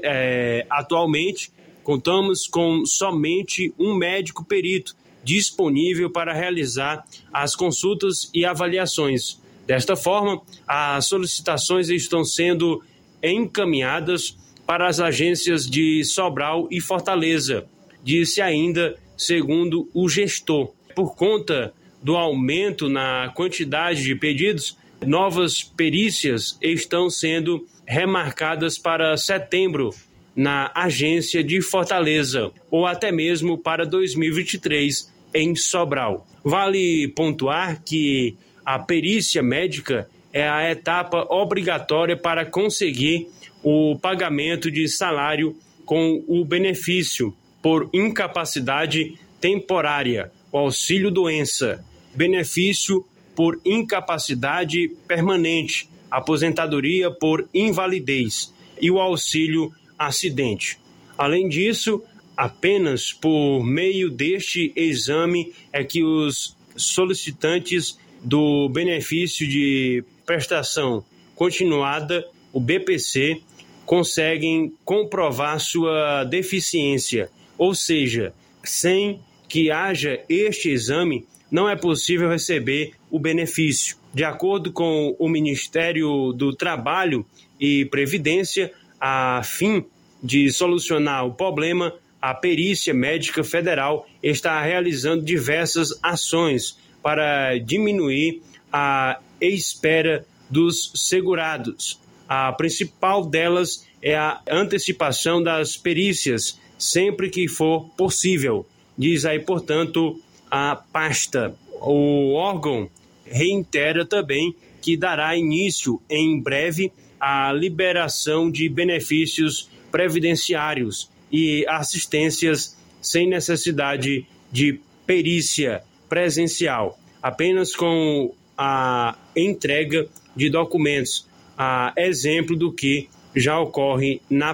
É, 0.03 0.67
atualmente, 0.71 1.53
contamos 1.83 2.47
com 2.47 2.85
somente 2.87 3.75
um 3.79 3.95
médico 3.95 4.45
perito 4.45 4.95
disponível 5.23 6.11
para 6.11 6.33
realizar 6.33 7.05
as 7.33 7.55
consultas 7.55 8.31
e 8.35 8.45
avaliações. 8.45 9.39
Desta 9.67 9.95
forma, 9.95 10.41
as 10.67 11.07
solicitações 11.07 11.89
estão 11.89 12.25
sendo 12.25 12.83
encaminhadas 13.23 14.37
para 14.67 14.89
as 14.89 15.01
agências 15.01 15.69
de 15.69 16.05
Sobral 16.05 16.69
e 16.71 16.81
Fortaleza, 16.81 17.67
disse 18.03 18.41
ainda, 18.41 18.97
segundo 19.17 19.89
o 19.93 20.09
gestor. 20.09 20.73
Por 20.95 21.15
conta 21.15 21.73
do 22.03 22.17
aumento 22.17 22.89
na 22.89 23.31
quantidade 23.35 24.03
de 24.03 24.15
pedidos, 24.15 24.77
novas 25.07 25.63
perícias 25.63 26.59
estão 26.61 27.11
sendo 27.11 27.67
remarcadas 27.87 28.79
para 28.79 29.17
setembro 29.17 29.91
na 30.35 30.71
agência 30.75 31.43
de 31.43 31.61
Fortaleza 31.61 32.51
ou 32.71 32.87
até 32.87 33.11
mesmo 33.11 33.59
para 33.59 33.85
2023 33.85 35.10
em 35.35 35.55
Sobral. 35.55 36.27
Vale 36.45 37.09
pontuar 37.09 37.83
que 37.83 38.37
a 38.65 38.79
perícia 38.79 39.43
médica 39.43 40.09
é 40.33 40.49
a 40.49 40.71
etapa 40.71 41.27
obrigatória 41.29 42.17
para 42.17 42.45
conseguir 42.45 43.29
o 43.63 43.99
pagamento 44.01 44.71
de 44.71 44.89
salário 44.89 45.57
com 45.85 46.23
o 46.29 46.45
benefício 46.45 47.35
por 47.63 47.91
incapacidade 47.93 49.19
temporária, 49.41 50.31
o 50.53 50.59
auxílio 50.59 51.11
doença, 51.11 51.85
benefício 52.15 53.05
por 53.35 53.61
incapacidade 53.65 54.89
permanente, 55.07 55.89
aposentadoria 56.11 57.11
por 57.11 57.49
invalidez 57.53 58.53
e 58.81 58.91
o 58.91 58.99
auxílio 58.99 59.73
acidente. 59.99 60.79
Além 61.17 61.49
disso, 61.49 62.03
apenas 62.41 63.13
por 63.13 63.63
meio 63.63 64.09
deste 64.09 64.73
exame 64.75 65.53
é 65.71 65.85
que 65.85 66.03
os 66.03 66.57
solicitantes 66.75 67.99
do 68.25 68.67
benefício 68.71 69.47
de 69.47 70.03
prestação 70.25 71.05
continuada, 71.37 72.27
o 72.51 72.59
BPC, 72.59 73.43
conseguem 73.85 74.73
comprovar 74.87 75.61
sua 75.61 76.25
deficiência, 76.25 77.31
Ou 77.59 77.75
seja, 77.75 78.33
sem 78.65 79.21
que 79.47 79.71
haja 79.71 80.19
este 80.27 80.71
exame, 80.71 81.27
não 81.51 81.69
é 81.69 81.77
possível 81.77 82.31
receber 82.31 82.93
o 83.11 83.19
benefício. 83.19 83.99
De 84.15 84.25
acordo 84.25 84.73
com 84.73 85.15
o 85.19 85.29
Ministério 85.29 86.33
do 86.33 86.57
Trabalho 86.57 87.27
e 87.61 87.85
Previdência, 87.85 88.73
a 88.99 89.43
fim 89.45 89.85
de 90.23 90.51
solucionar 90.51 91.27
o 91.27 91.35
problema, 91.35 91.93
a 92.21 92.35
Perícia 92.35 92.93
Médica 92.93 93.43
Federal 93.43 94.07
está 94.23 94.61
realizando 94.63 95.25
diversas 95.25 95.99
ações 96.03 96.79
para 97.03 97.57
diminuir 97.59 98.43
a 98.73 99.19
espera 99.41 100.27
dos 100.51 100.93
segurados. 100.95 101.99
A 102.29 102.53
principal 102.53 103.25
delas 103.25 103.87
é 104.03 104.17
a 104.17 104.41
antecipação 104.51 105.43
das 105.43 105.77
perícias, 105.77 106.61
sempre 106.79 107.31
que 107.31 107.49
for 107.49 107.89
possível. 107.97 108.67
Diz 108.97 109.25
aí, 109.25 109.41
portanto, 109.41 110.21
a 110.51 110.77
pasta. 110.77 111.55
O 111.81 112.35
órgão 112.35 112.91
reitera 113.25 114.05
também 114.05 114.55
que 114.83 114.97
dará 114.97 115.37
início 115.37 116.01
em 116.09 116.41
breve 116.41 116.93
à 117.19 117.53
liberação 117.53 118.51
de 118.51 118.69
benefícios 118.69 119.69
previdenciários 119.91 121.11
e 121.31 121.65
assistências 121.69 122.77
sem 123.01 123.29
necessidade 123.29 124.27
de 124.53 124.81
perícia 125.07 125.83
presencial, 126.09 126.99
apenas 127.23 127.75
com 127.75 128.35
a 128.57 129.17
entrega 129.35 130.07
de 130.37 130.51
documentos, 130.51 131.27
a 131.57 131.93
exemplo 131.97 132.57
do 132.57 132.73
que 132.73 133.09
já 133.35 133.59
ocorre 133.59 134.21
na 134.29 134.53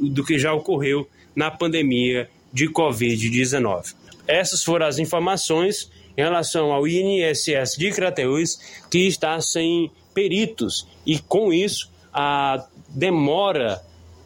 do 0.00 0.24
que 0.24 0.38
já 0.38 0.52
ocorreu 0.52 1.08
na 1.34 1.50
pandemia 1.50 2.28
de 2.52 2.68
Covid-19. 2.68 3.94
Essas 4.26 4.62
foram 4.62 4.86
as 4.86 4.98
informações 4.98 5.90
em 6.16 6.22
relação 6.22 6.72
ao 6.72 6.86
INSS 6.86 7.76
de 7.78 7.90
Crateús, 7.90 8.60
que 8.90 9.06
está 9.06 9.40
sem 9.40 9.90
peritos 10.12 10.86
e 11.06 11.18
com 11.18 11.52
isso 11.52 11.90
a 12.12 12.66
demora 12.88 13.80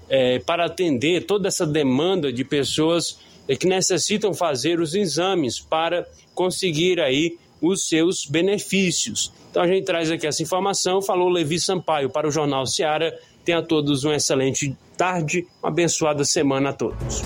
é, 0.08 0.38
para 0.38 0.66
atender 0.66 1.26
toda 1.26 1.48
essa 1.48 1.66
demanda 1.66 2.32
de 2.32 2.44
pessoas 2.44 3.18
que 3.58 3.66
necessitam 3.66 4.32
fazer 4.32 4.80
os 4.80 4.94
exames 4.94 5.60
para 5.60 6.06
conseguir 6.34 7.00
aí 7.00 7.36
os 7.60 7.88
seus 7.88 8.26
benefícios. 8.26 9.32
Então 9.50 9.62
a 9.62 9.66
gente 9.66 9.84
traz 9.84 10.10
aqui 10.10 10.26
essa 10.26 10.42
informação, 10.42 11.00
falou 11.00 11.28
Levi 11.28 11.60
Sampaio 11.60 12.10
para 12.10 12.26
o 12.26 12.30
Jornal 12.30 12.66
Seara. 12.66 13.18
Tenha 13.44 13.58
a 13.58 13.62
todos 13.62 14.04
uma 14.04 14.16
excelente 14.16 14.76
tarde, 14.96 15.46
uma 15.62 15.68
abençoada 15.68 16.24
semana 16.24 16.70
a 16.70 16.72
todos. 16.72 17.22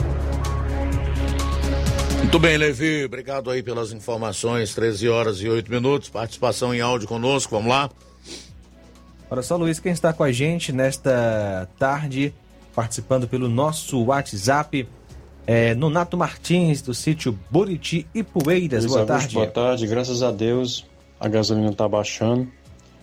Muito 2.19 2.39
bem, 2.39 2.59
Levi, 2.59 3.07
obrigado 3.07 3.51
aí 3.51 3.63
pelas 3.63 3.93
informações, 3.93 4.75
13 4.75 5.09
horas 5.09 5.41
e 5.41 5.49
8 5.49 5.71
minutos, 5.71 6.11
participação 6.11 6.75
em 6.75 6.81
áudio 6.81 7.09
conosco, 7.09 7.55
vamos 7.55 7.71
lá. 7.71 7.89
Olha 9.31 9.43
só, 9.43 9.57
Luiz, 9.57 9.81
quem 9.81 9.93
está 9.93 10.13
com 10.13 10.23
a 10.23 10.31
gente 10.31 10.71
nesta 10.71 11.69
tarde, 11.79 12.35
participando 12.79 13.27
pelo 13.27 13.49
nosso 13.49 14.05
WhatsApp, 14.05 14.89
é 15.45 15.75
Nonato 15.75 16.17
Martins, 16.17 16.81
do 16.81 16.95
sítio 16.95 17.37
Buriti 17.51 18.07
e 18.15 18.23
Poeiras. 18.23 18.87
Boa 18.87 19.01
Augusto, 19.01 19.19
tarde. 19.19 19.35
Boa 19.35 19.47
tarde, 19.49 19.87
graças 19.89 20.23
a 20.23 20.31
Deus 20.31 20.87
a 21.19 21.27
gasolina 21.27 21.71
está 21.71 21.89
baixando. 21.89 22.47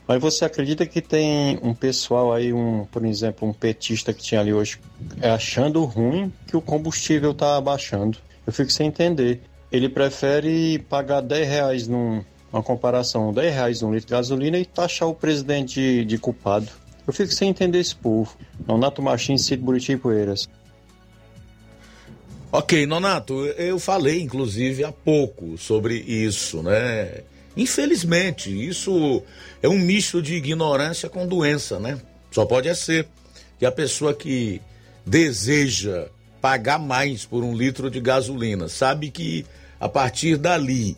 Mas 0.08 0.22
você 0.22 0.46
acredita 0.46 0.86
que 0.86 1.02
tem 1.02 1.60
um 1.62 1.74
pessoal 1.74 2.32
aí, 2.32 2.54
um, 2.54 2.86
por 2.90 3.04
exemplo, 3.04 3.46
um 3.46 3.52
petista 3.52 4.14
que 4.14 4.24
tinha 4.24 4.40
ali 4.40 4.54
hoje, 4.54 4.80
é 5.20 5.30
achando 5.30 5.84
ruim 5.84 6.32
que 6.48 6.56
o 6.56 6.62
combustível 6.62 7.32
está 7.32 7.60
baixando? 7.60 8.18
Eu 8.48 8.54
fico 8.54 8.72
sem 8.72 8.88
entender. 8.88 9.42
Ele 9.70 9.90
prefere 9.90 10.80
pagar 10.88 11.20
10 11.20 11.50
reais 11.50 11.86
num, 11.86 12.24
uma 12.50 12.64
comparação, 12.64 13.34
10 13.34 13.54
reais 13.54 13.84
um 13.84 13.92
litro 13.92 14.08
de 14.08 14.14
gasolina 14.14 14.58
e 14.58 14.64
taxar 14.64 15.10
o 15.10 15.14
presidente 15.14 15.82
de, 15.82 16.06
de 16.06 16.18
culpado. 16.18 16.70
Eu 17.08 17.14
fico 17.14 17.32
sem 17.32 17.50
entender 17.50 17.80
esse 17.80 17.96
povo. 17.96 18.36
Nonato 18.68 19.02
Martins, 19.02 19.46
Cito 19.46 19.64
Buriti 19.64 19.94
e 19.94 19.98
Poeiras. 19.98 20.50
Ok, 22.52 22.86
Nonato, 22.86 23.46
eu 23.46 23.78
falei 23.78 24.22
inclusive 24.22 24.84
há 24.84 24.92
pouco 24.92 25.58
sobre 25.58 25.96
isso, 25.96 26.64
né? 26.64 27.22
Infelizmente, 27.58 28.50
isso 28.50 29.22
é 29.62 29.68
um 29.68 29.78
misto 29.78 30.22
de 30.22 30.36
ignorância 30.36 31.10
com 31.10 31.28
doença, 31.28 31.80
né? 31.80 32.00
Só 32.32 32.46
pode 32.46 32.68
é 32.68 32.74
ser 32.74 33.08
que 33.60 33.66
a 33.66 33.72
pessoa 33.72 34.14
que 34.14 34.62
deseja 35.06 36.08
pagar 36.42 36.80
mais 36.80 37.26
por 37.26 37.44
um 37.44 37.56
litro 37.56 37.90
de 37.90 38.00
gasolina 38.00 38.68
sabe 38.68 39.10
que 39.10 39.46
a 39.80 39.88
partir 39.88 40.38
dali 40.38 40.98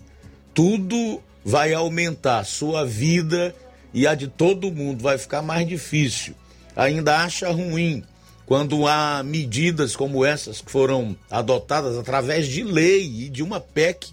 tudo 0.54 1.22
vai 1.46 1.74
aumentar, 1.74 2.44
sua 2.44 2.86
vida 2.86 3.56
e 3.98 4.06
a 4.06 4.14
de 4.14 4.28
todo 4.28 4.72
mundo 4.72 5.02
vai 5.02 5.18
ficar 5.18 5.42
mais 5.42 5.68
difícil. 5.68 6.36
Ainda 6.76 7.18
acha 7.24 7.50
ruim 7.50 8.04
quando 8.46 8.86
há 8.86 9.24
medidas 9.24 9.96
como 9.96 10.24
essas 10.24 10.62
que 10.62 10.72
foram 10.72 11.18
adotadas 11.32 11.98
através 11.98 12.46
de 12.46 12.62
lei 12.62 13.06
e 13.06 13.28
de 13.28 13.42
uma 13.42 13.60
PEC, 13.60 14.10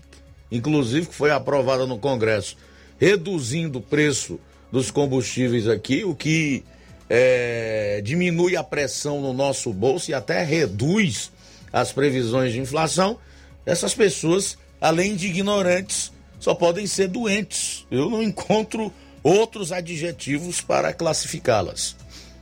inclusive 0.51 1.09
que 1.09 1.15
foi 1.15 1.31
aprovada 1.31 1.85
no 1.85 1.99
Congresso, 1.99 2.57
reduzindo 2.99 3.79
o 3.79 3.83
preço 3.83 4.41
dos 4.73 4.91
combustíveis 4.91 5.69
aqui, 5.69 6.03
o 6.03 6.15
que 6.15 6.65
é, 7.11 8.01
diminui 8.03 8.57
a 8.57 8.65
pressão 8.65 9.21
no 9.21 9.35
nosso 9.35 9.71
bolso 9.71 10.11
e 10.11 10.15
até 10.15 10.43
reduz 10.43 11.31
as 11.71 11.93
previsões 11.93 12.55
de 12.55 12.59
inflação. 12.59 13.19
Essas 13.67 13.93
pessoas, 13.93 14.57
além 14.81 15.15
de 15.15 15.27
ignorantes, 15.27 16.11
só 16.41 16.55
podem 16.55 16.87
ser 16.87 17.09
doentes. 17.09 17.85
Eu 17.91 18.09
não 18.09 18.23
encontro 18.25 18.91
outros 19.25 19.73
adjetivos 19.73 20.61
para 20.61 20.93
classificá-las. 20.93 21.97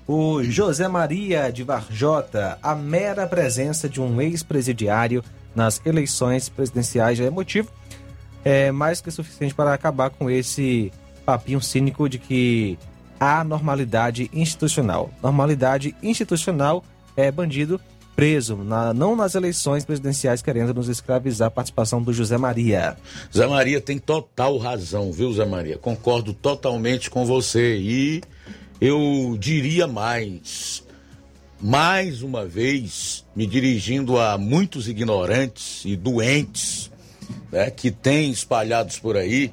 O 0.07 0.43
José 0.43 0.87
Maria 0.89 1.51
de 1.51 1.63
Varjota, 1.63 2.59
a 2.63 2.75
mera 2.75 3.27
presença 3.27 3.89
de 3.89 4.01
um 4.01 4.21
ex-presidiário 4.21 5.25
nas 5.55 5.81
eleições 5.87 6.51
presidenciais 6.51 7.17
já 7.17 7.25
é 7.25 7.31
motivo 7.31 7.71
é 8.45 8.73
mais 8.73 9.01
que 9.01 9.11
suficiente 9.11 9.55
para 9.55 9.73
acabar 9.73 10.11
com 10.11 10.29
esse 10.29 10.93
papinho 11.25 11.61
cínico 11.61 12.09
de 12.09 12.19
que 12.19 12.79
há 13.19 13.45
normalidade 13.45 14.31
institucional. 14.33 15.11
Normalidade 15.23 15.95
institucional 16.03 16.85
é 17.17 17.31
bandido 17.31 17.81
preso, 18.15 18.57
na, 18.57 18.93
não 18.93 19.17
nas 19.17 19.35
eleições 19.35 19.85
presidenciais 19.85 20.43
querendo 20.43 20.75
nos 20.75 20.89
escravizar 20.89 21.49
a 21.49 21.51
participação 21.51 22.03
do 22.03 22.13
José 22.13 22.37
Maria. 22.37 22.97
Zé 23.35 23.47
Maria 23.47 23.81
tem 23.81 23.99
total 23.99 24.59
razão, 24.59 25.13
viu, 25.13 25.33
Zé 25.33 25.45
Maria? 25.45 25.79
Concordo 25.79 26.33
totalmente 26.33 27.11
com 27.11 27.25
você 27.25 27.77
e 27.77 28.23
eu 28.81 29.37
diria 29.39 29.87
mais. 29.87 30.83
Mais 31.61 32.23
uma 32.23 32.45
vez, 32.45 33.25
me 33.37 33.47
dirigindo 33.47 34.19
a 34.19 34.37
muitos 34.37 34.89
ignorantes 34.89 35.85
e 35.85 35.95
doentes 35.95 36.91
né, 37.53 37.71
que 37.71 37.91
tem 37.91 38.31
espalhados 38.31 38.99
por 38.99 39.17
aí, 39.17 39.53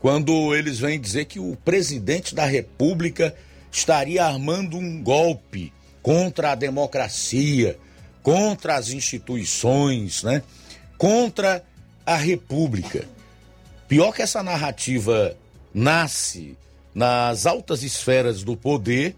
quando 0.00 0.54
eles 0.54 0.78
vêm 0.78 1.00
dizer 1.00 1.24
que 1.24 1.40
o 1.40 1.56
presidente 1.64 2.34
da 2.34 2.44
República 2.44 3.34
estaria 3.70 4.24
armando 4.24 4.76
um 4.76 5.02
golpe 5.02 5.72
contra 6.02 6.52
a 6.52 6.54
democracia, 6.54 7.78
contra 8.28 8.76
as 8.76 8.90
instituições, 8.90 10.22
né, 10.22 10.42
contra 10.98 11.64
a 12.04 12.14
República. 12.14 13.08
Pior 13.88 14.12
que 14.12 14.20
essa 14.20 14.42
narrativa 14.42 15.34
nasce 15.72 16.54
nas 16.94 17.46
altas 17.46 17.82
esferas 17.82 18.42
do 18.42 18.54
poder, 18.54 19.16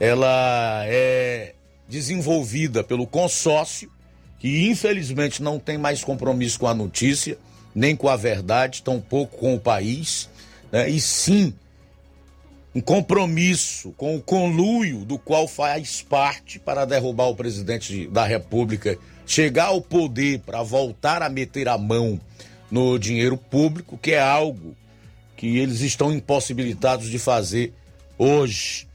ela 0.00 0.82
é 0.86 1.52
desenvolvida 1.86 2.82
pelo 2.82 3.06
consórcio, 3.06 3.92
que 4.38 4.66
infelizmente 4.66 5.42
não 5.42 5.58
tem 5.58 5.76
mais 5.76 6.02
compromisso 6.02 6.58
com 6.58 6.68
a 6.68 6.74
notícia, 6.74 7.36
nem 7.74 7.94
com 7.94 8.08
a 8.08 8.16
verdade, 8.16 8.82
tampouco 8.82 9.36
com 9.36 9.56
o 9.56 9.60
país, 9.60 10.26
né? 10.72 10.88
e 10.88 10.98
sim 10.98 11.52
um 12.74 12.80
compromisso 12.80 13.92
com 13.96 14.16
o 14.16 14.22
conluio 14.22 15.04
do 15.04 15.18
qual 15.18 15.48
faz 15.48 16.02
parte 16.02 16.58
para 16.58 16.84
derrubar 16.84 17.28
o 17.28 17.36
presidente 17.36 18.06
da 18.08 18.24
República, 18.24 18.98
chegar 19.26 19.66
ao 19.66 19.80
poder 19.80 20.40
para 20.40 20.62
voltar 20.62 21.22
a 21.22 21.28
meter 21.28 21.68
a 21.68 21.78
mão 21.78 22.20
no 22.70 22.98
dinheiro 22.98 23.36
público, 23.36 23.98
que 23.98 24.12
é 24.12 24.20
algo 24.20 24.76
que 25.36 25.58
eles 25.58 25.80
estão 25.80 26.12
impossibilitados 26.12 27.08
de 27.08 27.18
fazer 27.18 27.72
hoje. 28.18 28.86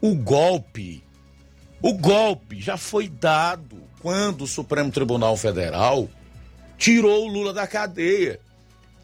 O 0.00 0.14
golpe, 0.14 1.02
o 1.82 1.92
golpe 1.92 2.60
já 2.60 2.76
foi 2.76 3.08
dado 3.08 3.82
quando 4.00 4.42
o 4.42 4.46
Supremo 4.46 4.90
Tribunal 4.90 5.36
Federal 5.36 6.08
tirou 6.76 7.26
o 7.26 7.32
Lula 7.32 7.52
da 7.52 7.66
cadeia, 7.66 8.38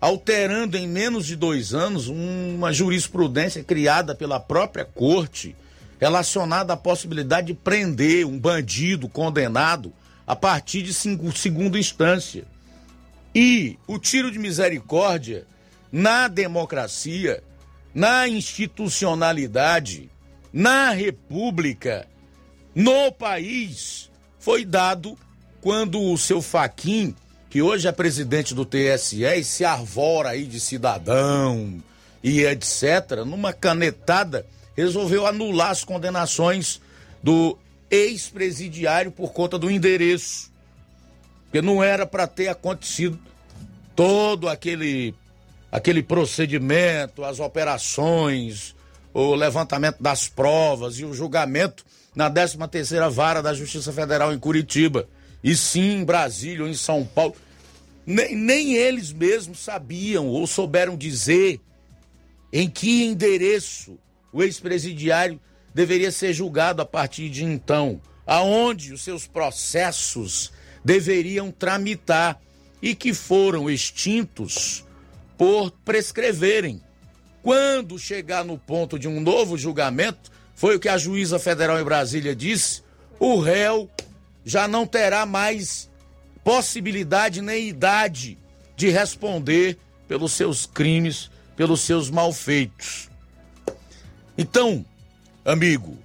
alterando 0.01 0.77
em 0.77 0.89
menos 0.89 1.27
de 1.27 1.37
dois 1.37 1.75
anos 1.75 2.09
uma 2.09 2.73
jurisprudência 2.73 3.63
criada 3.63 4.15
pela 4.15 4.41
própria 4.41 4.85
corte 4.85 5.55
relacionada 6.01 6.73
à 6.73 6.77
possibilidade 6.77 7.49
de 7.49 7.55
prender 7.55 8.25
um 8.25 8.39
bandido 8.39 9.09
condenado 9.09 9.93
a 10.27 10.35
partir 10.35 10.83
de 10.83 10.95
cinco, 10.95 11.31
segunda 11.37 11.79
instância. 11.79 12.45
E 13.35 13.77
o 13.87 13.99
tiro 13.99 14.31
de 14.31 14.39
misericórdia 14.39 15.45
na 15.93 16.27
democracia, 16.29 17.43
na 17.95 18.27
institucionalidade, 18.27 20.09
na 20.53 20.91
república, 20.91 22.09
no 22.75 23.13
país, 23.13 24.11
foi 24.39 24.65
dado 24.65 25.19
quando 25.61 26.01
o 26.01 26.17
seu 26.17 26.41
Faquin, 26.41 27.15
que 27.51 27.61
hoje 27.61 27.89
é 27.89 27.93
presidente 27.93 28.55
do 28.55 28.65
TSE 28.65 29.25
e 29.25 29.43
se 29.43 29.65
arvora 29.65 30.31
aí 30.31 30.47
de 30.47 30.61
cidadão 30.61 31.83
e 32.23 32.45
etc., 32.45 33.25
numa 33.27 33.53
canetada, 33.53 34.47
resolveu 34.77 35.27
anular 35.27 35.71
as 35.71 35.83
condenações 35.83 36.81
do 37.21 37.59
ex-presidiário 37.91 39.11
por 39.11 39.33
conta 39.33 39.59
do 39.59 39.69
endereço. 39.69 40.49
Porque 41.45 41.61
não 41.61 41.83
era 41.83 42.07
para 42.07 42.29
ter 42.29 42.47
acontecido 42.47 43.19
todo 43.97 44.49
aquele 44.49 45.13
aquele 45.73 46.03
procedimento, 46.03 47.25
as 47.25 47.39
operações, 47.39 48.75
o 49.13 49.35
levantamento 49.35 50.01
das 50.01 50.29
provas 50.29 50.99
e 50.99 51.05
o 51.05 51.15
julgamento 51.15 51.85
na 52.15 52.31
13ª 52.31 53.11
Vara 53.11 53.43
da 53.43 53.55
Justiça 53.55 53.93
Federal 53.93 54.33
em 54.33 54.39
Curitiba, 54.39 55.09
e 55.43 55.57
sim 55.57 55.99
em 55.99 56.05
Brasília 56.05 56.63
ou 56.63 56.69
em 56.69 56.75
São 56.75 57.05
Paulo. 57.05 57.35
Nem, 58.07 58.35
nem 58.35 58.75
eles 58.75 59.13
mesmos 59.13 59.61
sabiam 59.61 60.27
ou 60.27 60.47
souberam 60.47 60.97
dizer 60.97 61.61
em 62.53 62.69
que 62.69 63.05
endereço 63.05 63.99
o 64.33 64.43
ex-presidiário 64.43 65.41
deveria 65.75 66.11
ser 66.11 66.33
julgado 66.33 66.83
a 66.83 66.87
partir 66.87 67.29
de 67.29 67.45
então, 67.45 68.01
aonde 68.27 68.93
os 68.93 69.03
seus 69.03 69.27
processos 69.27 70.53
deveriam 70.85 71.51
tramitar 71.51 72.41
e 72.83 72.95
que 72.95 73.13
foram 73.13 73.71
extintos 73.71 74.85
por 75.37 75.71
prescreverem. 75.71 76.83
Quando 77.43 77.99
chegar 77.99 78.45
no 78.45 78.59
ponto 78.59 78.99
de 78.99 79.09
um 79.09 79.21
novo 79.21 79.57
julgamento, 79.57 80.31
foi 80.55 80.77
o 80.77 80.81
que 80.81 80.89
a 80.89 80.99
juíza 80.99 81.39
federal 81.39 81.81
em 81.81 81.85
Brasília 81.85 82.35
disse, 82.37 82.83
o 83.19 83.39
réu 83.39 83.89
já 84.45 84.67
não 84.67 84.87
terá 84.87 85.27
mais 85.27 85.91
possibilidade 86.43 87.43
nem 87.43 87.69
idade 87.69 88.39
de 88.77 88.89
responder 88.89 89.79
pelos 90.09 90.33
seus 90.33 90.67
crimes, 90.67 91.31
pelos 91.57 91.83
seus 91.83 92.11
malfeitos. 92.11 93.09
Então, 94.37 94.85
amigo, 95.45 95.99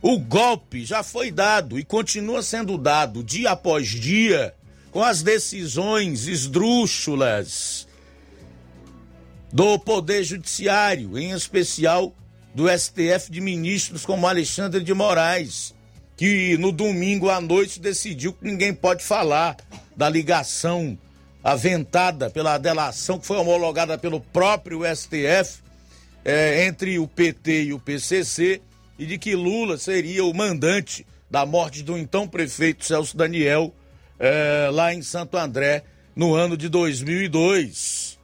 o 0.00 0.18
golpe 0.18 0.84
já 0.84 1.02
foi 1.02 1.30
dado 1.30 1.78
e 1.78 1.84
continua 1.84 2.42
sendo 2.42 2.78
dado 2.78 3.22
dia 3.22 3.50
após 3.50 3.88
dia 3.88 4.54
com 4.90 5.02
as 5.02 5.22
decisões 5.22 6.26
esdrúxulas 6.26 7.88
do 9.52 9.78
Poder 9.78 10.24
Judiciário, 10.24 11.18
em 11.18 11.32
especial 11.32 12.14
do 12.54 12.66
STF 12.68 13.30
de 13.30 13.40
ministros 13.40 14.04
como 14.04 14.26
Alexandre 14.26 14.82
de 14.82 14.92
Moraes, 14.92 15.74
que 16.22 16.56
no 16.56 16.70
domingo 16.70 17.28
à 17.28 17.40
noite 17.40 17.80
decidiu 17.80 18.32
que 18.32 18.44
ninguém 18.44 18.72
pode 18.72 19.02
falar 19.02 19.56
da 19.96 20.08
ligação 20.08 20.96
aventada 21.42 22.30
pela 22.30 22.56
delação 22.58 23.18
que 23.18 23.26
foi 23.26 23.36
homologada 23.38 23.98
pelo 23.98 24.20
próprio 24.20 24.82
STF 24.84 25.58
é, 26.24 26.64
entre 26.64 26.96
o 27.00 27.08
PT 27.08 27.64
e 27.64 27.72
o 27.72 27.80
PCC 27.80 28.62
e 28.96 29.04
de 29.04 29.18
que 29.18 29.34
Lula 29.34 29.76
seria 29.76 30.24
o 30.24 30.32
mandante 30.32 31.04
da 31.28 31.44
morte 31.44 31.82
do 31.82 31.98
então 31.98 32.28
prefeito 32.28 32.84
Celso 32.84 33.16
Daniel 33.16 33.74
é, 34.16 34.68
lá 34.70 34.94
em 34.94 35.02
Santo 35.02 35.36
André 35.36 35.82
no 36.14 36.36
ano 36.36 36.56
de 36.56 36.68
2002, 36.68 38.16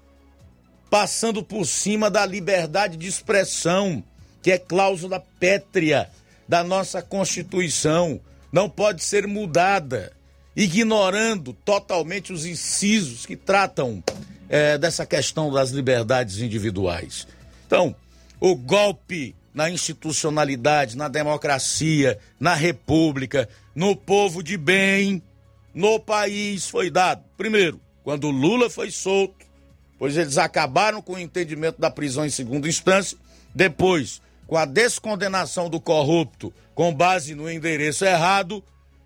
passando 0.89 1.43
por 1.43 1.67
cima 1.67 2.09
da 2.09 2.25
liberdade 2.25 2.97
de 2.97 3.09
expressão, 3.09 4.05
que 4.41 4.53
é 4.53 4.59
cláusula 4.59 5.21
pétrea 5.41 6.09
da 6.49 6.65
nossa 6.65 7.03
Constituição, 7.03 8.21
não 8.51 8.71
pode 8.71 9.05
ser 9.05 9.27
mudada, 9.27 10.13
ignorando 10.57 11.53
totalmente 11.53 12.33
os 12.33 12.47
incisos 12.47 13.27
que 13.27 13.37
tratam 13.37 14.03
é, 14.49 14.79
dessa 14.79 15.05
questão 15.05 15.53
das 15.53 15.71
liberdades 15.71 16.39
individuais. 16.39 17.27
Então, 17.67 17.95
o 18.41 18.57
golpe 18.57 19.37
na 19.53 19.69
institucionalidade, 19.69 20.97
na 20.97 21.09
democracia, 21.09 22.19
na 22.39 22.55
república, 22.55 23.49
no 23.75 23.95
povo 23.95 24.43
de 24.43 24.57
bem, 24.57 25.23
no 25.75 25.99
país 25.99 26.69
foi 26.69 26.91
dado. 26.91 27.25
Primeiro, 27.37 27.81
quando 28.03 28.31
Lula 28.31 28.71
foi 28.71 28.91
solto, 28.91 29.47
pois 29.99 30.17
eles 30.17 30.39
acabaram 30.39 31.03
com 31.03 31.15
o 31.15 31.19
entendimento 31.19 31.81
da 31.81 31.91
prisão 31.91 32.25
em 32.25 32.31
segunda 32.31 32.69
instância. 32.69 33.19
Depois, 33.55 34.23
com 34.49 34.57
a 34.57 34.65
descondenação 34.65 35.71
do 35.71 35.81
corrupto 35.81 36.53
com 36.75 36.93
base 36.93 37.37
no 37.37 37.49
endereço 37.49 38.05
errado 38.05 38.65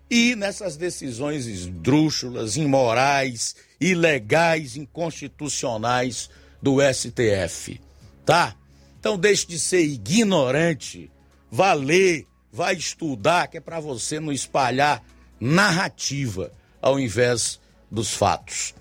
e 0.09 0.35
nessas 0.35 0.75
decisões 0.75 1.45
esdrúxulas, 1.45 2.57
imorais, 2.57 3.55
ilegais, 3.79 4.75
inconstitucionais 4.75 6.31
do 6.59 6.77
STF 6.81 7.79
tá? 8.25 8.55
Então 8.99 9.17
deixe 9.17 9.45
de 9.45 9.59
ser 9.59 9.83
ignorante, 9.83 11.11
vá 11.51 11.73
ler, 11.73 12.25
vá 12.51 12.73
estudar, 12.73 13.47
que 13.47 13.57
é 13.57 13.61
para 13.61 13.79
você 13.79 14.19
não 14.19 14.31
espalhar 14.31 15.03
narrativa 15.39 16.51
ao 16.81 16.99
invés 16.99 17.59
dos 17.91 18.13
fatos. 18.13 18.73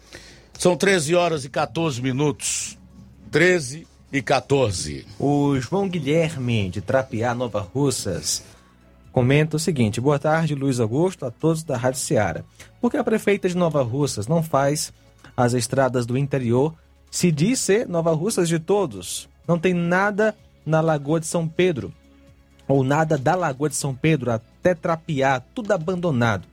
São 0.58 0.76
13 0.76 1.14
horas 1.14 1.44
e 1.44 1.48
14 1.48 2.00
minutos. 2.00 2.78
13 3.30 3.86
e 4.12 4.20
14. 4.20 5.06
O 5.18 5.58
João 5.58 5.88
Guilherme, 5.88 6.68
de 6.68 6.82
Trapiá, 6.82 7.34
Nova 7.34 7.60
Russas, 7.60 8.42
comenta 9.10 9.56
o 9.56 9.60
seguinte: 9.60 10.00
Boa 10.00 10.18
tarde, 10.18 10.54
Luiz 10.54 10.78
Augusto, 10.78 11.24
a 11.24 11.30
todos 11.30 11.62
da 11.62 11.76
Rádio 11.76 12.00
Ceará. 12.00 12.44
Por 12.80 12.90
que 12.90 12.98
a 12.98 13.04
prefeita 13.04 13.48
de 13.48 13.56
Nova 13.56 13.82
Russas 13.82 14.26
não 14.26 14.42
faz 14.42 14.92
as 15.34 15.54
estradas 15.54 16.04
do 16.04 16.18
interior? 16.18 16.74
Se 17.10 17.32
diz 17.32 17.58
ser 17.60 17.88
Nova 17.88 18.12
Russas 18.12 18.48
de 18.48 18.58
todos. 18.58 19.28
Não 19.48 19.58
tem 19.58 19.72
nada 19.72 20.36
na 20.64 20.80
Lagoa 20.80 21.18
de 21.18 21.26
São 21.26 21.48
Pedro, 21.48 21.92
ou 22.68 22.84
nada 22.84 23.18
da 23.18 23.34
Lagoa 23.34 23.68
de 23.68 23.74
São 23.74 23.94
Pedro 23.94 24.30
até 24.30 24.74
Trapiá, 24.74 25.40
tudo 25.40 25.72
abandonado. 25.72 26.46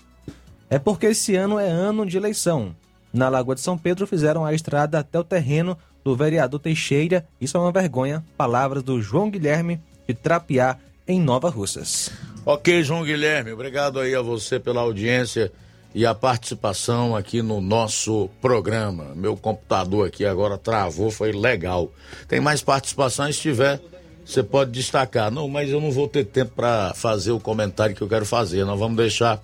É 0.69 0.79
porque 0.79 1.07
esse 1.07 1.35
ano 1.35 1.59
é 1.59 1.67
ano 1.67 2.05
de 2.05 2.17
eleição. 2.17 2.75
Na 3.13 3.29
Lagoa 3.29 3.55
de 3.55 3.61
São 3.61 3.77
Pedro 3.77 4.07
fizeram 4.07 4.45
a 4.45 4.53
estrada 4.53 4.99
até 4.99 5.19
o 5.19 5.23
terreno 5.23 5.77
do 6.03 6.15
vereador 6.15 6.59
Teixeira. 6.59 7.27
Isso 7.39 7.57
é 7.57 7.59
uma 7.59 7.71
vergonha. 7.71 8.23
Palavras 8.37 8.83
do 8.83 9.01
João 9.01 9.29
Guilherme 9.29 9.81
de 10.07 10.13
Trapiá, 10.13 10.77
em 11.07 11.19
Nova 11.19 11.49
Russas. 11.49 12.11
Ok, 12.45 12.83
João 12.83 13.03
Guilherme, 13.03 13.51
obrigado 13.51 13.99
aí 13.99 14.15
a 14.15 14.21
você 14.21 14.59
pela 14.59 14.81
audiência 14.81 15.51
e 15.93 16.05
a 16.05 16.13
participação 16.13 17.15
aqui 17.15 17.41
no 17.41 17.61
nosso 17.61 18.29
programa. 18.41 19.13
Meu 19.15 19.35
computador 19.35 20.07
aqui 20.07 20.25
agora 20.25 20.57
travou, 20.57 21.11
foi 21.11 21.31
legal. 21.31 21.91
Tem 22.27 22.39
mais 22.39 22.61
participações? 22.61 23.35
Se 23.35 23.41
tiver, 23.41 23.81
você 24.25 24.43
pode 24.43 24.71
destacar. 24.71 25.31
Não, 25.31 25.47
mas 25.47 25.69
eu 25.69 25.81
não 25.81 25.91
vou 25.91 26.07
ter 26.07 26.25
tempo 26.25 26.53
para 26.55 26.93
fazer 26.93 27.31
o 27.31 27.39
comentário 27.39 27.95
que 27.95 28.01
eu 28.01 28.07
quero 28.07 28.25
fazer. 28.25 28.63
Nós 28.65 28.79
vamos 28.79 28.97
deixar 28.97 29.41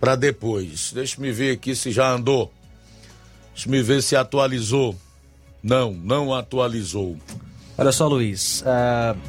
para 0.00 0.16
depois. 0.16 0.92
Deixa 0.92 1.20
me 1.20 1.30
ver 1.30 1.52
aqui 1.52 1.76
se 1.76 1.92
já 1.92 2.10
andou. 2.10 2.50
Deixa 3.54 3.68
me 3.68 3.82
ver 3.82 4.02
se 4.02 4.16
atualizou. 4.16 4.96
Não, 5.62 5.92
não 5.92 6.34
atualizou. 6.34 7.16
Olha 7.78 7.92
só, 7.92 8.08
Luiz. 8.08 8.62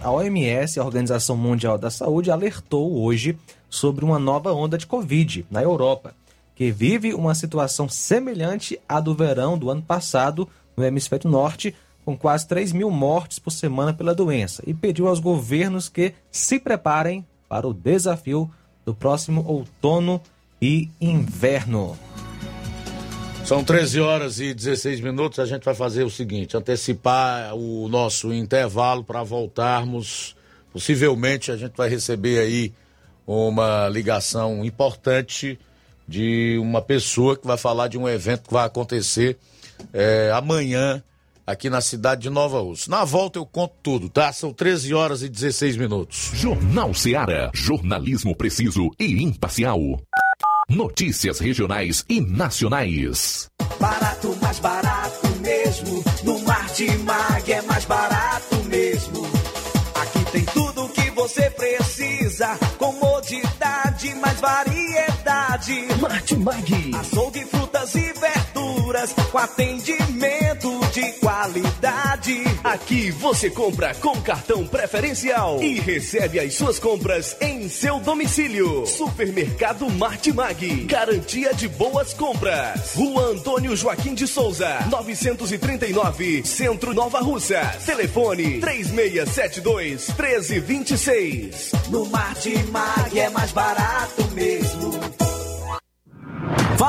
A 0.02 0.12
OMS, 0.12 0.80
a 0.80 0.84
Organização 0.84 1.38
Mundial 1.38 1.78
da 1.78 1.90
Saúde, 1.90 2.32
alertou 2.32 3.02
hoje 3.02 3.38
sobre 3.70 4.04
uma 4.04 4.20
nova 4.20 4.52
onda 4.54 4.78
de 4.78 4.86
Covid 4.88 5.46
na 5.50 5.62
Europa 5.62 6.14
que 6.56 6.72
vive 6.72 7.14
uma 7.14 7.34
situação 7.34 7.90
semelhante 7.90 8.80
à 8.88 9.00
do 9.00 9.16
verão 9.16 9.58
do 9.58 9.70
ano 9.70 9.82
passado 9.82 10.48
no 10.78 10.84
hemisfério 10.84 11.30
norte, 11.30 11.76
com 12.06 12.18
quase 12.18 12.48
3 12.48 12.74
mil 12.74 12.90
mortes 12.90 13.40
por 13.40 13.52
semana 13.52 13.94
pela 13.94 14.14
doença, 14.14 14.62
e 14.68 14.74
pediu 14.74 15.08
aos 15.08 15.20
governos 15.20 15.88
que 15.90 16.14
se 16.32 16.60
preparem 16.60 17.26
para 17.48 17.68
o 17.68 17.74
desafio 17.74 18.50
do 18.86 18.94
próximo 18.94 19.44
outono 19.48 20.22
e 20.62 20.90
inverno. 21.00 21.98
São 23.46 23.62
13 23.62 24.00
horas 24.00 24.40
e 24.40 24.54
16 24.54 25.02
minutos. 25.02 25.38
A 25.38 25.46
gente 25.46 25.64
vai 25.64 25.76
fazer 25.76 26.04
o 26.04 26.10
seguinte: 26.10 26.56
antecipar 26.56 27.54
o 27.54 27.90
nosso 27.90 28.34
intervalo 28.34 29.04
para 29.04 29.22
voltarmos. 29.22 30.36
Possivelmente 30.72 31.52
a 31.52 31.58
gente 31.58 31.74
vai 31.76 31.90
receber 31.90 32.40
aí 32.40 32.74
uma 33.28 33.88
ligação 33.90 34.64
importante 34.66 35.60
de 36.08 36.58
uma 36.60 36.82
pessoa 36.82 37.38
que 37.38 37.46
vai 37.46 37.58
falar 37.58 37.90
de 37.90 37.98
um 37.98 38.08
evento 38.08 38.48
que 38.48 38.54
vai 38.54 38.66
acontecer 38.66 39.38
é, 39.94 40.32
amanhã 40.34 41.04
aqui 41.46 41.70
na 41.70 41.82
cidade 41.82 42.22
de 42.22 42.30
Nova 42.30 42.60
Rússia. 42.62 42.90
Na 42.90 43.04
volta 43.04 43.38
eu 43.38 43.46
conto 43.46 43.74
tudo, 43.84 44.10
tá? 44.10 44.32
São 44.32 44.54
13 44.54 44.94
horas 44.94 45.22
e 45.22 45.30
16 45.30 45.78
minutos. 45.78 46.32
Jornal 46.34 46.94
Seara. 46.94 47.52
Jornalismo 47.54 48.36
preciso 48.36 48.90
e 49.00 49.22
imparcial. 49.22 49.80
Notícias 50.70 51.40
regionais 51.40 52.06
e 52.08 52.22
nacionais. 52.22 53.48
Barato, 53.80 54.36
mais 54.42 54.60
barato 54.60 55.28
mesmo. 55.42 56.04
No 56.24 56.40
Martimag 56.40 57.52
é 57.52 57.62
mais 57.64 57.86
barato 57.86 58.56
mesmo. 58.66 59.28
Aqui 60.02 60.32
tem 60.32 60.46
tudo 60.46 60.86
o 60.86 60.90
que 60.90 61.12
você 61.12 61.50
precisa. 61.50 62.58
Comodidade, 62.78 64.16
mais 64.16 64.40
variedade. 65.64 66.02
Martimag. 66.02 66.92
Açougue, 66.96 67.46
frutas 67.46 67.96
e 67.96 68.14
verduras. 68.14 69.14
Com 69.32 69.38
atendimento 69.38 70.80
de 70.92 71.12
qualidade. 71.14 72.44
Aqui 72.64 73.12
você 73.12 73.50
compra 73.50 73.94
com 73.96 74.22
cartão 74.22 74.66
preferencial 74.68 75.62
e 75.62 75.80
recebe 75.80 76.40
as 76.40 76.54
suas 76.54 76.80
compras 76.80 77.36
em 77.42 77.68
seu 77.70 78.00
domicílio. 78.00 78.86
Supermercado 78.86 79.90
Martimag. 79.90 80.86
Garantia 80.86 81.54
de 81.54 81.68
boas 81.68 82.14
compras. 82.14 82.94
Rua 82.96 83.24
Antônio 83.32 83.76
Joaquim 83.76 84.14
de 84.14 84.28
Souza, 84.28 84.86
939, 84.90 86.46
Centro 86.46 86.94
Nova 86.94 87.20
Russa. 87.20 87.62
Telefone 87.86 88.60
3672 88.60 90.08
1326. 90.08 91.72
No 91.90 92.06
Martimag 92.06 93.20
é 93.20 93.30
mais 93.30 93.52
barato 93.52 94.24
mesmo. 94.34 94.53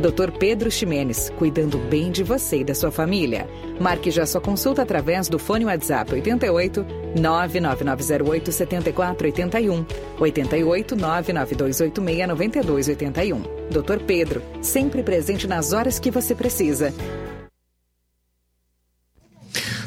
Dr. 0.00 0.30
Pedro 0.38 0.70
Ximenes, 0.70 1.30
cuidando 1.36 1.76
bem 1.76 2.12
de 2.12 2.22
você 2.22 2.58
e 2.58 2.64
da 2.64 2.74
sua 2.74 2.90
família. 2.92 3.48
Marque 3.80 4.12
já 4.12 4.24
sua 4.24 4.40
consulta 4.40 4.82
através 4.82 5.28
do 5.28 5.40
fone 5.40 5.64
WhatsApp 5.64 6.12
88 6.12 6.86
99908 7.20 8.52
7481 8.52 9.84
88 10.20 10.96
99286 10.96 12.28
9281. 12.28 13.42
Dr. 13.70 14.04
Pedro, 14.06 14.40
sempre 14.62 15.02
presente 15.02 15.48
nas 15.48 15.72
horas 15.72 15.98
que 15.98 16.12
você 16.12 16.32
precisa. 16.32 16.94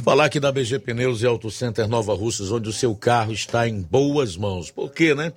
Falar 0.03 0.25
aqui 0.25 0.39
da 0.39 0.51
BG 0.51 0.79
Pneus 0.79 1.21
e 1.21 1.27
Auto 1.27 1.49
Center 1.49 1.87
Nova 1.87 2.13
Russas, 2.13 2.51
onde 2.51 2.67
o 2.67 2.73
seu 2.73 2.93
carro 2.95 3.31
está 3.31 3.67
em 3.67 3.81
boas 3.81 4.35
mãos. 4.35 4.71
Por 4.71 4.91
quê, 4.91 5.15
né? 5.15 5.31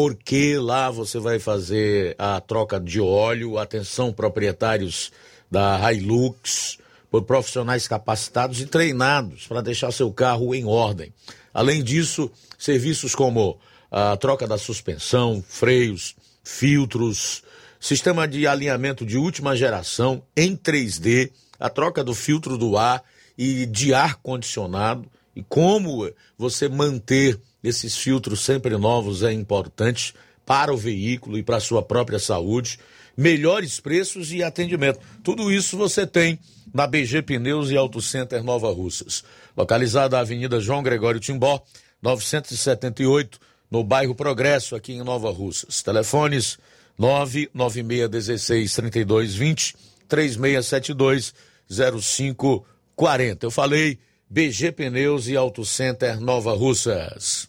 Porque 0.00 0.56
lá 0.56 0.92
você 0.92 1.18
vai 1.18 1.40
fazer 1.40 2.14
a 2.16 2.40
troca 2.40 2.78
de 2.78 3.00
óleo, 3.00 3.58
atenção 3.58 4.12
proprietários 4.12 5.10
da 5.50 5.92
Hilux, 5.92 6.78
por 7.10 7.24
profissionais 7.24 7.88
capacitados 7.88 8.60
e 8.60 8.66
treinados 8.66 9.48
para 9.48 9.60
deixar 9.60 9.90
seu 9.90 10.12
carro 10.12 10.54
em 10.54 10.64
ordem. 10.64 11.12
Além 11.52 11.82
disso, 11.82 12.30
serviços 12.56 13.12
como 13.12 13.58
a 13.90 14.16
troca 14.16 14.46
da 14.46 14.56
suspensão, 14.56 15.42
freios, 15.44 16.14
filtros, 16.44 17.42
sistema 17.80 18.28
de 18.28 18.46
alinhamento 18.46 19.04
de 19.04 19.18
última 19.18 19.56
geração 19.56 20.22
em 20.36 20.56
3D, 20.56 21.32
a 21.58 21.68
troca 21.68 22.04
do 22.04 22.14
filtro 22.14 22.56
do 22.56 22.78
ar 22.78 23.02
e 23.36 23.66
de 23.66 23.92
ar 23.92 24.14
condicionado 24.22 25.10
e 25.34 25.42
como 25.42 26.08
você 26.38 26.68
manter 26.68 27.40
esses 27.62 27.96
filtros 27.96 28.44
sempre 28.44 28.76
novos 28.76 29.22
é 29.22 29.32
importante 29.32 30.14
para 30.46 30.72
o 30.72 30.76
veículo 30.76 31.36
e 31.36 31.42
para 31.42 31.56
a 31.56 31.60
sua 31.60 31.82
própria 31.82 32.18
saúde. 32.18 32.78
Melhores 33.16 33.80
preços 33.80 34.32
e 34.32 34.42
atendimento. 34.42 35.00
Tudo 35.22 35.52
isso 35.52 35.76
você 35.76 36.06
tem 36.06 36.38
na 36.72 36.86
BG 36.86 37.22
Pneus 37.22 37.70
e 37.70 37.76
Auto 37.76 38.00
Center 38.00 38.42
Nova 38.42 38.72
Russas. 38.72 39.24
Localizada 39.56 40.16
na 40.16 40.22
Avenida 40.22 40.60
João 40.60 40.82
Gregório 40.82 41.20
Timbó, 41.20 41.62
978, 42.00 43.40
no 43.70 43.82
bairro 43.82 44.14
Progresso, 44.14 44.76
aqui 44.76 44.92
em 44.92 45.02
Nova 45.02 45.30
Russas. 45.30 45.82
Telefones 45.82 46.58
99616 46.96 48.74
3220 48.74 49.76
3672 50.08 51.34
0540. 51.68 53.46
Eu 53.46 53.50
falei 53.50 53.98
BG 54.30 54.72
Pneus 54.72 55.28
e 55.28 55.36
Auto 55.36 55.64
Center 55.64 56.20
Nova 56.20 56.54
Russas. 56.54 57.47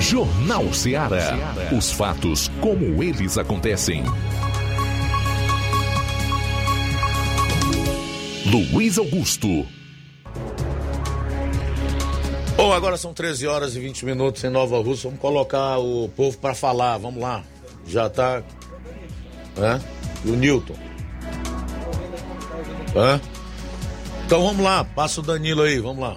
Jornal 0.00 0.72
Ceará. 0.72 1.36
Os 1.76 1.92
fatos 1.92 2.50
como 2.60 3.02
eles 3.02 3.36
acontecem. 3.36 4.02
Luiz 8.46 8.98
Augusto. 8.98 9.66
Bom, 12.56 12.72
agora 12.72 12.96
são 12.96 13.14
13 13.14 13.46
horas 13.46 13.76
e 13.76 13.80
20 13.80 14.04
minutos 14.04 14.42
em 14.42 14.50
Nova 14.50 14.78
Rússia. 14.78 15.08
Vamos 15.08 15.20
colocar 15.20 15.78
o 15.78 16.08
povo 16.08 16.36
para 16.38 16.54
falar. 16.54 16.98
Vamos 16.98 17.20
lá. 17.20 17.44
Já 17.86 18.08
tá. 18.08 18.42
Hã? 19.56 19.80
E 20.24 20.30
o 20.30 20.36
Newton. 20.36 20.74
Hã? 22.96 23.20
Então 24.26 24.42
vamos 24.42 24.64
lá. 24.64 24.84
Passa 24.84 25.20
o 25.20 25.22
Danilo 25.22 25.62
aí. 25.62 25.78
Vamos 25.78 26.02
lá. 26.02 26.16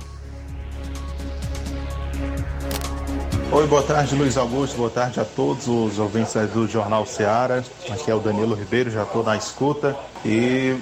Oi, 3.53 3.67
boa 3.67 3.83
tarde, 3.83 4.15
Luiz 4.15 4.35
Augusto. 4.35 4.75
Boa 4.77 4.89
tarde 4.89 5.19
a 5.19 5.23
todos 5.23 5.67
os 5.67 5.99
ouvintes 5.99 6.33
do 6.49 6.67
Jornal 6.67 7.05
Seara. 7.05 7.63
Aqui 7.87 8.09
é 8.09 8.15
o 8.15 8.19
Danilo 8.19 8.55
Ribeiro, 8.55 8.89
já 8.89 9.03
estou 9.03 9.23
na 9.23 9.37
escuta. 9.37 9.95
E 10.25 10.75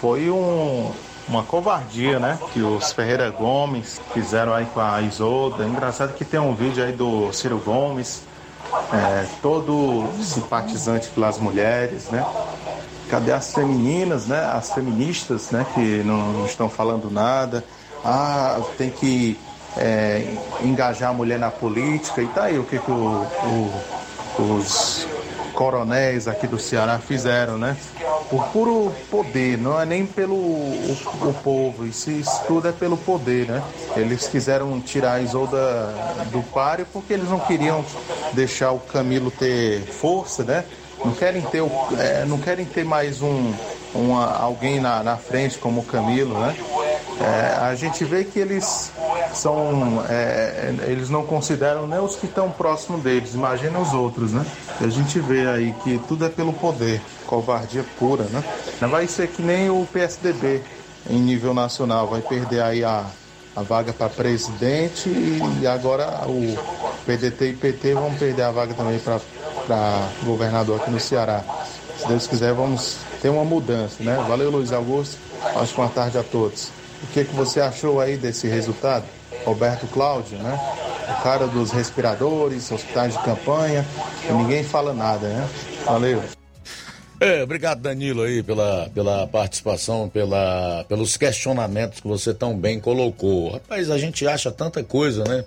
foi 0.00 0.28
um, 0.28 0.90
uma 1.28 1.44
covardia, 1.44 2.18
né? 2.18 2.36
Que 2.52 2.62
os 2.62 2.92
Ferreira 2.92 3.30
Gomes 3.30 4.00
fizeram 4.12 4.52
aí 4.52 4.66
com 4.66 4.80
a 4.80 5.00
Isolda. 5.02 5.64
Engraçado 5.64 6.14
que 6.14 6.24
tem 6.24 6.40
um 6.40 6.52
vídeo 6.52 6.82
aí 6.82 6.90
do 6.90 7.32
Ciro 7.32 7.62
Gomes, 7.64 8.22
é, 8.92 9.26
todo 9.40 10.08
simpatizante 10.20 11.06
pelas 11.10 11.38
mulheres, 11.38 12.10
né? 12.10 12.26
Cadê 13.08 13.30
as 13.30 13.54
femininas, 13.54 14.26
né? 14.26 14.44
As 14.52 14.72
feministas, 14.72 15.52
né? 15.52 15.64
Que 15.74 16.02
não, 16.02 16.32
não 16.32 16.44
estão 16.44 16.68
falando 16.68 17.08
nada. 17.08 17.62
Ah, 18.04 18.60
tem 18.76 18.90
que 18.90 19.38
é, 19.76 20.24
engajar 20.62 21.10
a 21.10 21.12
mulher 21.12 21.38
na 21.38 21.50
política 21.50 22.22
e 22.22 22.26
tá 22.28 22.44
aí 22.44 22.58
o 22.58 22.64
que, 22.64 22.78
que 22.78 22.90
o, 22.90 23.26
o, 24.38 24.42
os 24.42 25.06
coronéis 25.52 26.28
aqui 26.28 26.46
do 26.46 26.58
Ceará 26.58 26.98
fizeram, 26.98 27.56
né? 27.56 27.76
Por 28.28 28.44
puro 28.48 28.92
poder, 29.10 29.56
não 29.56 29.80
é 29.80 29.86
nem 29.86 30.04
pelo 30.04 30.34
o, 30.34 30.96
o 31.22 31.34
povo, 31.42 31.86
isso, 31.86 32.10
isso 32.10 32.42
tudo 32.46 32.68
é 32.68 32.72
pelo 32.72 32.96
poder, 32.96 33.46
né? 33.46 33.62
Eles 33.96 34.28
quiseram 34.28 34.78
tirar 34.80 35.14
a 35.14 35.20
Isolda 35.20 35.94
do 36.30 36.42
páreo 36.42 36.86
porque 36.92 37.14
eles 37.14 37.28
não 37.28 37.40
queriam 37.40 37.84
deixar 38.34 38.72
o 38.72 38.78
Camilo 38.78 39.30
ter 39.30 39.80
força, 39.82 40.44
né? 40.44 40.64
Não 41.04 41.12
querem 41.12 41.42
ter, 41.42 41.62
é, 41.98 42.24
não 42.26 42.38
querem 42.38 42.66
ter 42.66 42.84
mais 42.84 43.22
um, 43.22 43.52
uma, 43.94 44.36
alguém 44.36 44.80
na, 44.80 45.02
na 45.02 45.16
frente 45.16 45.58
como 45.58 45.80
o 45.80 45.84
Camilo, 45.84 46.38
né? 46.38 46.54
É, 47.20 47.56
a 47.60 47.74
gente 47.74 48.04
vê 48.04 48.24
que 48.24 48.38
eles 48.38 48.92
são, 49.34 50.04
é, 50.08 50.74
eles 50.86 51.08
não 51.08 51.24
consideram 51.24 51.86
nem 51.86 51.98
os 51.98 52.16
que 52.16 52.26
estão 52.26 52.50
próximo 52.50 52.98
deles, 52.98 53.34
imagina 53.34 53.78
os 53.78 53.92
outros, 53.94 54.32
né? 54.32 54.44
A 54.80 54.88
gente 54.88 55.18
vê 55.20 55.46
aí 55.46 55.74
que 55.82 55.98
tudo 56.06 56.26
é 56.26 56.28
pelo 56.28 56.52
poder, 56.52 57.00
covardia 57.26 57.84
pura, 57.98 58.24
né? 58.24 58.44
Não 58.80 58.88
vai 58.88 59.06
ser 59.06 59.28
que 59.28 59.40
nem 59.40 59.70
o 59.70 59.86
PSDB 59.90 60.62
em 61.08 61.18
nível 61.18 61.54
nacional, 61.54 62.06
vai 62.06 62.20
perder 62.20 62.62
aí 62.62 62.84
a, 62.84 63.06
a 63.54 63.62
vaga 63.62 63.92
para 63.92 64.08
presidente 64.08 65.08
e 65.08 65.66
agora 65.66 66.26
o 66.28 66.54
PDT 67.06 67.50
e 67.50 67.52
PT 67.54 67.94
vão 67.94 68.12
perder 68.14 68.42
a 68.42 68.50
vaga 68.50 68.74
também 68.74 68.98
para 68.98 70.08
governador 70.22 70.80
aqui 70.80 70.90
no 70.90 71.00
Ceará. 71.00 71.42
Se 71.98 72.06
Deus 72.06 72.26
quiser, 72.26 72.52
vamos 72.52 72.98
ter 73.22 73.30
uma 73.30 73.44
mudança, 73.44 74.02
né? 74.02 74.22
Valeu, 74.28 74.50
Luiz 74.50 74.70
Augusto. 74.70 75.16
Ótima 75.54 75.88
tarde 75.88 76.18
a 76.18 76.22
todos. 76.22 76.70
O 77.08 77.12
que, 77.12 77.24
que 77.24 77.34
você 77.34 77.60
achou 77.60 78.00
aí 78.00 78.16
desse 78.16 78.46
resultado? 78.46 79.04
Roberto 79.44 79.86
Cláudio, 79.86 80.38
né? 80.38 80.58
O 81.08 81.22
cara 81.22 81.46
dos 81.46 81.70
respiradores, 81.70 82.70
hospitais 82.70 83.14
de 83.16 83.22
campanha, 83.22 83.86
ninguém 84.28 84.64
fala 84.64 84.92
nada, 84.92 85.28
né? 85.28 85.48
Valeu. 85.84 86.22
É, 87.18 87.42
obrigado 87.42 87.80
Danilo 87.80 88.22
aí 88.22 88.42
pela, 88.42 88.90
pela 88.92 89.26
participação, 89.26 90.08
pela, 90.08 90.84
pelos 90.88 91.16
questionamentos 91.16 92.00
que 92.00 92.06
você 92.06 92.34
tão 92.34 92.54
bem 92.58 92.78
colocou. 92.78 93.52
Rapaz, 93.52 93.90
a 93.90 93.96
gente 93.96 94.26
acha 94.26 94.50
tanta 94.50 94.84
coisa, 94.84 95.24
né? 95.24 95.44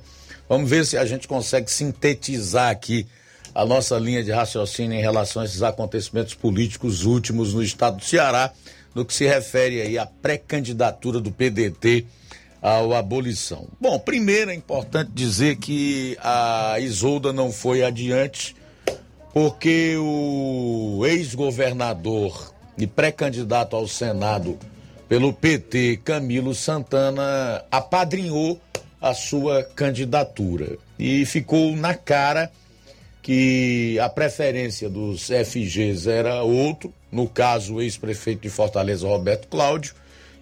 Vamos 0.47 0.67
ver 0.67 0.83
se 0.85 0.97
a 0.97 1.05
gente 1.05 1.27
consegue 1.27 1.69
sintetizar 1.69 2.71
aqui 2.71 3.05
a 3.53 3.65
nossa 3.65 3.99
linha 3.99 4.23
de 4.23 4.31
raciocínio 4.31 4.97
em 4.97 5.01
relação 5.01 5.41
a 5.41 5.45
esses 5.45 5.61
acontecimentos 5.61 6.33
políticos 6.33 7.05
últimos 7.05 7.53
no 7.53 7.61
estado 7.61 7.97
do 7.97 8.03
Ceará 8.03 8.51
no 8.93 9.05
que 9.05 9.13
se 9.13 9.25
refere 9.25 9.81
aí 9.81 9.97
à 9.97 10.05
pré-candidatura 10.05 11.19
do 11.19 11.31
PDT 11.31 12.05
ao 12.61 12.93
abolição. 12.93 13.67
Bom, 13.79 13.97
primeiro 13.99 14.51
é 14.51 14.55
importante 14.55 15.11
dizer 15.13 15.57
que 15.57 16.17
a 16.21 16.75
Isolda 16.79 17.31
não 17.31 17.51
foi 17.51 17.83
adiante 17.83 18.55
porque 19.33 19.95
o 19.97 21.05
ex-governador 21.05 22.53
e 22.77 22.87
pré-candidato 22.87 23.75
ao 23.75 23.87
Senado 23.87 24.57
pelo 25.07 25.33
PT, 25.33 26.01
Camilo 26.03 26.53
Santana, 26.53 27.63
apadrinhou 27.71 28.59
a 29.01 29.13
sua 29.13 29.63
candidatura 29.63 30.77
e 30.97 31.25
ficou 31.25 31.75
na 31.75 31.95
cara 31.95 32.51
que 33.29 33.99
a 33.99 34.09
preferência 34.09 34.89
dos 34.89 35.27
FGs 35.27 36.09
era 36.09 36.41
outro 36.41 36.91
no 37.11 37.29
caso 37.29 37.75
o 37.75 37.81
ex-prefeito 37.83 38.41
de 38.41 38.49
Fortaleza, 38.49 39.07
Roberto 39.07 39.47
Cláudio, 39.47 39.93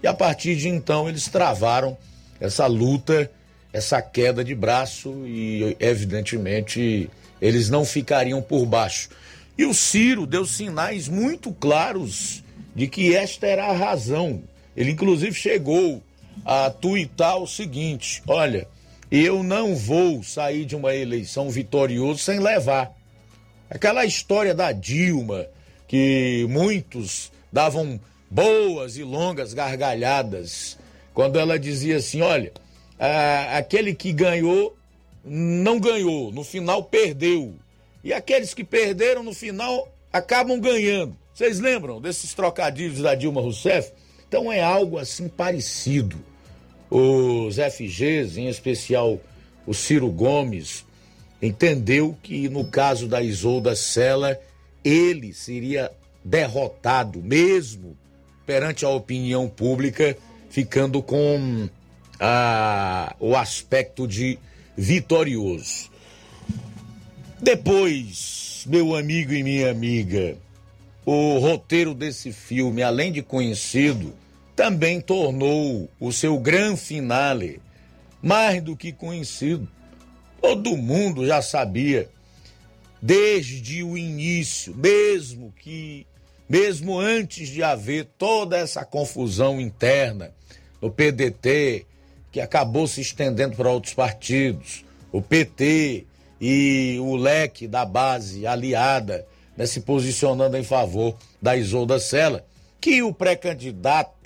e 0.02 0.08
a 0.08 0.14
partir 0.14 0.56
de 0.56 0.70
então 0.70 1.10
eles 1.10 1.28
travaram 1.28 1.98
essa 2.40 2.66
luta, 2.66 3.30
essa 3.74 4.02
queda 4.02 4.42
de 4.42 4.56
braço 4.56 5.10
e, 5.26 5.76
evidentemente, 5.82 7.10
eles 7.42 7.70
não 7.70 7.84
ficariam 7.84 8.42
por 8.42 8.66
baixo. 8.66 9.10
E 9.58 9.66
o 9.66 9.74
Ciro 9.74 10.26
deu 10.26 10.46
sinais 10.46 11.10
muito 11.10 11.52
claros 11.52 12.42
de 12.74 12.88
que 12.88 13.14
esta 13.14 13.48
era 13.48 13.66
a 13.66 13.74
razão. 13.74 14.42
Ele, 14.78 14.92
inclusive, 14.92 15.34
chegou 15.34 16.02
a 16.46 16.70
tuitar 16.70 17.38
o 17.38 17.48
seguinte: 17.48 18.24
olha, 18.26 18.66
eu 19.12 19.44
não 19.44 19.76
vou 19.76 20.22
sair 20.24 20.66
de 20.66 20.76
uma 20.76 20.94
eleição 20.94 21.50
vitorioso 21.50 22.20
sem 22.20 22.40
levar. 22.40 22.92
Aquela 23.70 24.06
história 24.06 24.54
da 24.54 24.72
Dilma, 24.72 25.46
que 25.88 26.46
muitos 26.50 27.32
davam 27.52 28.00
boas 28.30 28.98
e 28.98 29.04
longas 29.04 29.54
gargalhadas 29.54 30.78
quando 31.14 31.40
ela 31.40 31.58
dizia 31.58 31.98
assim: 31.98 32.22
olha, 32.22 32.52
aquele 33.56 33.94
que 33.96 34.12
ganhou 34.14 34.78
não 35.24 35.80
ganhou, 35.80 36.32
no 36.32 36.44
final 36.44 36.84
perdeu. 36.84 37.56
E 38.04 38.14
aqueles 38.14 38.54
que 38.54 38.64
perderam 38.64 39.24
no 39.24 39.34
final 39.34 39.92
acabam 40.12 40.60
ganhando. 40.60 41.18
Vocês 41.34 41.60
lembram 41.60 42.00
desses 42.00 42.34
trocadilhos 42.34 43.02
da 43.02 43.16
Dilma 43.16 43.42
Rousseff? 43.42 43.92
Então 44.28 44.52
é 44.52 44.62
algo 44.62 44.98
assim 44.98 45.28
parecido. 45.28 46.18
Os 46.90 47.56
FGs, 47.56 48.40
em 48.40 48.48
especial 48.48 49.20
o 49.66 49.74
Ciro 49.74 50.10
Gomes, 50.10 50.86
entendeu 51.42 52.18
que 52.24 52.48
no 52.48 52.66
caso 52.66 53.08
da 53.08 53.22
Isolda 53.22 53.76
Sela 53.76 54.40
ele 54.84 55.34
seria 55.34 55.92
derrotado 56.24 57.22
mesmo 57.22 57.98
perante 58.46 58.86
a 58.86 58.90
opinião 58.90 59.50
pública, 59.50 60.18
ficando 60.50 61.02
com 61.02 61.70
o 63.20 63.36
aspecto 63.36 64.08
de 64.08 64.40
vitorioso. 64.76 65.90
Depois, 67.42 68.64
meu 68.66 68.96
amigo 68.96 69.34
e 69.34 69.44
minha 69.44 69.70
amiga, 69.70 70.38
o 71.06 71.38
roteiro 71.40 71.94
desse 71.94 72.32
filme, 72.32 72.82
além 72.82 73.12
de 73.12 73.22
conhecido, 73.22 74.14
também 74.58 75.00
tornou 75.00 75.88
o 76.00 76.12
seu 76.12 76.40
grande 76.40 76.82
finale 76.82 77.62
mais 78.24 78.60
do 78.60 78.76
que 78.76 78.92
conhecido. 78.92 79.70
Todo 80.42 80.76
mundo 80.76 81.28
já 81.28 81.44
sabia 81.44 82.10
desde 83.00 83.84
o 83.84 83.96
início, 83.96 84.76
mesmo 84.76 85.54
que 85.62 86.08
mesmo 86.50 86.98
antes 86.98 87.50
de 87.50 87.62
haver 87.62 88.06
toda 88.18 88.58
essa 88.58 88.84
confusão 88.84 89.62
interna 89.62 90.34
no 90.82 90.90
PDT, 90.90 91.86
que 92.32 92.42
acabou 92.42 92.88
se 92.88 93.02
estendendo 93.02 93.56
para 93.56 93.70
outros 93.70 93.94
partidos, 93.94 94.84
o 95.12 95.22
PT 95.22 96.06
e 96.42 96.98
o 97.00 97.16
leque 97.16 97.68
da 97.68 97.86
base 97.86 98.48
aliada 98.48 99.28
né, 99.56 99.68
se 99.68 99.82
posicionando 99.82 100.58
em 100.58 100.64
favor 100.64 101.16
da 101.40 101.56
Isolda 101.56 102.00
Sela, 102.00 102.44
que 102.80 103.04
o 103.04 103.14
pré-candidato, 103.14 104.17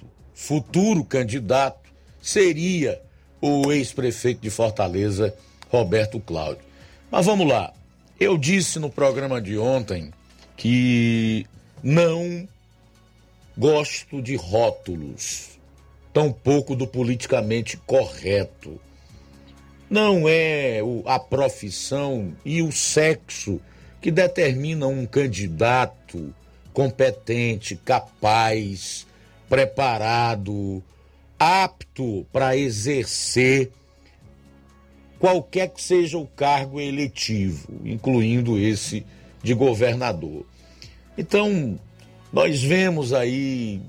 futuro 0.41 1.05
candidato, 1.05 1.87
seria 2.19 2.99
o 3.39 3.71
ex-prefeito 3.71 4.41
de 4.41 4.49
Fortaleza, 4.49 5.35
Roberto 5.69 6.19
Cláudio. 6.19 6.63
Mas 7.11 7.27
vamos 7.27 7.47
lá. 7.47 7.71
Eu 8.19 8.39
disse 8.39 8.79
no 8.79 8.89
programa 8.89 9.39
de 9.39 9.55
ontem 9.59 10.11
que 10.57 11.45
não 11.83 12.47
gosto 13.55 14.19
de 14.19 14.35
rótulos, 14.35 15.59
tampouco 16.11 16.75
do 16.75 16.87
politicamente 16.87 17.77
correto. 17.77 18.81
Não 19.87 20.27
é 20.27 20.79
a 21.05 21.19
profissão 21.19 22.33
e 22.43 22.63
o 22.63 22.71
sexo 22.71 23.61
que 24.01 24.09
determinam 24.09 24.91
um 24.91 25.05
candidato 25.05 26.33
competente, 26.73 27.75
capaz, 27.75 29.05
preparado, 29.51 30.81
apto 31.37 32.25
para 32.31 32.55
exercer 32.55 33.69
qualquer 35.19 35.67
que 35.67 35.83
seja 35.83 36.17
o 36.17 36.25
cargo 36.25 36.79
eletivo, 36.79 37.67
incluindo 37.83 38.57
esse 38.57 39.05
de 39.43 39.53
governador. 39.53 40.45
Então, 41.17 41.77
nós 42.31 42.63
vemos 42.63 43.11
aí, 43.11 43.81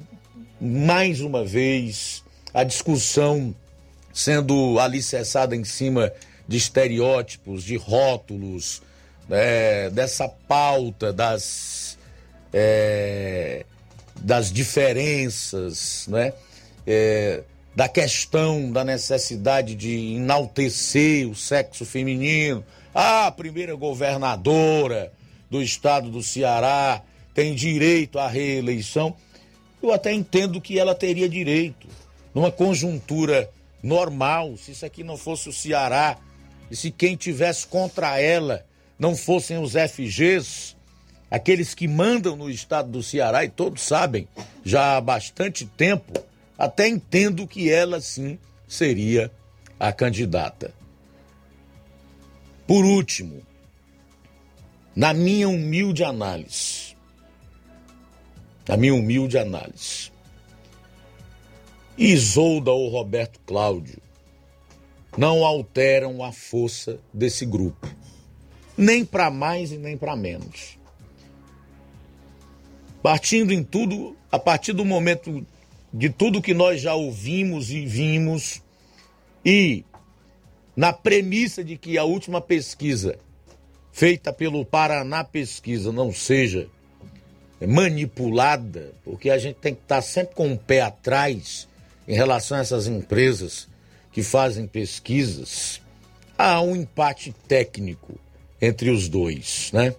mais 0.60 1.20
uma 1.20 1.44
vez, 1.44 2.24
a 2.52 2.64
discussão 2.64 3.55
sendo 4.12 4.80
alicerçada 4.80 5.55
em 5.55 5.62
cima 5.62 6.12
de 6.48 6.56
estereótipos, 6.56 7.62
de 7.62 7.76
rótulos, 7.76 8.82
né, 9.28 9.90
dessa 9.90 10.28
pauta 10.28 11.12
das, 11.12 11.97
é, 12.52 13.64
das 14.23 14.53
diferenças, 14.53 16.07
né? 16.09 16.32
É, 16.86 17.43
da 17.74 17.89
questão 17.89 18.70
da 18.70 18.85
necessidade 18.85 19.74
de 19.74 20.15
enaltecer 20.15 21.28
o 21.28 21.35
sexo 21.35 21.85
feminino. 21.85 22.65
Ah, 22.94 23.27
a 23.27 23.32
primeira 23.32 23.74
governadora 23.74 25.12
do 25.51 25.62
estado 25.62 26.11
do 26.11 26.23
Ceará 26.23 27.03
tem 27.35 27.55
direito 27.55 28.19
à 28.19 28.28
reeleição. 28.28 29.16
Eu 29.82 29.93
até 29.93 30.12
entendo 30.12 30.61
que 30.61 30.78
ela 30.78 30.94
teria 30.94 31.28
direito. 31.28 31.89
Numa 32.35 32.53
conjuntura 32.53 33.51
normal, 33.82 34.57
se 34.57 34.73
isso 34.73 34.86
aqui 34.86 35.03
não 35.03 35.16
fosse 35.16 35.49
o 35.49 35.53
Ceará, 35.53 36.19
e 36.70 36.77
se 36.77 36.90
quem 36.90 37.16
tivesse 37.16 37.66
contra 37.66 38.20
ela 38.20 38.65
não 38.99 39.16
fossem 39.16 39.59
os 39.59 39.73
FGs, 39.73 40.77
aqueles 41.32 41.72
que 41.72 41.88
mandam 41.88 42.36
no 42.36 42.50
estado 42.50 42.90
do 42.90 43.02
Ceará, 43.02 43.42
e 43.42 43.48
todos 43.48 43.80
sabem, 43.80 44.28
já 44.62 44.98
há 44.98 45.00
bastante 45.00 45.64
tempo, 45.64 46.22
até 46.59 46.86
entendo 46.86 47.46
que 47.46 47.70
ela 47.70 48.02
sim 48.02 48.38
seria 48.68 49.32
a 49.80 49.90
candidata. 49.94 50.74
Por 52.66 52.84
último, 52.84 53.40
na 54.94 55.14
minha 55.14 55.48
humilde 55.48 56.04
análise, 56.04 56.94
na 58.68 58.76
minha 58.76 58.94
humilde 58.94 59.38
análise, 59.38 60.12
Isolda 61.96 62.72
ou 62.72 62.90
Roberto 62.90 63.40
Cláudio 63.46 64.02
não 65.16 65.46
alteram 65.46 66.22
a 66.22 66.30
força 66.30 66.98
desse 67.12 67.46
grupo, 67.46 67.88
nem 68.76 69.02
para 69.02 69.30
mais 69.30 69.72
e 69.72 69.78
nem 69.78 69.96
para 69.96 70.14
menos. 70.14 70.81
Partindo 73.02 73.52
em 73.52 73.64
tudo, 73.64 74.16
a 74.30 74.38
partir 74.38 74.72
do 74.72 74.84
momento 74.84 75.44
de 75.92 76.08
tudo 76.08 76.40
que 76.40 76.54
nós 76.54 76.80
já 76.80 76.94
ouvimos 76.94 77.70
e 77.70 77.84
vimos, 77.84 78.62
e 79.44 79.84
na 80.76 80.92
premissa 80.92 81.62
de 81.62 81.76
que 81.76 81.98
a 81.98 82.04
última 82.04 82.40
pesquisa 82.40 83.18
feita 83.92 84.32
pelo 84.32 84.64
Paraná 84.64 85.22
Pesquisa 85.22 85.92
não 85.92 86.12
seja 86.12 86.68
manipulada, 87.66 88.92
porque 89.04 89.30
a 89.30 89.38
gente 89.38 89.56
tem 89.56 89.74
que 89.74 89.82
estar 89.82 90.00
sempre 90.00 90.34
com 90.34 90.52
o 90.52 90.58
pé 90.58 90.80
atrás 90.80 91.68
em 92.08 92.14
relação 92.14 92.56
a 92.56 92.60
essas 92.60 92.86
empresas 92.86 93.68
que 94.10 94.22
fazem 94.22 94.66
pesquisas, 94.66 95.80
há 96.36 96.60
um 96.60 96.74
empate 96.74 97.34
técnico 97.46 98.18
entre 98.60 98.90
os 98.90 99.08
dois, 99.08 99.70
né? 99.72 99.94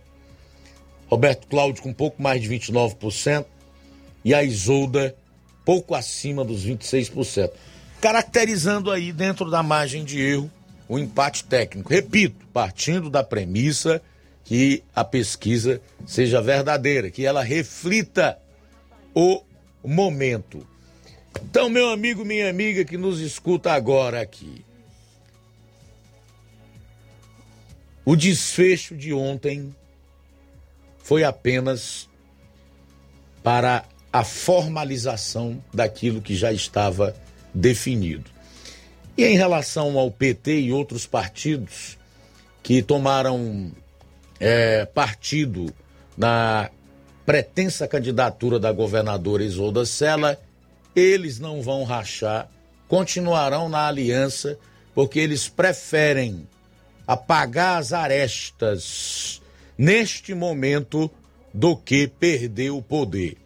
Roberto 1.08 1.48
Cláudio 1.48 1.84
com 1.84 1.90
um 1.90 1.94
pouco 1.94 2.22
mais 2.22 2.42
de 2.42 2.50
29% 2.50 3.46
e 4.24 4.34
a 4.34 4.44
Isolda 4.44 5.16
pouco 5.66 5.96
acima 5.96 6.44
dos 6.44 6.66
26%, 6.66 7.52
caracterizando 8.02 8.92
aí 8.92 9.12
dentro 9.12 9.50
da 9.50 9.64
margem 9.64 10.04
de 10.04 10.20
erro 10.22 10.52
o 10.88 11.00
empate 11.00 11.44
técnico. 11.46 11.90
Repito, 11.90 12.46
partindo 12.54 13.10
da 13.10 13.24
premissa 13.24 14.02
que 14.44 14.84
a 14.94 15.04
pesquisa 15.04 15.82
seja 16.06 16.42
verdadeira, 16.42 17.10
que 17.10 17.26
ela 17.26 17.42
reflita 17.42 18.38
o 19.16 19.42
momento. 19.84 20.68
Então, 21.42 21.70
meu 21.70 21.90
amigo, 21.90 22.26
minha 22.26 22.50
amiga 22.50 22.84
que 22.84 22.98
nos 22.98 23.20
escuta 23.20 23.72
agora 23.72 24.22
aqui. 24.22 24.66
O 28.06 28.16
desfecho 28.16 28.98
de 28.98 29.14
ontem 29.14 29.74
foi 31.04 31.24
apenas 31.24 32.10
para 33.44 33.84
a 34.12 34.24
formalização 34.24 35.64
daquilo 35.74 36.22
que 36.22 36.34
já 36.34 36.52
estava 36.52 37.14
definido. 37.54 38.32
E 39.18 39.26
em 39.26 39.36
relação 39.36 40.00
ao 40.00 40.10
PT 40.10 40.62
e 40.62 40.72
outros 40.72 41.06
partidos 41.06 42.00
que 42.64 42.82
tomaram 42.82 43.72
é, 44.40 44.86
partido 44.86 45.72
na 46.18 46.72
pretensa 47.26 47.88
candidatura 47.88 48.60
da 48.60 48.72
governadora 48.72 49.44
Isolda 49.44 49.86
Sela, 49.86 50.40
eles 50.96 51.40
não 51.40 51.62
vão 51.62 51.84
rachar, 51.84 52.50
continuarão 52.88 53.68
na 53.68 53.88
aliança, 53.88 54.58
porque 54.96 55.20
eles 55.20 55.50
preferem 55.50 56.48
apagar 57.06 57.80
as 57.80 57.92
arestas 57.92 59.42
neste 59.78 60.34
momento 60.34 61.10
do 61.54 61.76
que 61.76 62.08
perder 62.08 62.72
o 62.72 62.82
poder. 62.82 63.38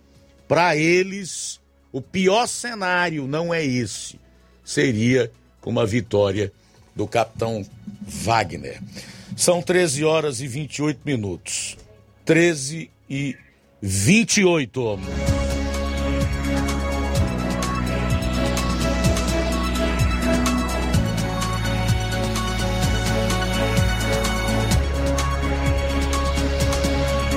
Para 0.47 0.75
eles, 0.77 1.59
o 1.91 2.01
pior 2.01 2.47
cenário 2.47 3.27
não 3.27 3.53
é 3.53 3.65
esse, 3.65 4.19
seria 4.63 5.31
uma 5.65 5.85
vitória 5.85 6.51
do 6.95 7.05
capitão 7.05 7.65
Wagner. 8.01 8.81
São 9.35 9.61
13 9.61 10.03
horas 10.05 10.39
e 10.39 10.47
28 10.47 11.01
minutos. 11.05 11.77
13 12.25 12.89
e 13.09 13.35
28. 13.81 15.26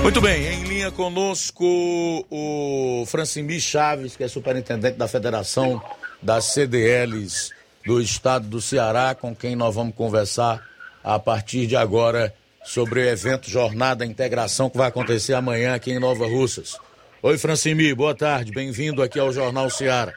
Muito 0.01 0.19
bem, 0.19 0.47
em 0.47 0.63
linha 0.63 0.91
conosco 0.91 1.63
o 1.63 3.05
Francimir 3.05 3.61
Chaves, 3.61 4.15
que 4.15 4.23
é 4.23 4.27
superintendente 4.27 4.97
da 4.97 5.07
Federação 5.07 5.79
das 6.19 6.45
CDLs 6.45 7.53
do 7.85 8.01
Estado 8.01 8.47
do 8.47 8.59
Ceará, 8.59 9.13
com 9.13 9.35
quem 9.35 9.55
nós 9.55 9.75
vamos 9.75 9.93
conversar 9.93 10.67
a 11.03 11.19
partir 11.19 11.67
de 11.67 11.75
agora 11.75 12.33
sobre 12.63 12.99
o 12.99 13.03
evento 13.03 13.47
Jornada 13.47 14.03
Integração 14.03 14.71
que 14.71 14.77
vai 14.77 14.87
acontecer 14.87 15.35
amanhã 15.35 15.75
aqui 15.75 15.91
em 15.91 15.99
Nova 15.99 16.25
Russas. 16.25 16.79
Oi, 17.21 17.37
Francimir, 17.37 17.95
boa 17.95 18.15
tarde, 18.15 18.51
bem-vindo 18.51 19.03
aqui 19.03 19.19
ao 19.19 19.31
Jornal 19.31 19.69
Ceará. 19.69 20.13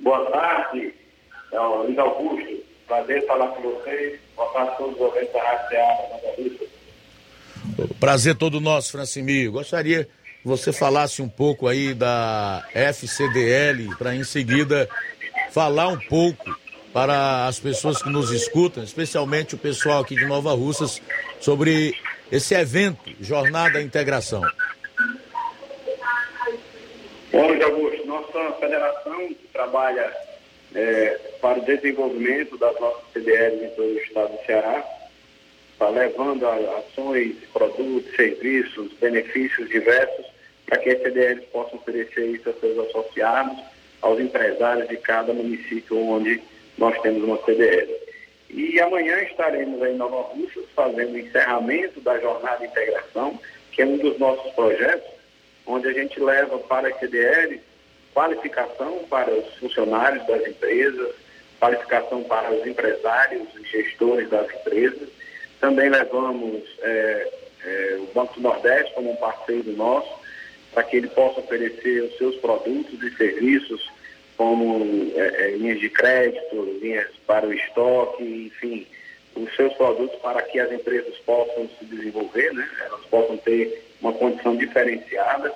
Boa 0.00 0.24
tarde, 0.30 0.94
é 1.52 1.58
Luiz 1.58 1.98
Augusto, 1.98 2.64
prazer 2.86 3.26
falar 3.26 3.48
com 3.48 3.60
vocês, 3.60 4.18
boa 4.34 4.50
tarde 4.54 4.70
a 4.70 4.74
todos 4.76 4.94
os 4.94 5.00
ouvintes 5.02 5.32
da 5.34 5.42
Rádio 5.42 5.68
Ceará, 5.68 6.08
Nova 6.10 6.36
Russas. 6.38 6.69
Prazer 7.98 8.34
todo 8.34 8.60
nosso, 8.60 8.92
Francimir. 8.92 9.50
Gostaria 9.50 10.04
que 10.04 10.46
você 10.46 10.72
falasse 10.72 11.20
um 11.20 11.28
pouco 11.28 11.68
aí 11.68 11.92
da 11.92 12.66
FCDL, 12.74 13.94
para 13.96 14.14
em 14.14 14.24
seguida 14.24 14.88
falar 15.50 15.88
um 15.88 15.98
pouco 15.98 16.56
para 16.92 17.46
as 17.46 17.58
pessoas 17.60 18.02
que 18.02 18.08
nos 18.08 18.30
escutam, 18.30 18.82
especialmente 18.82 19.54
o 19.54 19.58
pessoal 19.58 20.00
aqui 20.00 20.14
de 20.14 20.24
Nova 20.26 20.52
Russas, 20.52 21.00
sobre 21.40 21.94
esse 22.32 22.54
evento, 22.54 23.10
Jornada 23.20 23.80
Integração. 23.80 24.42
Bom, 27.30 27.62
Augusto, 27.62 28.06
nossa 28.06 28.52
federação 28.58 29.36
trabalha 29.52 30.12
é, 30.74 31.20
para 31.40 31.58
o 31.58 31.64
desenvolvimento 31.64 32.56
das 32.58 32.78
nossas 32.80 33.02
CDLs 33.12 33.64
em 33.64 33.70
todo 33.70 33.88
o 33.88 33.98
estado 33.98 34.32
do 34.32 34.46
Ceará 34.46 34.99
está 35.80 35.88
levando 35.88 36.46
ações, 36.46 37.36
produtos, 37.54 38.14
serviços, 38.14 38.92
benefícios 39.00 39.66
diversos 39.70 40.26
para 40.66 40.78
que 40.78 40.90
as 40.90 41.02
CDLs 41.02 41.46
possam 41.46 41.78
oferecer 41.78 42.26
isso 42.26 42.50
aos 42.50 42.60
seus 42.60 42.78
associados, 42.86 43.58
aos 44.02 44.20
empresários 44.20 44.86
de 44.88 44.98
cada 44.98 45.32
município 45.32 45.98
onde 45.98 46.42
nós 46.76 47.00
temos 47.00 47.24
uma 47.24 47.42
CDL. 47.44 47.96
E 48.50 48.78
amanhã 48.78 49.22
estaremos 49.22 49.82
em 49.88 49.94
Nova 49.94 50.20
Russas 50.34 50.64
fazendo 50.76 51.14
o 51.14 51.18
encerramento 51.18 51.98
da 52.02 52.18
Jornada 52.20 52.58
de 52.58 52.66
Integração, 52.66 53.40
que 53.72 53.80
é 53.80 53.86
um 53.86 53.96
dos 53.96 54.18
nossos 54.18 54.52
projetos, 54.52 55.10
onde 55.66 55.88
a 55.88 55.92
gente 55.94 56.20
leva 56.20 56.58
para 56.58 56.88
as 56.88 56.98
CDLs 57.00 57.58
qualificação 58.12 58.98
para 59.08 59.32
os 59.32 59.54
funcionários 59.54 60.26
das 60.26 60.46
empresas, 60.46 61.14
qualificação 61.58 62.22
para 62.24 62.52
os 62.52 62.66
empresários 62.66 63.48
e 63.56 63.64
gestores 63.64 64.28
das 64.28 64.46
empresas, 64.52 65.08
também 65.60 65.90
levamos 65.90 66.62
é, 66.82 67.32
é, 67.64 67.98
o 68.00 68.06
Banco 68.14 68.34
do 68.34 68.40
Nordeste 68.40 68.94
como 68.94 69.12
um 69.12 69.16
parceiro 69.16 69.70
nosso, 69.72 70.10
para 70.72 70.82
que 70.84 70.96
ele 70.96 71.08
possa 71.08 71.40
oferecer 71.40 72.02
os 72.04 72.16
seus 72.16 72.36
produtos 72.36 73.02
e 73.02 73.16
serviços, 73.16 73.90
como 74.36 75.12
é, 75.14 75.20
é, 75.20 75.50
linhas 75.56 75.80
de 75.80 75.90
crédito, 75.90 76.78
linhas 76.80 77.08
para 77.26 77.46
o 77.46 77.52
estoque, 77.52 78.22
enfim, 78.22 78.86
os 79.36 79.54
seus 79.54 79.72
produtos 79.74 80.18
para 80.20 80.40
que 80.42 80.58
as 80.58 80.72
empresas 80.72 81.14
possam 81.18 81.68
se 81.78 81.84
desenvolver, 81.84 82.52
né? 82.54 82.68
elas 82.86 83.04
possam 83.06 83.36
ter 83.38 83.84
uma 84.00 84.12
condição 84.12 84.56
diferenciada. 84.56 85.52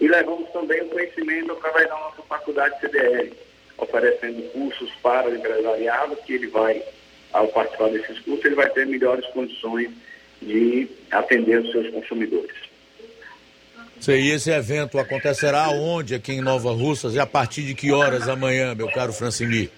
E 0.00 0.08
levamos 0.08 0.50
também 0.50 0.82
o 0.82 0.88
conhecimento 0.88 1.52
através 1.52 1.88
da 1.88 1.94
nossa 1.94 2.22
faculdade 2.22 2.80
CDL, 2.80 3.32
oferecendo 3.78 4.42
cursos 4.50 4.90
para 5.02 5.28
o 5.28 5.34
empresariado, 5.34 6.16
que 6.16 6.34
ele 6.34 6.48
vai 6.48 6.82
ao 7.34 7.48
participar 7.48 7.88
desses 7.90 8.18
cursos, 8.20 8.44
ele 8.44 8.54
vai 8.54 8.70
ter 8.70 8.86
melhores 8.86 9.26
condições 9.26 9.90
de 10.40 10.88
atender 11.10 11.60
os 11.60 11.70
seus 11.70 11.90
consumidores. 11.90 12.54
E 14.06 14.30
esse 14.30 14.50
evento 14.50 14.98
acontecerá 14.98 15.68
onde 15.70 16.14
aqui 16.14 16.32
em 16.32 16.40
Nova 16.40 16.70
Russas 16.72 17.14
e 17.14 17.18
a 17.18 17.26
partir 17.26 17.62
de 17.62 17.74
que 17.74 17.90
horas 17.90 18.28
amanhã, 18.28 18.74
meu 18.74 18.88
caro 18.88 19.12
Francini? 19.12 19.70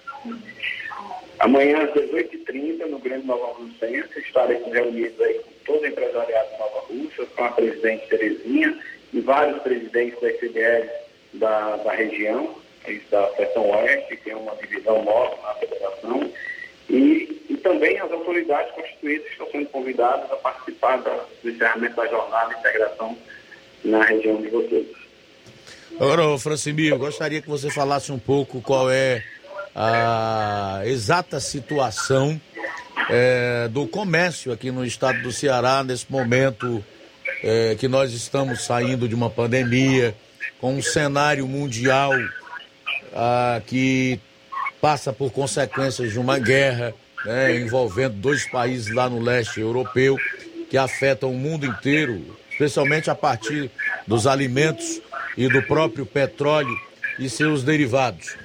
Amanhã 1.39 1.83
às 1.83 1.91
18h30, 1.91 2.87
no 2.89 2.99
Grande 2.99 3.25
Nova 3.25 3.53
Russense, 3.53 4.19
estaremos 4.19 4.71
reunidos 4.73 5.19
aí 5.21 5.39
com 5.39 5.73
todo 5.73 5.81
o 5.83 5.87
empresariado 5.87 6.49
de 6.49 6.59
Nova 6.59 6.79
Russas, 6.89 7.27
com 7.35 7.43
a 7.43 7.51
presidente 7.51 8.07
Terezinha 8.07 8.77
e 9.13 9.19
vários 9.21 9.61
presidentes 9.61 10.19
da 10.19 10.29
FDL 10.29 10.89
da, 11.33 11.75
da 11.77 11.91
região, 11.93 12.55
da 13.09 13.29
seção 13.35 13.69
oeste, 13.69 14.17
que 14.17 14.31
é 14.31 14.35
uma 14.35 14.55
divisão 14.55 15.03
nossa 15.05 15.41
na 15.41 15.53
federação, 15.55 16.31
e 16.89 17.26
também 17.57 17.99
as 17.99 18.11
autoridades 18.11 18.73
constituídas 18.73 19.27
estão 19.31 19.49
sendo 19.51 19.67
convidadas 19.67 20.31
a 20.31 20.35
participar 20.35 20.97
da, 20.97 21.25
do 21.43 21.49
encerramento 21.49 21.95
da 21.95 22.07
jornada 22.07 22.53
de 22.53 22.59
integração 22.59 23.17
na 23.83 24.03
região 24.03 24.41
de 24.41 24.49
vocês. 24.49 24.87
Agora, 25.99 26.37
Francimir, 26.37 26.91
eu 26.91 26.99
gostaria 26.99 27.41
que 27.41 27.49
você 27.49 27.69
falasse 27.71 28.11
um 28.11 28.19
pouco 28.19 28.61
qual 28.61 28.89
é 28.91 29.23
a 29.75 30.81
exata 30.85 31.39
situação 31.39 32.39
é, 33.09 33.67
do 33.69 33.87
comércio 33.87 34.51
aqui 34.51 34.71
no 34.71 34.85
estado 34.85 35.21
do 35.21 35.31
Ceará 35.31 35.83
nesse 35.83 36.11
momento 36.11 36.83
é, 37.43 37.75
que 37.75 37.87
nós 37.87 38.13
estamos 38.13 38.63
saindo 38.63 39.07
de 39.07 39.15
uma 39.15 39.29
pandemia, 39.29 40.15
com 40.59 40.73
um 40.73 40.81
cenário 40.81 41.47
mundial 41.47 42.11
ah, 43.13 43.61
que 43.65 44.19
passa 44.81 45.13
por 45.13 45.31
consequências 45.31 46.11
de 46.11 46.19
uma 46.19 46.39
guerra 46.39 46.93
né, 47.25 47.55
envolvendo 47.55 48.15
dois 48.15 48.47
países 48.49 48.93
lá 48.93 49.09
no 49.09 49.19
leste 49.19 49.59
europeu 49.59 50.17
que 50.69 50.77
afetam 50.77 51.31
o 51.31 51.33
mundo 51.33 51.65
inteiro, 51.65 52.37
especialmente 52.51 53.09
a 53.09 53.15
partir 53.15 53.71
dos 54.05 54.27
alimentos 54.27 55.01
e 55.37 55.47
do 55.47 55.61
próprio 55.63 56.05
petróleo 56.05 56.75
e 57.19 57.29
seus 57.29 57.63
derivados. 57.63 58.35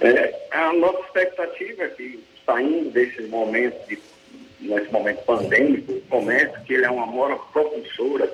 É, 0.00 0.34
a 0.52 0.72
nossa 0.74 1.00
expectativa 1.00 1.84
é 1.84 1.88
que, 1.88 2.22
saindo 2.44 2.90
desse 2.90 3.22
momento, 3.22 3.88
de, 3.88 3.98
nesse 4.60 4.92
momento 4.92 5.24
pandêmico, 5.24 5.92
o 5.92 6.00
comércio, 6.02 6.60
que 6.64 6.74
ele 6.74 6.84
é 6.84 6.90
uma 6.90 7.06
mora 7.06 7.36
propulsora, 7.52 8.30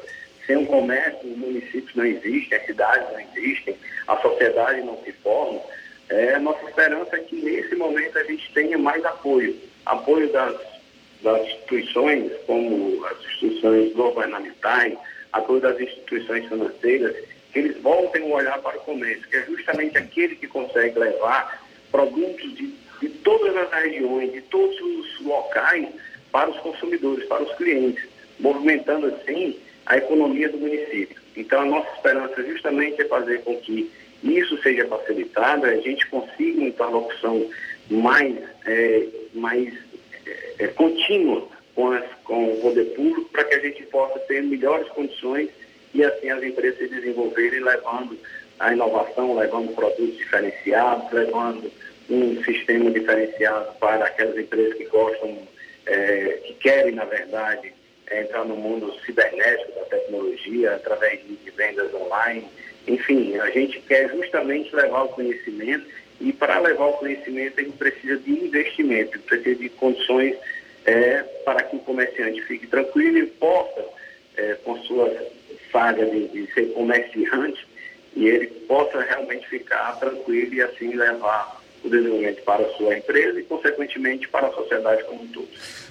sem 0.46 0.56
o 0.56 0.66
comércio, 0.66 1.30
os 1.30 1.36
municípios 1.36 1.94
não 1.94 2.04
existem, 2.04 2.58
as 2.58 2.66
cidades 2.66 3.06
não 3.12 3.20
existem, 3.20 3.76
a 4.08 4.16
sociedade 4.16 4.80
não 4.80 4.98
se 5.04 5.12
forma. 5.12 5.60
É, 6.10 6.38
nossa 6.40 6.64
esperança 6.64 7.16
é 7.16 7.20
que, 7.20 7.36
nesse 7.36 7.76
momento, 7.76 8.18
a 8.18 8.24
gente 8.24 8.52
tenha 8.52 8.76
mais 8.76 9.04
apoio. 9.04 9.56
Apoio 9.86 10.30
das, 10.32 10.56
das 11.22 11.40
instituições, 11.46 12.32
como 12.46 13.06
as 13.06 13.18
instituições 13.20 13.92
governamentais, 13.92 14.98
apoio 15.32 15.60
das 15.60 15.80
instituições 15.80 16.48
financeiras, 16.48 17.16
que 17.52 17.60
eles 17.60 17.80
voltem 17.80 18.22
o 18.22 18.32
olhar 18.32 18.58
para 18.58 18.76
o 18.76 18.80
comércio, 18.80 19.28
que 19.28 19.36
é 19.36 19.44
justamente 19.46 19.96
aquele 19.98 20.34
que 20.34 20.48
consegue 20.48 20.98
levar 20.98 21.64
produtos 21.92 22.56
de, 22.56 22.74
de 23.00 23.08
todas 23.22 23.56
as 23.56 23.72
regiões, 23.82 24.32
de 24.32 24.40
todos 24.42 24.80
os 24.80 25.20
locais 25.24 25.88
para 26.32 26.50
os 26.50 26.58
consumidores, 26.58 27.24
para 27.26 27.42
os 27.44 27.54
clientes, 27.54 28.04
movimentando 28.40 29.06
assim 29.06 29.56
a 29.86 29.96
economia 29.96 30.48
do 30.48 30.58
município. 30.58 31.20
Então 31.36 31.60
a 31.60 31.64
nossa 31.64 31.90
esperança 31.94 32.42
justamente 32.42 33.00
é 33.00 33.04
fazer 33.04 33.42
com 33.42 33.56
que 33.56 33.90
isso 34.22 34.60
seja 34.62 34.86
facilitado, 34.86 35.66
a 35.66 35.76
gente 35.76 36.06
consiga 36.08 36.58
uma 36.58 36.68
interlocução 36.68 37.50
mais, 37.90 38.36
é, 38.66 39.06
mais 39.34 39.72
é, 40.58 40.66
contínua 40.68 41.48
com, 41.74 41.92
as, 41.92 42.04
com 42.24 42.52
o 42.52 42.60
poder 42.60 42.84
público 42.94 43.28
para 43.30 43.44
que 43.44 43.54
a 43.54 43.60
gente 43.60 43.82
possa 43.84 44.18
ter 44.20 44.42
melhores 44.42 44.88
condições 44.88 45.48
e 45.94 46.04
assim 46.04 46.30
as 46.30 46.42
empresas 46.42 46.78
se 46.78 46.88
desenvolverem 46.88 47.60
levando 47.60 48.16
a 48.58 48.72
inovação, 48.72 49.36
levando 49.36 49.74
produtos 49.74 50.16
diferenciados, 50.18 51.10
levando 51.10 51.70
um 52.10 52.42
sistema 52.44 52.90
diferenciado 52.90 53.72
para 53.78 54.04
aquelas 54.04 54.36
empresas 54.36 54.74
que 54.74 54.84
gostam, 54.84 55.38
é, 55.86 56.40
que 56.44 56.54
querem, 56.54 56.94
na 56.94 57.04
verdade, 57.04 57.72
é, 58.08 58.22
entrar 58.22 58.44
no 58.44 58.56
mundo 58.56 58.92
cibernético 59.06 59.72
da 59.72 59.84
tecnologia, 59.86 60.74
através 60.74 61.20
de 61.20 61.50
vendas 61.52 61.92
online. 61.94 62.46
Enfim, 62.86 63.36
a 63.38 63.50
gente 63.50 63.80
quer 63.80 64.10
justamente 64.10 64.74
levar 64.74 65.04
o 65.04 65.08
conhecimento 65.08 65.86
e 66.20 66.32
para 66.32 66.58
levar 66.58 66.86
o 66.86 66.92
conhecimento 66.94 67.60
gente 67.60 67.76
precisa 67.76 68.16
de 68.18 68.30
investimento, 68.30 69.18
precisa 69.20 69.56
de 69.56 69.68
condições 69.70 70.36
é, 70.84 71.22
para 71.44 71.62
que 71.62 71.76
o 71.76 71.80
comerciante 71.80 72.42
fique 72.42 72.66
tranquilo 72.66 73.18
e 73.18 73.26
possa, 73.26 73.84
é, 74.36 74.54
com 74.64 74.76
sua 74.82 75.10
saga 75.72 76.04
de, 76.04 76.28
de, 76.28 76.52
ser 76.52 76.72
comerciante, 76.72 77.66
e 78.14 78.26
ele 78.26 78.46
possa 78.46 79.00
realmente 79.00 79.48
ficar 79.48 79.98
tranquilo 79.98 80.54
e 80.54 80.62
assim 80.62 80.94
levar 80.94 81.60
o 81.84 81.88
desenvolvimento 81.88 82.42
para 82.42 82.64
a 82.64 82.70
sua 82.76 82.98
empresa 82.98 83.40
e, 83.40 83.44
consequentemente, 83.44 84.28
para 84.28 84.48
a 84.48 84.52
sociedade 84.52 85.04
como 85.04 85.22
um 85.22 85.28
todo. 85.28 85.48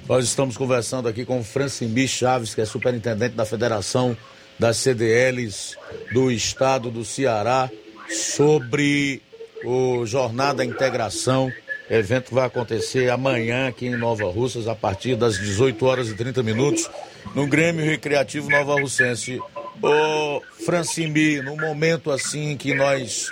Nós 0.08 0.26
estamos 0.26 0.58
conversando 0.58 1.08
aqui 1.08 1.26
com 1.26 1.44
Francimbi 1.44 2.08
Chaves, 2.08 2.54
que 2.54 2.62
é 2.62 2.66
superintendente 2.66 3.36
da 3.36 3.46
Federação 3.46 4.18
das 4.60 4.78
CDLs 4.78 5.78
do 6.12 6.30
Estado 6.30 6.92
do 6.92 7.06
Ceará, 7.06 7.70
sobre 8.10 9.22
o 9.64 10.06
Jornada 10.06 10.64
Integração 10.66 11.52
o 11.90 11.94
evento 11.94 12.36
vai 12.36 12.46
acontecer 12.46 13.10
amanhã 13.10 13.68
aqui 13.68 13.88
em 13.88 13.98
Nova 13.98 14.26
Russas, 14.26 14.68
a 14.68 14.76
partir 14.76 15.16
das 15.16 15.40
18 15.40 15.84
horas 15.84 16.08
e 16.10 16.14
30 16.14 16.44
minutos, 16.44 16.88
no 17.34 17.48
Grêmio 17.48 17.84
Recreativo 17.84 18.48
Nova 18.48 18.80
Russense. 18.80 19.42
Ô 19.82 20.40
Francimbi, 20.64 21.42
no 21.42 21.58
momento 21.58 22.12
assim 22.12 22.56
que 22.56 22.76
nós 22.76 23.30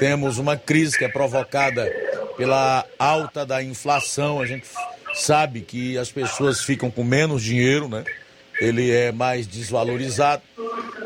temos 0.00 0.38
uma 0.38 0.56
crise 0.56 0.98
que 0.98 1.04
é 1.04 1.08
provocada 1.08 1.88
pela 2.36 2.84
alta 2.98 3.46
da 3.46 3.62
inflação, 3.62 4.40
a 4.40 4.46
gente 4.46 4.66
sabe 5.14 5.60
que 5.60 5.96
as 5.96 6.10
pessoas 6.10 6.60
ficam 6.60 6.90
com 6.90 7.04
menos 7.04 7.40
dinheiro, 7.40 7.88
né? 7.88 8.02
Ele 8.62 8.92
é 8.92 9.10
mais 9.10 9.44
desvalorizado 9.44 10.42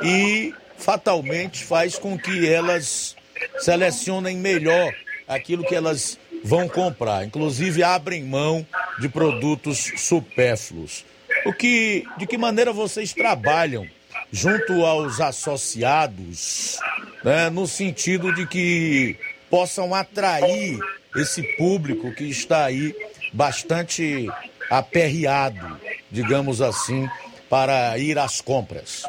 e 0.02 0.52
fatalmente 0.76 1.64
faz 1.64 1.98
com 1.98 2.18
que 2.18 2.46
elas 2.46 3.16
selecionem 3.60 4.36
melhor 4.36 4.92
aquilo 5.26 5.64
que 5.64 5.74
elas 5.74 6.18
vão 6.44 6.68
comprar. 6.68 7.24
Inclusive 7.24 7.82
abrem 7.82 8.22
mão 8.22 8.66
de 8.98 9.08
produtos 9.08 9.90
supérfluos. 9.96 11.02
O 11.46 11.52
que, 11.52 12.04
de 12.18 12.26
que 12.26 12.36
maneira 12.36 12.74
vocês 12.74 13.14
trabalham 13.14 13.86
junto 14.30 14.84
aos 14.84 15.18
associados, 15.18 16.78
né, 17.24 17.48
no 17.48 17.66
sentido 17.66 18.34
de 18.34 18.46
que 18.46 19.16
possam 19.48 19.94
atrair 19.94 20.78
esse 21.16 21.42
público 21.56 22.12
que 22.12 22.24
está 22.24 22.66
aí 22.66 22.94
bastante 23.32 24.26
aperreado, 24.68 25.80
digamos 26.10 26.60
assim, 26.60 27.08
para 27.48 27.96
ir 27.98 28.18
às 28.18 28.40
compras? 28.40 29.04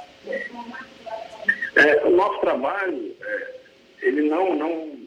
É, 1.75 2.05
o 2.05 2.15
nosso 2.15 2.39
trabalho, 2.39 3.15
é, 3.21 3.53
ele 4.01 4.29
não, 4.29 4.55
não 4.55 4.97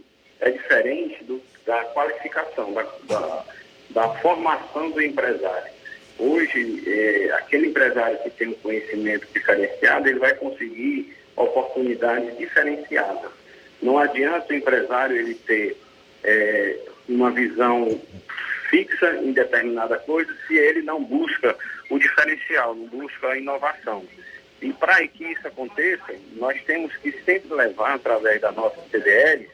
é 0.40 0.50
diferente 0.50 1.24
do 1.24 1.40
da 1.70 1.84
qualificação, 1.84 2.72
da, 2.72 2.82
da, 3.06 3.44
da 3.90 4.08
formação 4.16 4.90
do 4.90 5.00
empresário. 5.00 5.70
Hoje, 6.18 6.82
é, 6.86 7.32
aquele 7.32 7.68
empresário 7.68 8.18
que 8.24 8.30
tem 8.30 8.48
um 8.48 8.54
conhecimento 8.54 9.26
diferenciado, 9.32 10.08
ele 10.08 10.18
vai 10.18 10.34
conseguir 10.34 11.16
oportunidades 11.36 12.36
diferenciadas. 12.36 13.30
Não 13.80 13.98
adianta 13.98 14.52
o 14.52 14.56
empresário 14.56 15.16
ele 15.16 15.34
ter 15.34 15.76
é, 16.24 16.76
uma 17.08 17.30
visão 17.30 18.00
fixa 18.68 19.16
em 19.22 19.32
determinada 19.32 19.96
coisa 19.98 20.34
se 20.46 20.56
ele 20.56 20.82
não 20.82 21.02
busca 21.02 21.56
o 21.90 21.98
diferencial, 21.98 22.74
não 22.74 22.86
busca 22.86 23.28
a 23.28 23.36
inovação. 23.36 24.04
E 24.62 24.72
para 24.72 25.06
que 25.08 25.24
isso 25.24 25.46
aconteça, 25.46 26.14
nós 26.36 26.62
temos 26.64 26.96
que 26.98 27.12
sempre 27.24 27.52
levar, 27.52 27.94
através 27.94 28.40
da 28.40 28.52
nossa 28.52 28.80
CDL, 28.90 29.48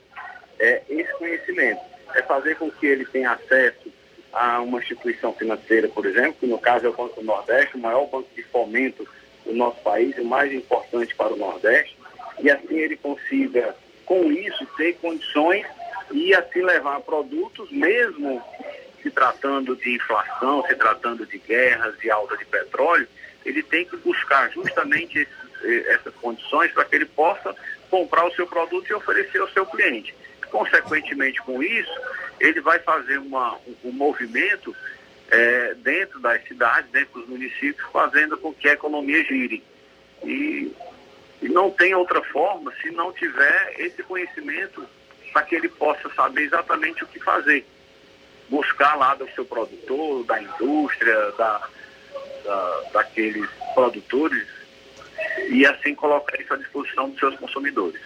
é, 0.58 0.82
esse 0.88 1.12
conhecimento 1.14 1.80
é 2.14 2.22
fazer 2.22 2.56
com 2.56 2.70
que 2.70 2.86
ele 2.86 3.04
tenha 3.06 3.32
acesso 3.32 3.92
a 4.32 4.60
uma 4.60 4.78
instituição 4.78 5.32
financeira, 5.32 5.88
por 5.88 6.04
exemplo, 6.04 6.34
que 6.40 6.46
no 6.46 6.58
caso 6.58 6.86
é 6.86 6.88
o 6.88 6.92
Banco 6.92 7.20
do 7.20 7.26
Nordeste, 7.26 7.76
o 7.76 7.80
maior 7.80 8.06
banco 8.06 8.28
de 8.34 8.42
fomento 8.42 9.06
do 9.44 9.54
nosso 9.54 9.80
país, 9.80 10.16
o 10.18 10.24
mais 10.24 10.52
importante 10.52 11.14
para 11.14 11.32
o 11.32 11.36
Nordeste, 11.36 11.96
e 12.40 12.50
assim 12.50 12.76
ele 12.76 12.96
consiga, 12.96 13.74
com 14.04 14.30
isso, 14.30 14.66
ter 14.76 14.94
condições 14.96 15.66
e 16.12 16.34
assim 16.34 16.62
levar 16.62 17.00
produtos, 17.00 17.70
mesmo 17.70 18.42
se 19.06 19.10
tratando 19.12 19.76
de 19.76 19.94
inflação, 19.94 20.64
se 20.66 20.74
tratando 20.74 21.24
de 21.24 21.38
guerras, 21.38 21.96
de 22.00 22.10
alta 22.10 22.36
de 22.36 22.44
petróleo, 22.44 23.06
ele 23.44 23.62
tem 23.62 23.84
que 23.84 23.96
buscar 23.98 24.50
justamente 24.50 25.20
esses, 25.20 25.86
essas 25.86 26.12
condições 26.16 26.72
para 26.72 26.84
que 26.84 26.96
ele 26.96 27.04
possa 27.06 27.54
comprar 27.88 28.26
o 28.26 28.34
seu 28.34 28.48
produto 28.48 28.90
e 28.90 28.94
oferecer 28.94 29.38
ao 29.38 29.48
seu 29.50 29.64
cliente. 29.64 30.12
Consequentemente 30.50 31.40
com 31.42 31.62
isso, 31.62 32.00
ele 32.40 32.60
vai 32.60 32.80
fazer 32.80 33.18
uma, 33.18 33.54
um, 33.58 33.76
um 33.84 33.92
movimento 33.92 34.74
é, 35.30 35.74
dentro 35.74 36.18
das 36.18 36.42
cidades, 36.48 36.90
dentro 36.90 37.20
dos 37.20 37.28
municípios, 37.28 37.88
fazendo 37.92 38.36
com 38.36 38.52
que 38.52 38.68
a 38.68 38.72
economia 38.72 39.22
gire. 39.22 39.62
E, 40.24 40.72
e 41.40 41.48
não 41.48 41.70
tem 41.70 41.94
outra 41.94 42.22
forma 42.24 42.72
se 42.82 42.90
não 42.90 43.12
tiver 43.12 43.74
esse 43.78 44.02
conhecimento 44.02 44.84
para 45.32 45.42
que 45.42 45.54
ele 45.54 45.68
possa 45.68 46.12
saber 46.12 46.42
exatamente 46.42 47.04
o 47.04 47.06
que 47.06 47.20
fazer. 47.20 47.64
Buscar 48.48 48.96
lá 48.96 49.14
do 49.14 49.28
seu 49.30 49.44
produtor, 49.44 50.24
da 50.24 50.40
indústria, 50.40 51.32
da, 51.32 51.68
da, 52.44 52.82
daqueles 52.92 53.48
produtores 53.74 54.46
e 55.48 55.66
assim 55.66 55.94
colocar 55.94 56.40
isso 56.40 56.54
à 56.54 56.56
disposição 56.56 57.10
dos 57.10 57.18
seus 57.18 57.36
consumidores. 57.36 58.00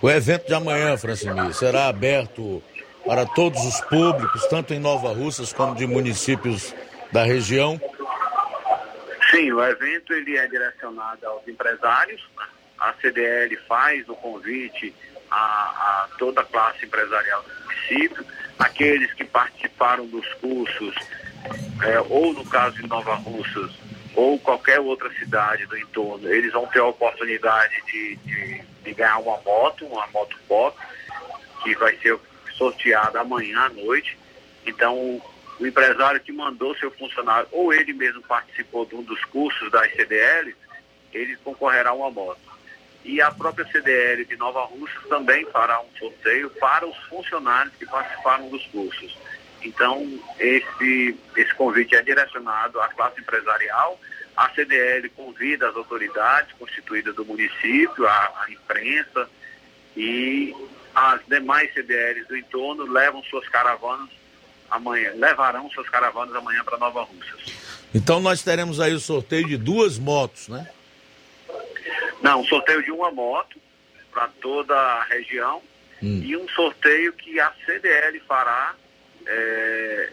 O 0.00 0.10
evento 0.10 0.46
de 0.46 0.54
amanhã, 0.54 0.96
Francimir, 0.96 1.52
será 1.52 1.88
aberto 1.88 2.62
para 3.04 3.26
todos 3.26 3.62
os 3.64 3.80
públicos, 3.82 4.46
tanto 4.46 4.72
em 4.72 4.78
Nova 4.78 5.12
Russas 5.12 5.52
como 5.52 5.74
de 5.74 5.86
municípios 5.86 6.74
da 7.12 7.24
região? 7.24 7.80
Sim, 9.30 9.52
o 9.52 9.62
evento 9.62 10.12
ele 10.12 10.36
é 10.36 10.46
direcionado 10.46 11.26
aos 11.26 11.46
empresários. 11.46 12.20
A 12.78 12.94
CDL 12.94 13.56
faz 13.68 14.08
o 14.08 14.14
convite 14.14 14.94
a, 15.30 15.36
a 15.36 16.08
toda 16.18 16.40
a 16.40 16.44
classe 16.44 16.84
empresarial 16.86 17.42
do 17.42 17.64
município, 17.64 18.24
aqueles 18.60 19.12
que 19.14 19.24
participaram 19.24 20.06
dos 20.06 20.26
cursos, 20.34 20.94
é, 21.82 22.00
ou 22.08 22.32
no 22.34 22.44
caso 22.44 22.76
de 22.76 22.86
Nova 22.86 23.14
Russas, 23.14 23.72
ou 24.14 24.38
qualquer 24.38 24.78
outra 24.80 25.10
cidade 25.14 25.66
do 25.66 25.78
entorno, 25.78 26.28
eles 26.28 26.52
vão 26.52 26.66
ter 26.66 26.80
a 26.80 26.86
oportunidade 26.86 27.74
de, 27.86 28.16
de, 28.16 28.62
de 28.84 28.94
ganhar 28.94 29.18
uma 29.18 29.40
moto, 29.40 29.86
uma 29.86 30.06
moto 30.08 30.36
pop, 30.46 30.76
que 31.62 31.74
vai 31.76 31.96
ser 31.98 32.18
sorteada 32.56 33.20
amanhã 33.20 33.60
à 33.60 33.68
noite. 33.70 34.18
Então, 34.66 35.22
o 35.58 35.66
empresário 35.66 36.20
que 36.20 36.32
mandou 36.32 36.74
seu 36.76 36.90
funcionário, 36.90 37.48
ou 37.52 37.72
ele 37.72 37.92
mesmo 37.92 38.22
participou 38.22 38.84
de 38.84 38.94
um 38.94 39.02
dos 39.02 39.24
cursos 39.26 39.70
da 39.70 39.88
CDL, 39.88 40.54
ele 41.12 41.36
concorrerá 41.36 41.90
a 41.90 41.94
uma 41.94 42.10
moto. 42.10 42.49
E 43.04 43.20
a 43.20 43.30
própria 43.30 43.66
CDL 43.66 44.24
de 44.24 44.36
Nova 44.36 44.64
Rússia 44.64 45.00
também 45.08 45.46
fará 45.46 45.80
um 45.80 45.98
sorteio 45.98 46.50
para 46.50 46.86
os 46.86 46.96
funcionários 47.04 47.74
que 47.76 47.86
participaram 47.86 48.48
dos 48.48 48.64
cursos. 48.66 49.16
Então, 49.62 50.06
esse, 50.38 51.16
esse 51.36 51.54
convite 51.54 51.94
é 51.94 52.02
direcionado 52.02 52.80
à 52.80 52.88
classe 52.88 53.20
empresarial. 53.20 53.98
A 54.36 54.48
CDL 54.50 55.08
convida 55.10 55.68
as 55.68 55.76
autoridades 55.76 56.52
constituídas 56.58 57.14
do 57.14 57.24
município, 57.24 58.06
a, 58.06 58.44
a 58.46 58.50
imprensa 58.50 59.28
e 59.96 60.54
as 60.94 61.20
demais 61.26 61.72
CDLs 61.74 62.26
do 62.26 62.36
entorno 62.36 62.84
levam 62.90 63.22
suas 63.24 63.48
caravanas 63.48 64.08
amanhã, 64.70 65.12
levarão 65.14 65.68
suas 65.70 65.88
caravanas 65.88 66.34
amanhã 66.34 66.62
para 66.64 66.78
Nova 66.78 67.02
Rússia. 67.02 67.34
Então 67.94 68.20
nós 68.20 68.42
teremos 68.42 68.80
aí 68.80 68.92
o 68.92 69.00
sorteio 69.00 69.46
de 69.46 69.56
duas 69.56 69.98
motos, 69.98 70.48
né? 70.48 70.68
Não, 72.22 72.40
um 72.40 72.44
sorteio 72.44 72.82
de 72.82 72.90
uma 72.90 73.10
moto 73.10 73.58
para 74.12 74.28
toda 74.40 74.74
a 74.74 75.04
região 75.04 75.62
hum. 76.02 76.22
e 76.24 76.36
um 76.36 76.48
sorteio 76.48 77.12
que 77.12 77.38
a 77.40 77.52
CDL 77.64 78.20
fará 78.20 78.74
é, 79.26 80.10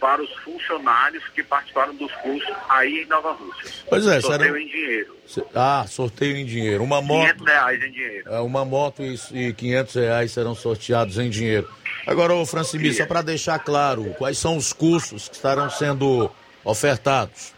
para 0.00 0.22
os 0.22 0.30
funcionários 0.36 1.26
que 1.28 1.42
participaram 1.42 1.94
dos 1.94 2.12
cursos 2.16 2.54
aí 2.68 3.02
em 3.02 3.06
Nova 3.06 3.32
Rússia. 3.32 3.70
Pois 3.88 4.06
é, 4.06 4.20
sorteio 4.20 4.52
será... 4.52 4.60
em 4.60 4.66
dinheiro. 4.66 5.16
Ah, 5.54 5.86
sorteio 5.88 6.36
em 6.36 6.44
dinheiro. 6.44 6.84
Uma 6.84 7.00
moto. 7.00 7.26
500 7.28 7.46
reais 7.46 7.82
em 7.82 7.90
dinheiro. 7.90 8.28
É, 8.28 8.40
uma 8.40 8.64
moto 8.64 9.02
e, 9.02 9.18
e 9.32 9.52
500 9.54 9.94
reais 9.94 10.32
serão 10.32 10.54
sorteados 10.54 11.18
em 11.18 11.30
dinheiro. 11.30 11.70
Agora, 12.06 12.34
ô 12.34 12.44
Francimir, 12.44 12.94
só 12.94 13.06
para 13.06 13.22
deixar 13.22 13.58
claro, 13.58 14.14
quais 14.18 14.36
são 14.36 14.58
os 14.58 14.74
cursos 14.74 15.26
que 15.26 15.36
estarão 15.36 15.70
sendo 15.70 16.30
ofertados? 16.62 17.53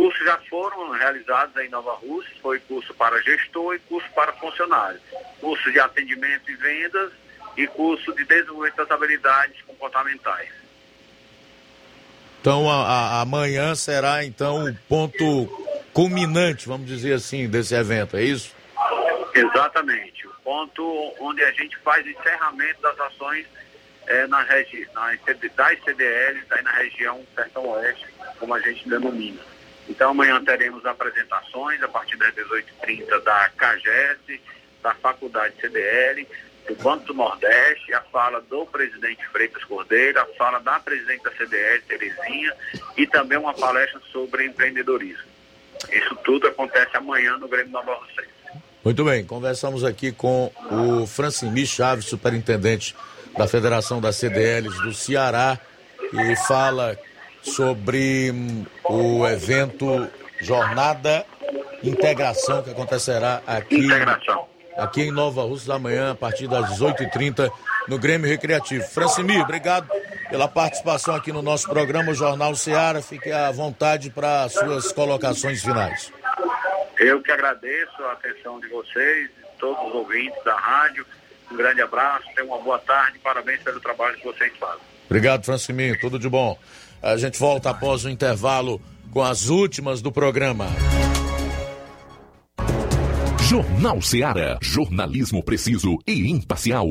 Os 0.00 0.06
cursos 0.06 0.24
já 0.24 0.38
foram 0.48 0.90
realizados 0.92 1.54
em 1.58 1.68
Nova 1.68 1.92
Rússia, 1.92 2.32
foi 2.40 2.58
curso 2.60 2.94
para 2.94 3.20
gestor 3.20 3.74
e 3.74 3.78
curso 3.80 4.08
para 4.14 4.32
funcionário. 4.32 4.98
Curso 5.38 5.70
de 5.70 5.78
atendimento 5.78 6.50
e 6.50 6.54
vendas 6.54 7.12
e 7.54 7.66
curso 7.66 8.10
de 8.14 8.24
desenvolvimento 8.24 8.76
das 8.76 8.90
habilidades 8.90 9.60
comportamentais. 9.60 10.48
Então, 12.40 12.70
a, 12.70 12.76
a, 12.76 13.20
amanhã 13.20 13.74
será 13.74 14.24
então 14.24 14.64
o 14.64 14.74
ponto 14.88 15.46
culminante, 15.92 16.66
vamos 16.66 16.86
dizer 16.86 17.12
assim, 17.12 17.46
desse 17.46 17.74
evento, 17.74 18.16
é 18.16 18.22
isso? 18.22 18.56
Exatamente. 19.34 20.26
O 20.26 20.32
ponto 20.42 21.14
onde 21.20 21.42
a 21.42 21.52
gente 21.52 21.76
faz 21.78 22.06
o 22.06 22.08
encerramento 22.08 22.80
das 22.80 22.98
ações 23.00 23.46
é, 24.06 24.26
na 24.28 24.42
regi 24.44 24.88
das 25.54 25.84
CDLs 25.84 26.46
aí 26.50 26.62
na 26.62 26.72
região 26.72 27.20
Sertão 27.34 27.68
Oeste, 27.68 28.06
como 28.38 28.54
a 28.54 28.60
gente 28.60 28.88
denomina. 28.88 29.49
Então 29.88 30.10
amanhã 30.10 30.42
teremos 30.44 30.84
apresentações 30.86 31.82
a 31.82 31.88
partir 31.88 32.16
das 32.16 32.32
18h30 32.34 33.22
da 33.22 33.48
CAGES, 33.56 34.40
da 34.82 34.94
Faculdade 34.94 35.54
CDL, 35.60 36.26
do 36.68 36.74
Banco 36.76 37.06
do 37.06 37.14
Nordeste, 37.14 37.92
a 37.92 38.00
fala 38.02 38.40
do 38.42 38.64
presidente 38.66 39.26
Freitas 39.28 39.64
Cordeiro, 39.64 40.20
a 40.20 40.26
fala 40.38 40.60
da 40.60 40.78
presidente 40.78 41.22
da 41.24 41.32
CDL, 41.32 41.82
Terezinha, 41.82 42.54
e 42.96 43.06
também 43.06 43.38
uma 43.38 43.54
palestra 43.54 44.00
sobre 44.12 44.46
empreendedorismo. 44.46 45.28
Isso 45.90 46.14
tudo 46.24 46.46
acontece 46.46 46.96
amanhã 46.96 47.36
no 47.38 47.48
Grêmio 47.48 47.72
Nova 47.72 47.94
Rússia. 47.94 48.24
Muito 48.84 49.04
bem, 49.04 49.24
conversamos 49.24 49.84
aqui 49.84 50.12
com 50.12 50.52
o 50.70 51.06
Francimir 51.06 51.66
Chaves, 51.66 52.06
superintendente 52.06 52.96
da 53.36 53.46
Federação 53.46 54.00
das 54.00 54.16
CDLs 54.16 54.74
do 54.82 54.92
Ceará, 54.94 55.58
e 56.12 56.36
fala 56.46 56.98
sobre 57.42 58.32
o 58.84 59.26
evento 59.26 60.08
Jornada 60.40 61.24
Integração 61.82 62.62
que 62.62 62.70
acontecerá 62.70 63.42
aqui, 63.46 63.88
aqui 64.76 65.02
em 65.02 65.10
Nova 65.10 65.42
Rússia 65.42 65.74
amanhã 65.74 66.12
a 66.12 66.14
partir 66.14 66.46
das 66.46 66.78
18h30 66.78 67.50
no 67.88 67.98
Grêmio 67.98 68.28
Recreativo. 68.28 68.84
Francimir, 68.84 69.40
obrigado 69.40 69.88
pela 70.28 70.46
participação 70.46 71.14
aqui 71.14 71.32
no 71.32 71.40
nosso 71.40 71.68
programa 71.68 72.12
o 72.12 72.14
Jornal 72.14 72.54
Ceará. 72.54 73.00
Fique 73.00 73.32
à 73.32 73.50
vontade 73.50 74.10
para 74.10 74.48
suas 74.48 74.92
colocações 74.92 75.62
finais. 75.62 76.12
Eu 76.98 77.22
que 77.22 77.32
agradeço 77.32 78.02
a 78.04 78.12
atenção 78.12 78.60
de 78.60 78.68
vocês, 78.68 79.28
de 79.28 79.58
todos 79.58 79.82
os 79.88 79.94
ouvintes 79.94 80.44
da 80.44 80.54
rádio. 80.54 81.06
Um 81.50 81.56
grande 81.56 81.80
abraço, 81.80 82.26
tenham 82.36 82.48
uma 82.48 82.58
boa 82.58 82.78
tarde, 82.78 83.18
parabéns 83.20 83.62
pelo 83.62 83.80
trabalho 83.80 84.16
que 84.18 84.24
vocês 84.24 84.52
fazem. 84.58 84.80
Obrigado, 85.06 85.44
Franciminho, 85.44 85.98
tudo 85.98 86.18
de 86.18 86.28
bom. 86.28 86.58
A 87.02 87.16
gente 87.16 87.38
volta 87.38 87.70
após 87.70 88.04
o 88.04 88.10
intervalo 88.10 88.80
com 89.10 89.22
as 89.22 89.48
últimas 89.48 90.02
do 90.02 90.12
programa. 90.12 90.66
Jornal 93.48 94.00
Ceará, 94.00 94.58
jornalismo 94.62 95.42
preciso 95.42 95.98
e 96.06 96.30
imparcial. 96.30 96.86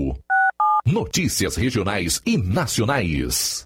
Notícias 0.86 1.56
regionais 1.56 2.22
e 2.26 2.38
nacionais. 2.38 3.66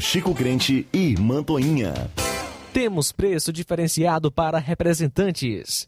Chico 0.00 0.34
Crente 0.34 0.86
e 0.92 1.16
Mantoinha. 1.18 1.94
Temos 2.72 3.10
preço 3.10 3.52
diferenciado 3.52 4.30
para 4.30 4.58
representantes 4.58 5.87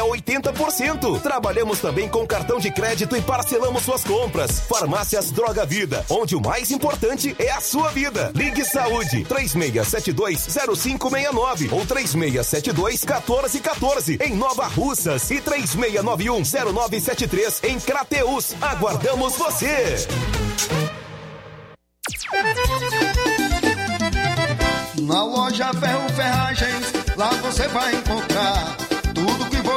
80%. 0.03 1.21
Trabalhamos 1.21 1.79
também 1.79 2.09
com 2.09 2.25
cartão 2.25 2.57
de 2.59 2.71
crédito 2.71 3.15
e 3.15 3.21
parcelamos 3.21 3.83
suas 3.83 4.03
compras. 4.03 4.61
Farmácias 4.61 5.29
Droga 5.31 5.63
Vida, 5.65 6.03
onde 6.09 6.35
o 6.35 6.41
mais 6.41 6.71
importante 6.71 7.35
é 7.39 7.51
a 7.51 7.61
sua 7.61 7.91
vida. 7.91 8.31
Ligue 8.35 8.65
Saúde 8.65 9.23
36720569 9.25 11.71
ou 11.71 11.85
36721414 11.85 14.19
em 14.21 14.35
Nova 14.35 14.67
Russas 14.67 15.29
e 15.31 15.39
36910973 15.41 17.63
em 17.63 17.79
Crateus. 17.79 18.53
Aguardamos 18.61 19.35
você. 19.35 19.95
Na 25.01 25.23
loja 25.23 25.73
Ferro 25.73 26.09
Ferragens, 26.15 26.93
lá 27.17 27.29
você 27.41 27.67
vai 27.67 27.95
encontrar 27.95 28.77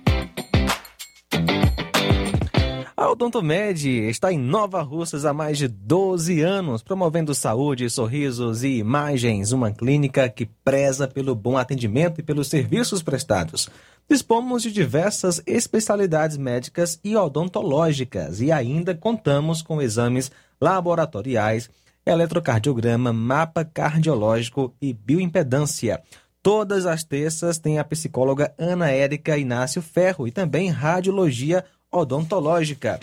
A 3.01 3.09
Odontomed 3.09 3.89
está 3.89 4.31
em 4.31 4.37
Nova 4.37 4.79
Russas 4.83 5.25
há 5.25 5.33
mais 5.33 5.57
de 5.57 5.67
12 5.67 6.39
anos, 6.41 6.83
promovendo 6.83 7.33
saúde, 7.33 7.89
sorrisos 7.89 8.63
e 8.63 8.77
imagens. 8.77 9.51
Uma 9.51 9.71
clínica 9.71 10.29
que 10.29 10.45
preza 10.45 11.07
pelo 11.07 11.33
bom 11.33 11.57
atendimento 11.57 12.19
e 12.19 12.23
pelos 12.23 12.47
serviços 12.47 13.01
prestados. 13.01 13.67
Dispomos 14.07 14.61
de 14.61 14.71
diversas 14.71 15.41
especialidades 15.47 16.37
médicas 16.37 16.99
e 17.03 17.15
odontológicas 17.15 18.39
e 18.39 18.51
ainda 18.51 18.93
contamos 18.93 19.63
com 19.63 19.81
exames 19.81 20.31
laboratoriais, 20.61 21.71
eletrocardiograma, 22.05 23.11
mapa 23.11 23.65
cardiológico 23.65 24.75
e 24.79 24.93
bioimpedância. 24.93 26.03
Todas 26.43 26.85
as 26.85 27.03
terças 27.03 27.57
tem 27.57 27.79
a 27.79 27.83
psicóloga 27.83 28.53
Ana 28.59 28.91
Érica 28.91 29.39
Inácio 29.39 29.81
Ferro 29.81 30.27
e 30.27 30.31
também 30.31 30.69
radiologia 30.69 31.65
odontológica. 31.91 32.99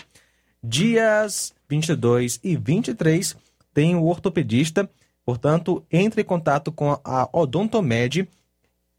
Dias 0.63 1.53
22 1.69 2.39
e 2.43 2.57
23 2.57 3.35
tem 3.73 3.95
o 3.95 4.05
ortopedista, 4.05 4.89
portanto, 5.23 5.85
entre 5.91 6.21
em 6.21 6.25
contato 6.25 6.71
com 6.71 6.99
a 7.03 7.29
Odontomed, 7.31 8.27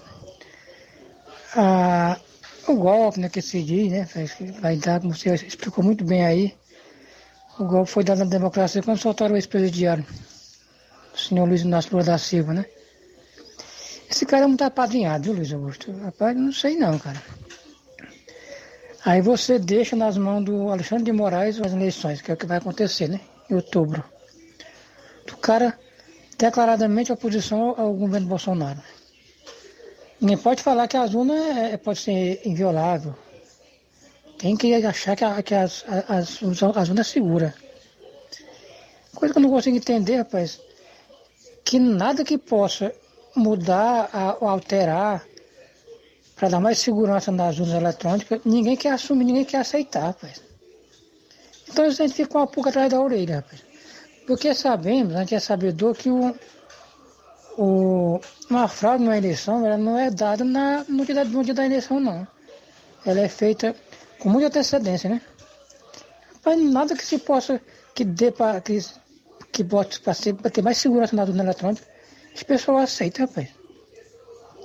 ah, 1.55 2.19
o 2.67 2.75
golpe, 2.75 3.21
né, 3.21 3.29
que 3.29 3.41
se 3.41 3.63
diz, 3.63 3.91
né, 3.91 4.09
vai 4.61 4.77
dar, 4.77 5.01
como 5.01 5.15
você 5.15 5.35
explicou 5.35 5.83
muito 5.83 6.05
bem 6.05 6.25
aí, 6.25 6.55
o 7.59 7.65
golpe 7.65 7.91
foi 7.91 8.05
dado 8.05 8.19
na 8.19 8.25
democracia 8.25 8.83
quando 8.83 8.99
soltaram 8.99 9.35
o 9.35 9.37
ex-presidiário, 9.37 10.07
o 11.15 11.19
senhor 11.19 11.49
Luiz 11.49 11.63
Inácio 11.63 11.93
Lula 11.93 12.05
da 12.05 12.19
Silva, 12.19 12.55
né? 12.55 12.65
Esse 14.11 14.25
cara 14.25 14.45
é 14.45 14.47
muito 14.47 14.63
apadrinhado, 14.63 15.25
viu, 15.25 15.35
Luiz 15.35 15.53
Augusto? 15.53 15.93
Rapaz, 15.93 16.37
não 16.37 16.53
sei 16.53 16.77
não, 16.77 16.99
cara. 16.99 17.23
Aí 19.05 19.21
você 19.21 19.59
deixa 19.59 19.95
nas 19.95 20.17
mãos 20.17 20.45
do 20.45 20.71
Alexandre 20.71 21.05
de 21.05 21.13
Moraes 21.13 21.61
as 21.61 21.73
eleições, 21.73 22.23
que 22.23 22.31
é 22.31 22.35
o 22.35 22.37
que 22.37 22.47
vai 22.47 22.59
acontecer, 22.59 23.09
né? 23.09 23.21
Em 23.51 23.55
outubro. 23.55 24.03
O 25.31 25.37
cara 25.37 25.79
declaradamente 26.39 27.13
oposição 27.13 27.75
ao 27.77 27.93
governo 27.95 28.29
Bolsonaro. 28.29 28.81
Ninguém 30.21 30.39
pode 30.39 30.63
falar 30.63 30.89
que 30.89 30.97
a 30.97 31.05
urna 31.05 31.35
é, 31.71 31.77
pode 31.77 32.01
ser 32.01 32.41
inviolável. 32.45 33.15
Tem 34.37 34.57
que 34.57 34.75
achar 34.75 35.17
que, 35.17 35.25
a, 35.25 35.43
que 35.43 35.55
as, 35.55 35.85
as, 36.09 36.43
as 36.43 36.63
urnas 36.63 36.99
é 36.99 37.05
segura. 37.05 37.55
Coisa 39.15 39.33
que 39.33 39.39
eu 39.39 39.43
não 39.43 39.51
consigo 39.51 39.77
entender, 39.77 40.17
rapaz, 40.17 40.61
que 41.65 41.79
nada 41.79 42.25
que 42.25 42.39
possa 42.39 42.93
mudar 43.35 44.39
ou 44.41 44.49
alterar 44.49 45.25
para 46.35 46.49
dar 46.49 46.61
mais 46.61 46.79
segurança 46.79 47.33
nas 47.33 47.59
urnas 47.59 47.75
eletrônicas, 47.75 48.41
ninguém 48.45 48.77
quer 48.77 48.93
assumir, 48.93 49.25
ninguém 49.25 49.45
quer 49.45 49.59
aceitar, 49.59 50.07
rapaz. 50.07 50.41
Então 51.69 51.85
a 51.85 51.91
gente 51.91 52.15
fica 52.15 52.39
uma 52.39 52.47
pulga 52.47 52.71
atrás 52.71 52.91
da 52.91 53.01
orelha, 53.01 53.37
rapaz. 53.37 53.63
Porque 54.27 54.55
sabemos, 54.55 55.15
a 55.15 55.21
gente 55.21 55.35
é 55.35 55.41
sabedor 55.41 55.97
que 55.97 56.11
o, 56.11 56.35
o, 57.59 58.21
uma 58.49 58.69
fraude 58.69 59.03
numa 59.03 59.19
eleição 59.19 59.67
ela 59.67 59.77
não 59.77 59.99
é 59.99 60.11
dada 60.11 60.45
na, 60.45 60.85
no, 60.89 61.05
dia 61.05 61.15
da, 61.17 61.25
no 61.25 61.43
dia 61.43 61.53
da 61.53 61.67
eleição, 61.67 61.99
não. 61.99 62.27
Ela 63.05 63.21
é 63.21 63.29
feita 63.29 63.75
com 64.21 64.29
muita 64.29 64.47
antecedência, 64.47 65.11
né? 65.11 65.21
Mas 66.45 66.63
nada 66.63 66.97
que 66.97 67.05
se 67.05 67.19
possa, 67.19 67.61
que 67.95 68.05
dê 68.05 68.31
para 68.31 68.61
que, 68.61 68.79
que 69.51 69.65
bote 69.65 70.01
para 70.01 70.15
ter 70.51 70.63
mais 70.63 70.79
segurança 70.79 71.17
na 71.17 71.25
urna 71.25 71.43
eletrônica, 71.43 71.85
as 72.33 72.43
pessoas 72.45 72.85
aceitam, 72.85 73.27
rapaz. 73.27 73.49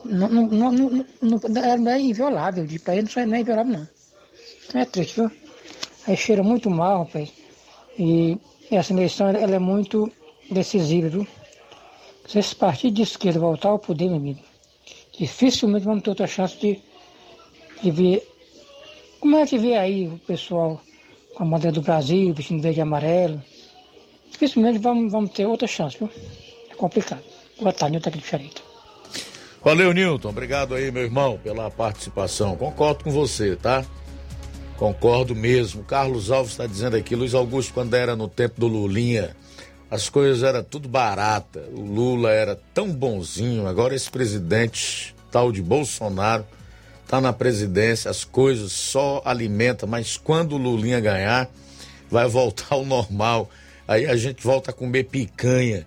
Não, 0.05 0.29
não, 0.29 0.47
não, 0.47 0.71
não, 0.71 1.41
não 1.79 1.91
é 1.91 1.99
inviolável, 1.99 2.67
para 2.83 2.95
ele 2.95 3.09
não 3.25 3.35
é 3.35 3.39
inviolável, 3.39 3.73
não. 3.73 3.87
Então 4.67 4.81
é 4.81 4.85
triste, 4.85 5.15
viu? 5.15 5.31
Aí 6.05 6.15
cheira 6.15 6.43
muito 6.43 6.69
mal, 6.69 7.05
rapaz. 7.05 7.31
E 7.97 8.37
essa 8.69 8.93
eleição 8.93 9.29
ela 9.29 9.55
é 9.55 9.59
muito 9.59 10.11
decisiva, 10.51 11.09
viu? 11.09 11.27
Se 12.27 12.39
esse 12.39 12.55
partido 12.55 12.95
de 12.95 13.01
esquerda 13.03 13.39
voltar 13.39 13.69
ao 13.69 13.79
poder, 13.79 14.07
meu 14.07 14.17
amigo, 14.17 14.39
dificilmente 15.17 15.85
vamos 15.85 16.03
ter 16.03 16.09
outra 16.09 16.27
chance 16.27 16.57
de, 16.59 16.79
de 17.81 17.91
ver. 17.91 18.27
Como 19.19 19.37
é 19.37 19.45
que 19.45 19.57
vê 19.57 19.75
aí 19.75 20.07
o 20.07 20.17
pessoal 20.19 20.81
com 21.35 21.43
a 21.43 21.45
bandeira 21.45 21.73
do 21.73 21.81
Brasil, 21.81 22.33
vestindo 22.33 22.61
verde 22.61 22.79
e 22.79 22.81
amarelo? 22.81 23.41
Dificilmente 24.31 24.79
vamos, 24.79 25.11
vamos 25.11 25.31
ter 25.31 25.45
outra 25.45 25.67
chance, 25.67 25.97
viu? 25.97 26.09
É 26.69 26.75
complicado. 26.75 27.23
Boa 27.59 27.71
tarde, 27.71 27.97
Nilton 27.97 28.19
Charito. 28.21 28.63
Valeu, 29.63 29.93
Nilton. 29.93 30.29
Obrigado 30.29 30.75
aí, 30.75 30.91
meu 30.91 31.03
irmão, 31.03 31.39
pela 31.41 31.69
participação. 31.71 32.57
Concordo 32.57 33.03
com 33.03 33.11
você, 33.11 33.55
tá? 33.55 33.85
Concordo 34.75 35.35
mesmo. 35.35 35.83
Carlos 35.83 36.31
Alves 36.31 36.51
está 36.51 36.65
dizendo 36.65 36.97
aqui, 36.97 37.15
Luiz 37.15 37.33
Augusto, 37.33 37.73
quando 37.73 37.93
era 37.93 38.15
no 38.15 38.27
tempo 38.27 38.59
do 38.59 38.67
Lulinha, 38.67 39.35
as 39.93 40.09
coisas 40.09 40.41
eram 40.41 40.63
tudo 40.63 40.89
barata. 40.89 41.63
O 41.71 41.81
Lula 41.81 42.31
era 42.31 42.59
tão 42.73 42.89
bonzinho, 42.89 43.67
agora 43.67 43.93
esse 43.93 44.09
presidente 44.09 45.13
tal 45.31 45.51
de 45.51 45.61
Bolsonaro 45.61 46.43
está 47.05 47.21
na 47.21 47.31
presidência, 47.31 48.09
as 48.09 48.23
coisas 48.23 48.71
só 48.71 49.21
alimenta, 49.23 49.85
mas 49.85 50.17
quando 50.17 50.53
o 50.53 50.57
Lulinha 50.57 50.99
ganhar, 50.99 51.47
vai 52.09 52.27
voltar 52.27 52.69
ao 52.71 52.83
normal. 52.83 53.47
Aí 53.87 54.07
a 54.07 54.15
gente 54.15 54.43
volta 54.43 54.71
a 54.71 54.73
comer 54.73 55.03
picanha, 55.03 55.85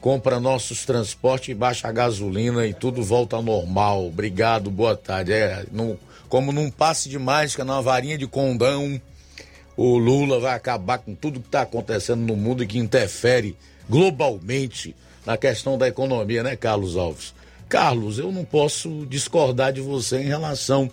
compra 0.00 0.40
nossos 0.40 0.86
transportes, 0.86 1.54
baixa 1.54 1.88
a 1.88 1.92
gasolina 1.92 2.66
e 2.66 2.72
tudo 2.72 3.02
volta 3.02 3.36
ao 3.36 3.42
normal. 3.42 4.06
Obrigado, 4.06 4.70
boa 4.70 4.96
tarde. 4.96 5.30
É, 5.34 5.66
não, 5.70 5.98
como 6.26 6.52
num 6.52 6.70
passe 6.70 7.06
de 7.06 7.18
mágica, 7.18 7.66
numa 7.66 7.82
varinha 7.82 8.16
de 8.16 8.26
condão, 8.26 8.98
o 9.76 9.96
Lula 9.98 10.38
vai 10.38 10.54
acabar 10.54 10.98
com 10.98 11.14
tudo 11.14 11.40
que 11.40 11.46
está 11.46 11.62
acontecendo 11.62 12.20
no 12.20 12.36
mundo 12.36 12.62
e 12.62 12.66
que 12.66 12.78
interfere 12.78 13.56
globalmente 13.88 14.94
na 15.24 15.36
questão 15.36 15.78
da 15.78 15.88
economia, 15.88 16.42
né, 16.42 16.56
Carlos 16.56 16.96
Alves? 16.96 17.34
Carlos, 17.68 18.18
eu 18.18 18.30
não 18.30 18.44
posso 18.44 19.06
discordar 19.06 19.72
de 19.72 19.80
você 19.80 20.18
em 20.18 20.26
relação 20.26 20.90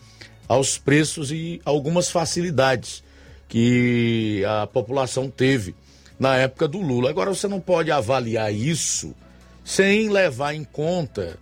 aos 0.47 0.77
preços 0.77 1.31
e 1.31 1.61
algumas 1.65 2.09
facilidades 2.09 3.03
que 3.47 4.43
a 4.47 4.65
população 4.65 5.29
teve 5.29 5.75
na 6.19 6.37
época 6.37 6.67
do 6.67 6.79
Lula. 6.79 7.09
Agora 7.09 7.33
você 7.33 7.47
não 7.47 7.59
pode 7.59 7.91
avaliar 7.91 8.53
isso 8.53 9.13
sem 9.63 10.09
levar 10.09 10.53
em 10.53 10.63
conta. 10.63 11.37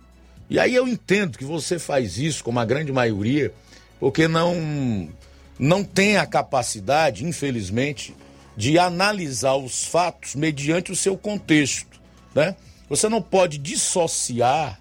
E 0.50 0.58
aí 0.58 0.74
eu 0.74 0.88
entendo 0.88 1.38
que 1.38 1.44
você 1.44 1.78
faz 1.78 2.18
isso, 2.18 2.42
como 2.42 2.58
a 2.58 2.64
grande 2.64 2.92
maioria, 2.92 3.52
porque 4.00 4.26
não 4.26 5.08
não 5.58 5.82
tem 5.82 6.16
a 6.16 6.26
capacidade, 6.26 7.24
infelizmente, 7.24 8.14
de 8.56 8.78
analisar 8.78 9.56
os 9.56 9.84
fatos 9.84 10.34
mediante 10.34 10.92
o 10.92 10.96
seu 10.96 11.16
contexto, 11.16 12.00
né? 12.34 12.56
Você 12.88 13.08
não 13.08 13.20
pode 13.20 13.58
dissociar 13.58 14.80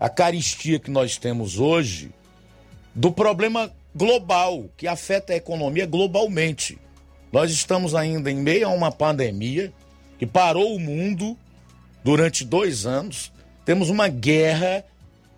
a 0.00 0.08
caristia 0.08 0.78
que 0.78 0.90
nós 0.90 1.16
temos 1.16 1.58
hoje 1.58 2.10
do 2.94 3.12
problema 3.12 3.70
global 3.94 4.64
que 4.76 4.86
afeta 4.86 5.32
a 5.32 5.36
economia 5.36 5.86
globalmente. 5.86 6.78
Nós 7.32 7.50
estamos 7.50 7.94
ainda 7.94 8.30
em 8.30 8.36
meio 8.36 8.66
a 8.66 8.70
uma 8.70 8.90
pandemia 8.90 9.72
que 10.18 10.26
parou 10.26 10.74
o 10.74 10.80
mundo 10.80 11.36
durante 12.02 12.44
dois 12.44 12.86
anos. 12.86 13.32
Temos 13.64 13.90
uma 13.90 14.08
guerra 14.08 14.84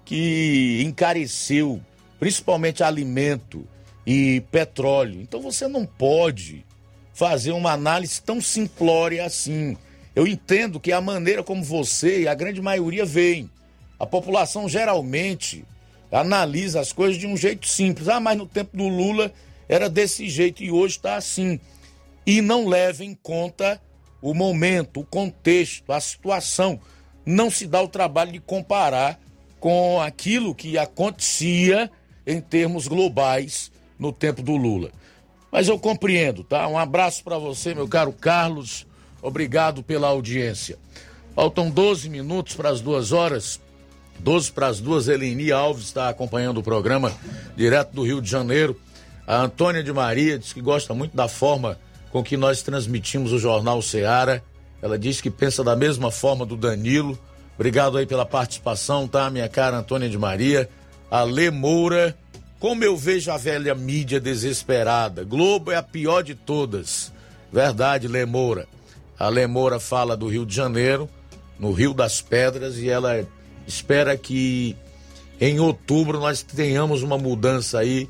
que 0.05 0.83
encareceu 0.85 1.81
principalmente 2.19 2.83
alimento 2.83 3.67
e 4.07 4.43
petróleo. 4.51 5.21
Então 5.21 5.41
você 5.41 5.69
não 5.69 5.85
pode 5.85 6.65
fazer 7.13 7.53
uma 7.53 7.73
análise 7.73 8.21
tão 8.23 8.41
simplória 8.41 9.25
assim. 9.25 9.77
Eu 10.15 10.27
entendo 10.27 10.81
que 10.81 10.93
a 10.93 11.01
maneira 11.01 11.43
como 11.43 11.63
você 11.63 12.23
e 12.23 12.29
a 12.29 12.35
grande 12.35 12.61
maioria 12.61 13.05
veem. 13.05 13.51
A 13.99 14.07
população 14.07 14.69
geralmente 14.69 15.65
analisa 16.11 16.81
as 16.81 16.93
coisas 16.93 17.19
de 17.19 17.27
um 17.27 17.37
jeito 17.37 17.69
simples. 17.69 18.09
Ah, 18.09 18.21
mas 18.21 18.37
no 18.37 18.47
tempo 18.47 18.77
do 18.77 18.89
Lula 18.89 19.33
era 19.69 19.89
desse 19.89 20.29
jeito 20.29 20.63
e 20.63 20.71
hoje 20.71 20.97
está 20.97 21.17
assim. 21.17 21.61
E 22.27 22.41
não 22.41 22.67
leva 22.67 23.05
em 23.05 23.15
conta 23.15 23.81
o 24.23 24.35
momento, 24.35 25.01
o 25.01 25.05
contexto, 25.05 25.93
a 25.93 26.01
situação. 26.01 26.81
Não 27.25 27.51
se 27.51 27.67
dá 27.67 27.81
o 27.83 27.89
trabalho 27.89 28.33
de 28.33 28.41
comparar 28.41 29.21
com 29.59 30.01
aquilo 30.01 30.55
que 30.55 30.79
acontecia 30.79 31.91
em 32.27 32.41
termos 32.41 32.89
globais 32.89 33.71
no 34.01 34.13
tempo 34.13 34.43
do 34.43 34.57
Lula. 34.57 34.91
Mas 35.53 35.69
eu 35.69 35.79
compreendo, 35.79 36.43
tá? 36.43 36.67
Um 36.67 36.79
abraço 36.79 37.23
para 37.23 37.37
você, 37.37 37.75
meu 37.75 37.87
caro 37.87 38.13
Carlos. 38.13 38.87
Obrigado 39.21 39.83
pela 39.83 40.09
audiência. 40.09 40.79
Faltam 41.35 41.71
12 41.71 42.09
minutos 42.09 42.55
para 42.55 42.71
as 42.71 42.81
duas 42.81 43.13
horas. 43.13 43.61
12 44.19 44.53
para 44.53 44.67
as 44.67 44.81
duas, 44.81 45.09
Eleni 45.09 45.51
Alves 45.51 45.85
está 45.85 46.09
acompanhando 46.09 46.59
o 46.59 46.63
programa 46.63 47.13
direto 47.57 47.93
do 47.95 48.03
Rio 48.03 48.21
de 48.21 48.31
Janeiro. 48.31 48.79
A 49.27 49.37
Antônia 49.43 49.83
de 49.83 49.93
Maria 49.93 50.39
diz 50.39 50.53
que 50.53 50.61
gosta 50.61 50.95
muito 50.95 51.17
da 51.17 51.29
forma 51.29 51.79
com 52.11 52.23
que 52.23 52.37
nós 52.37 52.63
transmitimos 52.63 53.33
o 53.33 53.39
Jornal 53.39 53.81
Seara. 53.81 54.43
Ela 54.83 54.99
diz 54.99 55.21
que 55.21 55.31
pensa 55.31 55.63
da 55.63 55.77
mesma 55.77 56.11
forma 56.11 56.45
do 56.45 56.57
Danilo. 56.57 57.19
Obrigado 57.55 57.97
aí 57.97 58.07
pela 58.07 58.27
participação, 58.27 59.07
tá, 59.07 59.31
minha 59.31 59.49
cara 59.49 59.79
Antônia 59.79 60.09
de 60.09 60.19
Maria. 60.19 60.69
A 61.11 61.23
Lê 61.23 61.51
Moura 61.51 62.17
como 62.61 62.85
eu 62.85 62.95
vejo 62.95 63.33
a 63.33 63.39
velha 63.39 63.75
mídia 63.75 64.21
desesperada. 64.21 65.25
Globo 65.25 65.73
é 65.73 65.77
a 65.77 65.83
pior 65.83 66.23
de 66.23 66.35
todas. 66.35 67.11
Verdade, 67.51 68.07
Lemoura. 68.07 68.69
A 69.19 69.29
Lemoura 69.29 69.81
fala 69.81 70.15
do 70.15 70.29
Rio 70.29 70.45
de 70.45 70.55
Janeiro, 70.55 71.09
no 71.59 71.73
Rio 71.73 71.95
das 71.95 72.21
Pedras, 72.21 72.77
e 72.77 72.89
ela 72.89 73.27
espera 73.67 74.17
que 74.17 74.77
em 75.41 75.59
outubro 75.59 76.21
nós 76.21 76.43
tenhamos 76.43 77.03
uma 77.03 77.17
mudança 77.17 77.79
aí 77.79 78.07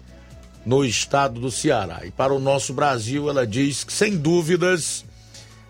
no 0.67 0.85
estado 0.85 1.41
do 1.41 1.51
Ceará. 1.51 2.01
E 2.05 2.11
para 2.11 2.35
o 2.35 2.41
nosso 2.41 2.75
Brasil, 2.75 3.31
ela 3.31 3.47
diz 3.47 3.85
que, 3.85 3.93
sem 3.93 4.17
dúvidas, 4.17 5.05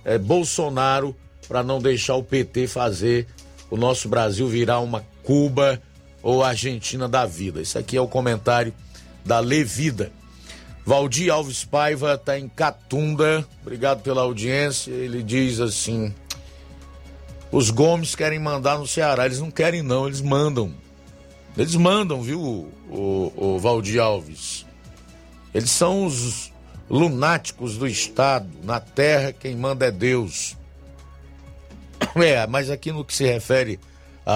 é 0.05 0.17
Bolsonaro 0.17 1.15
para 1.47 1.63
não 1.63 1.81
deixar 1.81 2.15
o 2.15 2.25
PT 2.25 2.67
fazer 2.67 3.27
o 3.71 3.77
nosso 3.77 4.09
Brasil 4.09 4.49
virar 4.49 4.81
uma 4.81 5.05
Cuba 5.23 5.81
ou 6.23 6.43
Argentina 6.45 7.09
da 7.09 7.27
vida. 7.27 7.61
Isso 7.61 7.79
aqui 7.79 7.97
é 7.97 8.01
o 8.01 8.09
comentário 8.09 8.75
da 9.25 9.41
Levida. 9.41 10.13
Valdir 10.85 11.33
Alves 11.33 11.65
Paiva 11.65 12.15
está 12.15 12.39
em 12.39 12.49
Catunda. 12.49 13.47
Obrigado 13.63 14.03
pela 14.03 14.23
audiência. 14.23 14.91
Ele 14.91 15.23
diz 15.23 15.61
assim: 15.61 16.13
os 17.53 17.71
Gomes 17.71 18.15
querem 18.15 18.39
mandar 18.39 18.79
no 18.79 18.87
Ceará. 18.87 19.27
Eles 19.27 19.41
não 19.41 19.51
querem, 19.51 19.83
não, 19.83 20.07
eles 20.07 20.21
mandam. 20.21 20.73
Eles 21.57 21.75
mandam, 21.75 22.23
viu, 22.23 22.41
o, 22.41 23.33
o, 23.37 23.59
Valdir 23.59 24.01
Alves? 24.01 24.65
Eles 25.53 25.71
são 25.71 26.07
os 26.07 26.53
lunáticos 26.89 27.77
do 27.77 27.87
Estado. 27.87 28.49
Na 28.63 28.79
terra, 28.79 29.33
quem 29.33 29.57
manda 29.57 29.87
é 29.87 29.91
Deus. 29.91 30.57
É, 32.17 32.45
mas 32.47 32.71
aqui 32.71 32.91
no 32.91 33.05
que 33.05 33.15
se 33.15 33.25
refere 33.25 33.79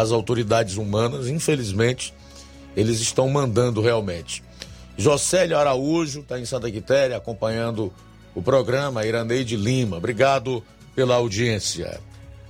as 0.00 0.10
autoridades 0.10 0.76
humanas, 0.76 1.28
infelizmente, 1.28 2.12
eles 2.76 3.00
estão 3.00 3.28
mandando 3.28 3.80
realmente. 3.80 4.42
Jocélio 4.96 5.56
Araújo 5.56 6.20
está 6.20 6.38
em 6.38 6.44
Santa 6.44 6.70
Quitéria 6.70 7.16
acompanhando 7.16 7.92
o 8.34 8.42
programa, 8.42 9.04
Iraneide 9.04 9.56
Lima. 9.56 9.96
Obrigado 9.96 10.62
pela 10.94 11.14
audiência. 11.14 12.00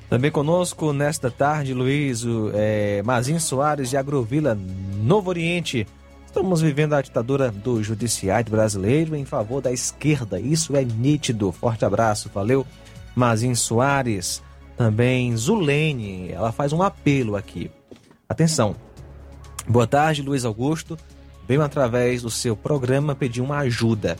Também 0.09 0.31
conosco 0.31 0.93
nesta 0.93 1.31
tarde, 1.31 1.75
Luiz 1.75 2.25
é, 2.55 3.03
Mazinho 3.03 3.41
Soares 3.41 3.91
de 3.91 3.97
Agrovila, 3.97 4.57
Novo 5.03 5.31
Oriente. 5.31 5.87
Estamos 6.27 6.61
vivendo 6.61 6.95
a 6.95 7.03
ditadura 7.03 7.51
do 7.51 7.83
judiciário 7.83 8.51
brasileiro 8.51 9.15
em 9.15 9.25
favor 9.25 9.61
da 9.61 9.73
esquerda. 9.73 10.39
Isso 10.41 10.77
é 10.77 10.85
nítido. 10.85 11.53
Forte 11.53 11.85
abraço, 11.85 12.31
valeu. 12.33 12.67
Mazinho 13.15 13.57
Soares. 13.57 14.43
Também 14.77 15.37
Zulene, 15.37 16.31
ela 16.31 16.51
faz 16.51 16.73
um 16.73 16.83
apelo 16.83 17.37
aqui. 17.37 17.71
Atenção. 18.29 18.75
Boa 19.69 19.87
tarde, 19.87 20.23
Luiz 20.23 20.45
Augusto. 20.45 20.99
Venho 21.47 21.63
através 21.63 22.23
do 22.23 22.31
seu 22.31 22.57
programa 22.57 23.15
pedir 23.15 23.41
uma 23.41 23.59
ajuda. 23.59 24.17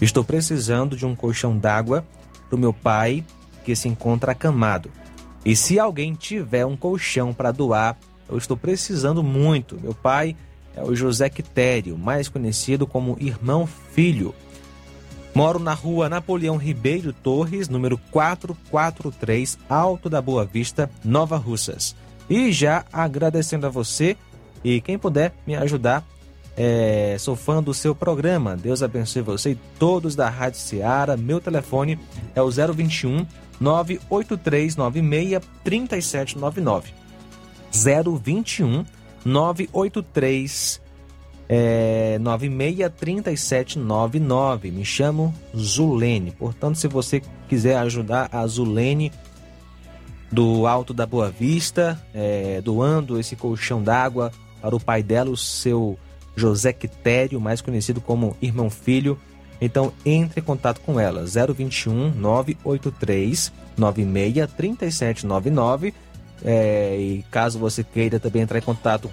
Estou 0.00 0.24
precisando 0.24 0.96
de 0.96 1.04
um 1.04 1.14
colchão 1.14 1.58
d'água 1.58 2.04
para 2.48 2.56
o 2.56 2.58
meu 2.58 2.72
pai 2.72 3.24
que 3.64 3.74
se 3.76 3.88
encontra 3.88 4.32
acamado. 4.32 4.90
E 5.44 5.54
se 5.54 5.78
alguém 5.78 6.14
tiver 6.14 6.64
um 6.64 6.76
colchão 6.76 7.34
para 7.34 7.52
doar, 7.52 7.98
eu 8.28 8.38
estou 8.38 8.56
precisando 8.56 9.22
muito. 9.22 9.78
Meu 9.80 9.94
pai 9.94 10.36
é 10.74 10.82
o 10.82 10.94
José 10.94 11.28
Quitério, 11.28 11.98
mais 11.98 12.28
conhecido 12.28 12.86
como 12.86 13.16
Irmão 13.20 13.66
Filho. 13.66 14.34
Moro 15.38 15.60
na 15.60 15.72
rua 15.72 16.08
Napoleão 16.08 16.56
Ribeiro 16.56 17.12
Torres, 17.12 17.68
número 17.68 17.96
443, 18.10 19.56
Alto 19.68 20.10
da 20.10 20.20
Boa 20.20 20.44
Vista, 20.44 20.90
Nova 21.04 21.36
Russas. 21.36 21.94
E 22.28 22.50
já 22.50 22.84
agradecendo 22.92 23.64
a 23.64 23.70
você 23.70 24.16
e 24.64 24.80
quem 24.80 24.98
puder 24.98 25.32
me 25.46 25.54
ajudar, 25.54 26.04
é, 26.56 27.14
sou 27.20 27.36
fã 27.36 27.62
do 27.62 27.72
seu 27.72 27.94
programa. 27.94 28.56
Deus 28.56 28.82
abençoe 28.82 29.22
você 29.22 29.52
e 29.52 29.58
todos 29.78 30.16
da 30.16 30.28
Rádio 30.28 30.58
Seara. 30.58 31.16
Meu 31.16 31.40
telefone 31.40 32.00
é 32.34 32.42
o 32.42 32.50
021 32.50 33.24
98396 33.60 35.40
3799. 35.62 36.92
021 37.72 38.84
983 39.24 40.87
é, 41.48 42.18
963799. 42.20 44.70
Me 44.70 44.84
chamo 44.84 45.34
Zulene. 45.56 46.32
Portanto, 46.32 46.76
se 46.76 46.86
você 46.86 47.22
quiser 47.48 47.78
ajudar 47.78 48.28
a 48.30 48.46
Zulene 48.46 49.10
do 50.30 50.66
Alto 50.66 50.92
da 50.92 51.06
Boa 51.06 51.30
Vista, 51.30 51.98
é, 52.12 52.60
doando 52.60 53.18
esse 53.18 53.34
colchão 53.34 53.82
d'água 53.82 54.30
para 54.60 54.76
o 54.76 54.80
pai 54.80 55.02
dela, 55.02 55.30
o 55.30 55.36
seu 55.36 55.98
José 56.36 56.72
Quitério, 56.72 57.40
mais 57.40 57.62
conhecido 57.62 58.00
como 58.00 58.36
Irmão 58.42 58.68
Filho. 58.68 59.18
Então, 59.60 59.92
entre 60.04 60.40
em 60.40 60.44
contato 60.44 60.80
com 60.82 61.00
ela, 61.00 61.24
021 61.24 62.14
983 62.14 63.52
96 63.76 64.48
3799. 64.56 65.94
É, 66.44 66.96
e 66.96 67.24
caso 67.32 67.58
você 67.58 67.82
queira 67.82 68.20
também 68.20 68.42
entrar 68.42 68.58
em 68.58 68.62
contato 68.62 69.10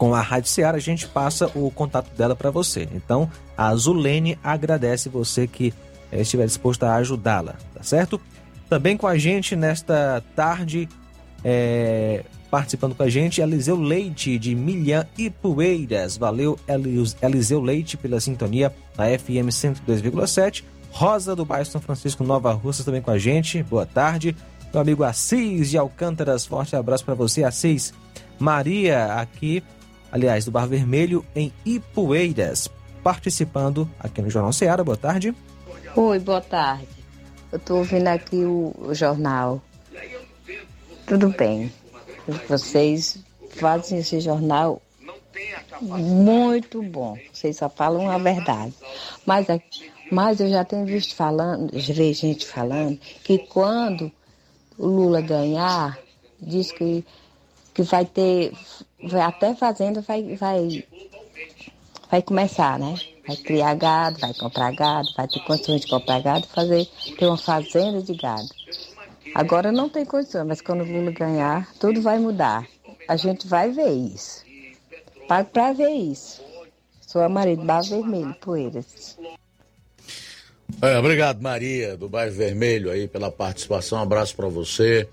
com 0.00 0.14
a 0.14 0.22
Rádio 0.22 0.48
Ceará, 0.48 0.78
a 0.78 0.80
gente 0.80 1.06
passa 1.06 1.50
o 1.54 1.70
contato 1.70 2.08
dela 2.16 2.34
para 2.34 2.50
você. 2.50 2.88
Então, 2.94 3.30
a 3.54 3.74
Zulene 3.74 4.38
agradece 4.42 5.10
você 5.10 5.46
que 5.46 5.74
eh, 6.10 6.22
estiver 6.22 6.46
disposto 6.46 6.84
a 6.84 6.94
ajudá-la, 6.94 7.56
tá 7.74 7.82
certo? 7.82 8.18
Também 8.66 8.96
com 8.96 9.06
a 9.06 9.18
gente 9.18 9.54
nesta 9.54 10.24
tarde, 10.34 10.88
é, 11.44 12.24
participando 12.50 12.94
com 12.94 13.02
a 13.02 13.10
gente, 13.10 13.42
Eliseu 13.42 13.76
Leite 13.78 14.38
de 14.38 14.54
Milhã 14.54 15.06
e 15.18 15.28
Poeiras. 15.28 16.16
Valeu, 16.16 16.58
Elis- 16.66 17.14
Eliseu 17.20 17.60
Leite, 17.60 17.98
pela 17.98 18.18
sintonia 18.20 18.72
na 18.96 19.04
FM 19.18 19.50
102,7. 19.52 20.64
Rosa 20.92 21.36
do 21.36 21.44
bairro 21.44 21.66
São 21.66 21.78
Francisco, 21.80 22.24
Nova 22.24 22.50
Russa, 22.54 22.82
também 22.84 23.02
com 23.02 23.10
a 23.10 23.18
gente. 23.18 23.62
Boa 23.62 23.84
tarde. 23.84 24.34
Meu 24.72 24.80
amigo 24.80 25.04
Assis 25.04 25.68
de 25.68 25.76
Alcântaras, 25.76 26.46
forte 26.46 26.74
abraço 26.74 27.04
para 27.04 27.14
você, 27.14 27.44
Assis. 27.44 27.92
Maria, 28.38 29.14
aqui, 29.16 29.62
aliás, 30.12 30.44
do 30.44 30.50
Bar 30.50 30.66
Vermelho, 30.66 31.24
em 31.34 31.52
Ipueiras, 31.64 32.68
participando 33.02 33.88
aqui 33.98 34.20
no 34.22 34.30
Jornal 34.30 34.52
Ceará. 34.52 34.82
Boa 34.84 34.96
tarde. 34.96 35.34
Oi, 35.96 36.18
boa 36.18 36.40
tarde. 36.40 36.86
Eu 37.50 37.56
estou 37.58 37.78
ouvindo 37.78 38.08
aqui 38.08 38.44
o, 38.44 38.74
o 38.78 38.94
jornal. 38.94 39.60
Tudo 41.06 41.30
bem. 41.30 41.72
Vocês 42.48 43.18
fazem 43.50 43.98
esse 43.98 44.20
jornal 44.20 44.80
muito 45.80 46.82
bom. 46.82 47.16
Vocês 47.32 47.56
só 47.56 47.68
falam 47.68 48.08
a 48.08 48.18
verdade. 48.18 48.72
Mas, 49.26 49.48
é- 49.48 49.60
mas 50.12 50.38
eu 50.40 50.48
já 50.48 50.64
tenho 50.64 50.84
visto 50.86 51.14
falando, 51.14 51.70
vi 51.72 52.12
gente 52.12 52.46
falando, 52.46 52.98
que 53.24 53.38
quando 53.38 54.12
o 54.78 54.86
Lula 54.86 55.20
ganhar, 55.20 55.98
diz 56.40 56.70
que, 56.70 57.04
que 57.74 57.82
vai 57.82 58.04
ter. 58.04 58.52
Vai, 59.02 59.22
até 59.22 59.54
fazenda 59.54 60.00
vai, 60.00 60.36
vai, 60.36 60.84
vai 62.10 62.22
começar, 62.22 62.78
né? 62.78 62.94
Vai 63.26 63.36
criar 63.36 63.74
gado, 63.74 64.18
vai 64.18 64.34
comprar 64.34 64.72
gado, 64.72 65.08
vai 65.16 65.28
ter 65.28 65.40
condições 65.40 65.82
de 65.82 65.88
comprar 65.88 66.20
gado 66.20 66.46
fazer, 66.48 66.86
ter 67.18 67.26
uma 67.26 67.38
fazenda 67.38 68.02
de 68.02 68.14
gado. 68.14 68.48
Agora 69.34 69.70
não 69.70 69.88
tem 69.88 70.04
condição, 70.04 70.44
mas 70.44 70.60
quando 70.60 70.82
o 70.82 70.92
Lula 70.92 71.12
ganhar, 71.12 71.72
tudo 71.78 72.02
vai 72.02 72.18
mudar. 72.18 72.66
A 73.06 73.16
gente 73.16 73.46
vai 73.46 73.70
ver 73.70 73.92
isso. 73.92 74.44
Pago 75.28 75.48
pra 75.50 75.72
ver 75.72 75.90
isso. 75.90 76.42
Sou 77.00 77.22
a 77.22 77.28
marido 77.28 77.64
Bar 77.64 77.82
Vermelho, 77.82 78.34
Poeiras. 78.40 79.16
É, 80.82 80.98
obrigado, 80.98 81.42
Maria, 81.42 81.96
do 81.96 82.08
Bairro 82.08 82.32
Vermelho, 82.34 82.90
aí, 82.90 83.06
pela 83.08 83.30
participação. 83.30 83.98
Um 83.98 84.02
abraço 84.02 84.34
para 84.34 84.48
você 84.48 85.08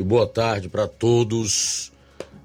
e 0.00 0.02
boa 0.02 0.26
tarde 0.26 0.66
para 0.66 0.88
todos 0.88 1.92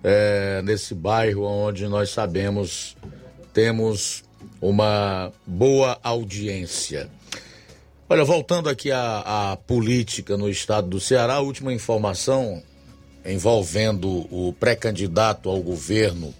é, 0.04 0.62
nesse 0.62 0.94
bairro 0.94 1.44
onde 1.44 1.88
nós 1.88 2.10
sabemos 2.10 2.98
temos 3.54 4.26
uma 4.62 5.32
boa 5.48 5.98
audiência. 6.04 7.10
Olha, 8.10 8.26
voltando 8.26 8.68
aqui 8.68 8.92
à, 8.92 9.52
à 9.54 9.56
política 9.56 10.36
no 10.36 10.50
estado 10.50 10.90
do 10.90 11.00
Ceará, 11.00 11.36
a 11.36 11.40
última 11.40 11.72
informação 11.72 12.62
envolvendo 13.26 14.28
o 14.30 14.54
pré-candidato 14.60 15.50
ao 15.50 15.62
governo, 15.62 16.36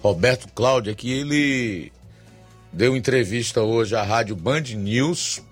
Roberto 0.00 0.46
Cláudio, 0.54 0.92
é 0.92 0.94
que 0.94 1.10
ele 1.10 1.92
deu 2.72 2.96
entrevista 2.96 3.60
hoje 3.60 3.96
à 3.96 4.04
rádio 4.04 4.36
Band 4.36 4.62
News 4.76 5.42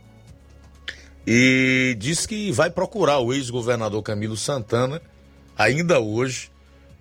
e 1.27 1.97
disse 1.99 2.27
que 2.27 2.51
vai 2.51 2.71
procurar 2.71 3.21
o 3.21 3.33
ex-governador 3.33 4.03
Camilo 4.03 4.37
Santana 4.37 5.01
ainda 5.57 6.01
hoje 6.01 6.51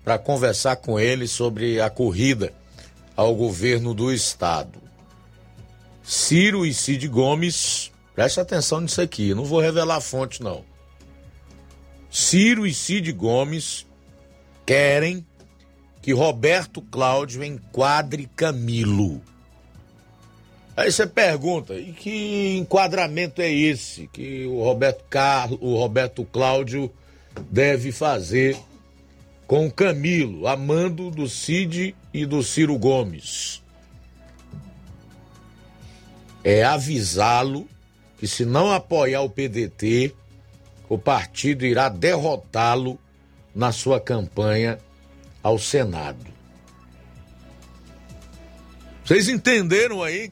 para 0.04 0.18
conversar 0.18 0.76
com 0.76 0.98
ele 0.98 1.26
sobre 1.26 1.80
a 1.80 1.90
corrida 1.90 2.52
ao 3.16 3.34
governo 3.34 3.94
do 3.94 4.12
estado. 4.12 4.80
Ciro 6.02 6.66
e 6.66 6.74
Cid 6.74 7.06
Gomes, 7.08 7.92
preste 8.14 8.40
atenção 8.40 8.80
nisso 8.80 9.00
aqui, 9.00 9.34
não 9.34 9.44
vou 9.44 9.60
revelar 9.60 9.96
a 9.96 10.00
fonte 10.00 10.42
não. 10.42 10.64
Ciro 12.10 12.66
e 12.66 12.74
Cid 12.74 13.12
Gomes 13.12 13.86
querem 14.66 15.26
que 16.00 16.12
Roberto 16.12 16.82
Cláudio 16.82 17.44
enquadre 17.44 18.28
Camilo. 18.36 19.22
Aí 20.74 20.90
você 20.90 21.06
pergunta, 21.06 21.74
e 21.74 21.92
que 21.92 22.56
enquadramento 22.56 23.42
é 23.42 23.52
esse 23.52 24.06
que 24.06 24.46
o 24.46 24.62
Roberto 24.62 25.04
Carlos, 25.10 25.58
o 25.60 25.76
Roberto 25.76 26.24
Cláudio 26.24 26.90
deve 27.50 27.92
fazer 27.92 28.56
com 29.46 29.66
o 29.66 29.72
Camilo, 29.72 30.48
amando 30.48 31.10
do 31.10 31.28
Cid 31.28 31.94
e 32.12 32.24
do 32.24 32.42
Ciro 32.42 32.78
Gomes? 32.78 33.62
É 36.42 36.64
avisá-lo 36.64 37.68
que 38.18 38.26
se 38.26 38.46
não 38.46 38.72
apoiar 38.72 39.20
o 39.20 39.28
PDT, 39.28 40.14
o 40.88 40.96
partido 40.96 41.66
irá 41.66 41.90
derrotá-lo 41.90 42.98
na 43.54 43.72
sua 43.72 44.00
campanha 44.00 44.78
ao 45.42 45.58
Senado. 45.58 46.24
Vocês 49.04 49.28
entenderam 49.28 50.02
aí? 50.02 50.30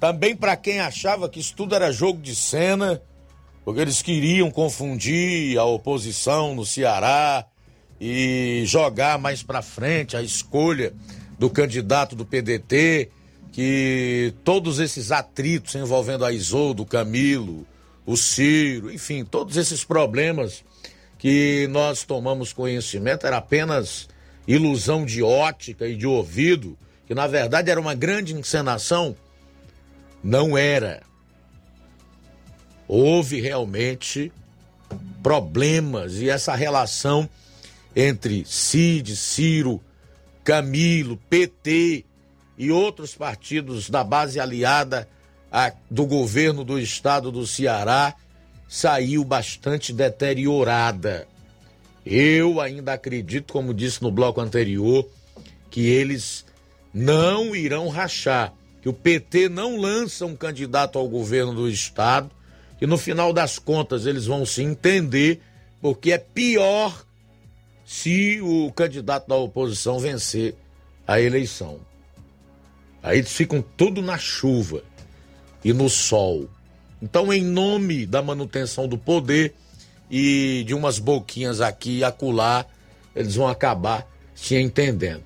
Também 0.00 0.36
para 0.36 0.56
quem 0.56 0.80
achava 0.80 1.28
que 1.28 1.40
isso 1.40 1.54
tudo 1.56 1.74
era 1.74 1.92
jogo 1.92 2.22
de 2.22 2.34
cena, 2.34 3.02
porque 3.64 3.80
eles 3.80 4.00
queriam 4.00 4.50
confundir 4.50 5.58
a 5.58 5.64
oposição 5.64 6.54
no 6.54 6.64
Ceará 6.64 7.44
e 8.00 8.62
jogar 8.64 9.18
mais 9.18 9.42
para 9.42 9.60
frente 9.60 10.16
a 10.16 10.22
escolha 10.22 10.94
do 11.38 11.50
candidato 11.50 12.14
do 12.14 12.24
PDT, 12.24 13.10
que 13.52 14.32
todos 14.44 14.78
esses 14.78 15.10
atritos 15.10 15.74
envolvendo 15.74 16.24
a 16.24 16.32
Isoldo, 16.32 16.86
Camilo, 16.86 17.66
o 18.06 18.16
Ciro, 18.16 18.92
enfim, 18.92 19.24
todos 19.24 19.56
esses 19.56 19.84
problemas 19.84 20.64
que 21.18 21.66
nós 21.70 22.04
tomamos 22.04 22.52
conhecimento 22.52 23.26
era 23.26 23.38
apenas 23.38 24.08
ilusão 24.46 25.04
de 25.04 25.22
ótica 25.22 25.88
e 25.88 25.96
de 25.96 26.06
ouvido, 26.06 26.78
que 27.06 27.14
na 27.14 27.26
verdade 27.26 27.70
era 27.70 27.80
uma 27.80 27.94
grande 27.94 28.32
encenação 28.32 29.16
não 30.22 30.56
era. 30.56 31.02
Houve 32.86 33.40
realmente 33.40 34.32
problemas 35.22 36.16
e 36.16 36.30
essa 36.30 36.54
relação 36.54 37.28
entre 37.94 38.44
Cid, 38.46 39.16
Ciro, 39.16 39.80
Camilo, 40.44 41.18
PT 41.28 42.04
e 42.56 42.70
outros 42.70 43.14
partidos 43.14 43.90
da 43.90 44.02
base 44.02 44.40
aliada 44.40 45.08
a, 45.52 45.72
do 45.90 46.06
governo 46.06 46.64
do 46.64 46.78
estado 46.78 47.30
do 47.30 47.46
Ceará 47.46 48.14
saiu 48.68 49.24
bastante 49.24 49.92
deteriorada. 49.92 51.26
Eu 52.04 52.60
ainda 52.60 52.94
acredito, 52.94 53.52
como 53.52 53.74
disse 53.74 54.02
no 54.02 54.10
bloco 54.10 54.40
anterior, 54.40 55.08
que 55.70 55.86
eles 55.86 56.44
não 56.92 57.54
irão 57.54 57.88
rachar 57.88 58.54
que 58.80 58.88
o 58.88 58.92
PT 58.92 59.48
não 59.48 59.76
lança 59.76 60.24
um 60.26 60.36
candidato 60.36 60.98
ao 60.98 61.08
governo 61.08 61.54
do 61.54 61.68
estado, 61.68 62.30
que 62.78 62.86
no 62.86 62.96
final 62.96 63.32
das 63.32 63.58
contas 63.58 64.06
eles 64.06 64.26
vão 64.26 64.46
se 64.46 64.62
entender, 64.62 65.40
porque 65.80 66.12
é 66.12 66.18
pior 66.18 67.04
se 67.84 68.40
o 68.40 68.70
candidato 68.72 69.28
da 69.28 69.34
oposição 69.34 69.98
vencer 69.98 70.54
a 71.06 71.20
eleição. 71.20 71.80
Aí 73.02 73.18
eles 73.18 73.32
ficam 73.32 73.64
tudo 73.76 74.02
na 74.02 74.18
chuva 74.18 74.82
e 75.64 75.72
no 75.72 75.88
sol. 75.88 76.48
Então, 77.00 77.32
em 77.32 77.42
nome 77.42 78.04
da 78.06 78.20
manutenção 78.20 78.86
do 78.86 78.98
poder 78.98 79.54
e 80.10 80.64
de 80.66 80.74
umas 80.74 80.98
boquinhas 80.98 81.60
aqui 81.60 81.98
e 81.98 82.04
acolá, 82.04 82.66
eles 83.14 83.34
vão 83.36 83.48
acabar 83.48 84.06
se 84.34 84.56
entendendo. 84.56 85.24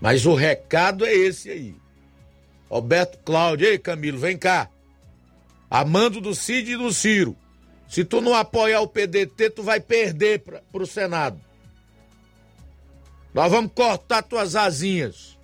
Mas 0.00 0.26
o 0.26 0.34
recado 0.34 1.04
é 1.04 1.12
esse 1.12 1.50
aí. 1.50 1.74
Roberto 2.74 3.18
Cláudio, 3.18 3.68
ei 3.68 3.78
Camilo, 3.78 4.18
vem 4.18 4.36
cá. 4.36 4.68
Amando 5.70 6.20
do 6.20 6.34
Cid 6.34 6.72
e 6.72 6.76
do 6.76 6.92
Ciro. 6.92 7.36
Se 7.88 8.04
tu 8.04 8.20
não 8.20 8.34
apoiar 8.34 8.80
o 8.80 8.88
PDT, 8.88 9.50
tu 9.50 9.62
vai 9.62 9.78
perder 9.78 10.40
pra, 10.40 10.60
pro 10.72 10.84
Senado. 10.84 11.38
Nós 13.32 13.48
vamos 13.48 13.70
cortar 13.72 14.22
tuas 14.22 14.56
asinhas. 14.56 15.38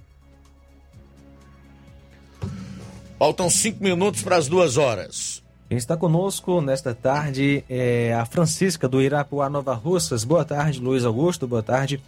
Faltam 3.17 3.49
cinco 3.49 3.81
minutos 3.81 4.23
para 4.23 4.35
as 4.35 4.49
duas 4.49 4.77
horas. 4.77 5.41
Quem 5.69 5.79
está 5.79 5.97
conosco 5.97 6.61
nesta 6.61 6.97
tarde 6.97 7.65
é 7.71 8.13
a 8.13 8.27
Francisca 8.27 8.89
do 8.89 9.01
Irapuá 9.01 9.49
Nova 9.49 9.75
Russas. 9.75 10.25
Boa 10.25 10.45
tarde, 10.45 10.81
Luiz 10.81 11.05
Augusto. 11.05 11.47
Boa 11.47 11.63
tarde. 11.63 12.03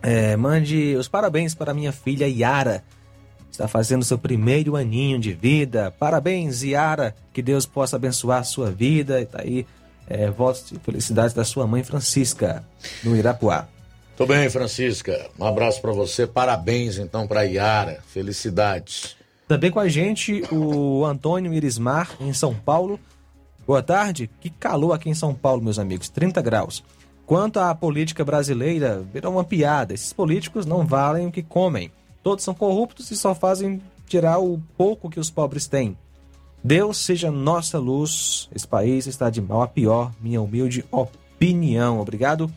É, 0.00 0.38
mande 0.38 0.96
os 0.96 1.06
parabéns 1.06 1.54
para 1.54 1.74
minha 1.74 1.92
filha 1.92 2.26
Yara. 2.26 2.82
Está 3.54 3.68
fazendo 3.68 4.04
seu 4.04 4.18
primeiro 4.18 4.74
aninho 4.74 5.16
de 5.16 5.32
vida. 5.32 5.94
Parabéns, 5.96 6.64
Yara. 6.64 7.14
Que 7.32 7.40
Deus 7.40 7.64
possa 7.64 7.94
abençoar 7.94 8.40
a 8.40 8.42
sua 8.42 8.68
vida. 8.68 9.20
E 9.20 9.26
tá 9.26 9.42
aí, 9.42 9.64
é, 10.08 10.28
votos 10.28 10.70
de 10.72 10.78
felicidade 10.80 11.36
da 11.36 11.44
sua 11.44 11.64
mãe 11.64 11.84
Francisca, 11.84 12.64
no 13.04 13.14
Irapuá. 13.14 13.68
Tô 14.16 14.26
bem, 14.26 14.50
Francisca. 14.50 15.30
Um 15.38 15.44
abraço 15.44 15.80
para 15.80 15.92
você. 15.92 16.26
Parabéns, 16.26 16.98
então, 16.98 17.28
para 17.28 17.44
Iara. 17.44 18.00
Felicidades. 18.08 19.14
Também 19.46 19.70
com 19.70 19.78
a 19.78 19.88
gente 19.88 20.42
o 20.50 21.04
Antônio 21.04 21.54
Irismar, 21.54 22.10
em 22.20 22.32
São 22.32 22.52
Paulo. 22.52 22.98
Boa 23.64 23.84
tarde. 23.84 24.28
Que 24.40 24.50
calor 24.50 24.94
aqui 24.94 25.08
em 25.08 25.14
São 25.14 25.32
Paulo, 25.32 25.62
meus 25.62 25.78
amigos. 25.78 26.08
30 26.08 26.42
graus. 26.42 26.82
Quanto 27.24 27.60
à 27.60 27.72
política 27.72 28.24
brasileira, 28.24 29.00
virou 29.12 29.30
uma 29.30 29.44
piada. 29.44 29.94
Esses 29.94 30.12
políticos 30.12 30.66
não 30.66 30.84
valem 30.84 31.28
o 31.28 31.30
que 31.30 31.40
comem. 31.40 31.92
Todos 32.24 32.42
são 32.42 32.54
corruptos 32.54 33.10
e 33.10 33.16
só 33.16 33.34
fazem 33.34 33.82
tirar 34.06 34.38
o 34.38 34.58
pouco 34.78 35.10
que 35.10 35.20
os 35.20 35.30
pobres 35.30 35.66
têm. 35.66 35.94
Deus 36.64 36.96
seja 36.96 37.30
nossa 37.30 37.78
luz. 37.78 38.48
Esse 38.54 38.66
país 38.66 39.06
está 39.06 39.28
de 39.28 39.42
mal 39.42 39.60
a 39.60 39.68
pior, 39.68 40.10
minha 40.18 40.40
humilde 40.40 40.82
opinião. 40.90 42.00
Obrigado, 42.00 42.50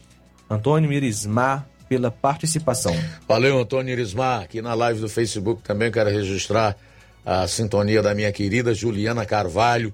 Antônio 0.49 0.94
Irismar, 0.94 1.68
pela 1.89 2.10
participação. 2.10 2.95
Valeu, 3.27 3.60
Antônio 3.60 3.91
Irismar. 3.91 4.44
Aqui 4.44 4.61
na 4.61 4.73
live 4.73 5.02
do 5.02 5.10
Facebook 5.10 5.61
também 5.61 5.91
quero 5.91 6.10
registrar 6.10 6.77
a 7.26 7.45
sintonia 7.45 8.02
da 8.02 8.15
minha 8.15 8.31
querida 8.31 8.73
Juliana 8.73 9.26
Carvalho 9.26 9.94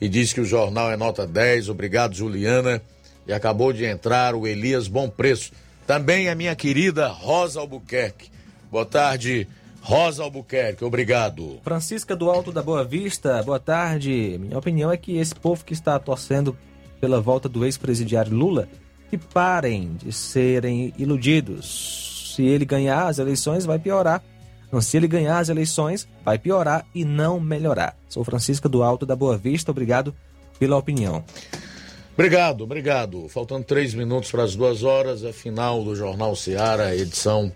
e 0.00 0.08
diz 0.08 0.32
que 0.32 0.40
o 0.40 0.46
jornal 0.46 0.90
é 0.90 0.96
nota 0.96 1.26
10. 1.26 1.68
Obrigado, 1.68 2.14
Juliana. 2.14 2.80
E 3.26 3.34
acabou 3.34 3.70
de 3.70 3.84
entrar 3.84 4.34
o 4.34 4.46
Elias 4.46 4.88
Bom 4.88 5.10
Preço. 5.10 5.52
Também 5.86 6.30
a 6.30 6.34
minha 6.34 6.56
querida 6.56 7.08
Rosa 7.08 7.60
Albuquerque. 7.60 8.39
Boa 8.70 8.86
tarde, 8.86 9.48
Rosa 9.80 10.22
Albuquerque. 10.22 10.84
Obrigado. 10.84 11.58
Francisca 11.64 12.14
do 12.14 12.30
Alto 12.30 12.52
da 12.52 12.62
Boa 12.62 12.84
Vista, 12.84 13.42
boa 13.42 13.58
tarde. 13.58 14.38
Minha 14.38 14.56
opinião 14.56 14.92
é 14.92 14.96
que 14.96 15.16
esse 15.16 15.34
povo 15.34 15.64
que 15.64 15.72
está 15.72 15.98
torcendo 15.98 16.56
pela 17.00 17.20
volta 17.20 17.48
do 17.48 17.64
ex-presidiário 17.64 18.32
Lula, 18.32 18.68
que 19.08 19.18
parem 19.18 19.94
de 19.94 20.12
serem 20.12 20.94
iludidos. 20.96 22.32
Se 22.36 22.44
ele 22.44 22.64
ganhar 22.64 23.08
as 23.08 23.18
eleições, 23.18 23.64
vai 23.64 23.78
piorar. 23.78 24.22
Não, 24.70 24.80
se 24.80 24.96
ele 24.96 25.08
ganhar 25.08 25.40
as 25.40 25.48
eleições, 25.48 26.06
vai 26.24 26.38
piorar 26.38 26.86
e 26.94 27.04
não 27.04 27.40
melhorar. 27.40 27.96
Sou 28.08 28.22
Francisca 28.22 28.68
do 28.68 28.84
Alto 28.84 29.04
da 29.04 29.16
Boa 29.16 29.36
Vista, 29.36 29.72
obrigado 29.72 30.14
pela 30.60 30.76
opinião. 30.76 31.24
Obrigado, 32.14 32.62
obrigado. 32.62 33.28
Faltando 33.28 33.64
três 33.64 33.94
minutos 33.94 34.30
para 34.30 34.44
as 34.44 34.54
duas 34.54 34.84
horas, 34.84 35.24
é 35.24 35.32
final 35.32 35.82
do 35.82 35.96
Jornal 35.96 36.36
Seara, 36.36 36.94
edição 36.94 37.50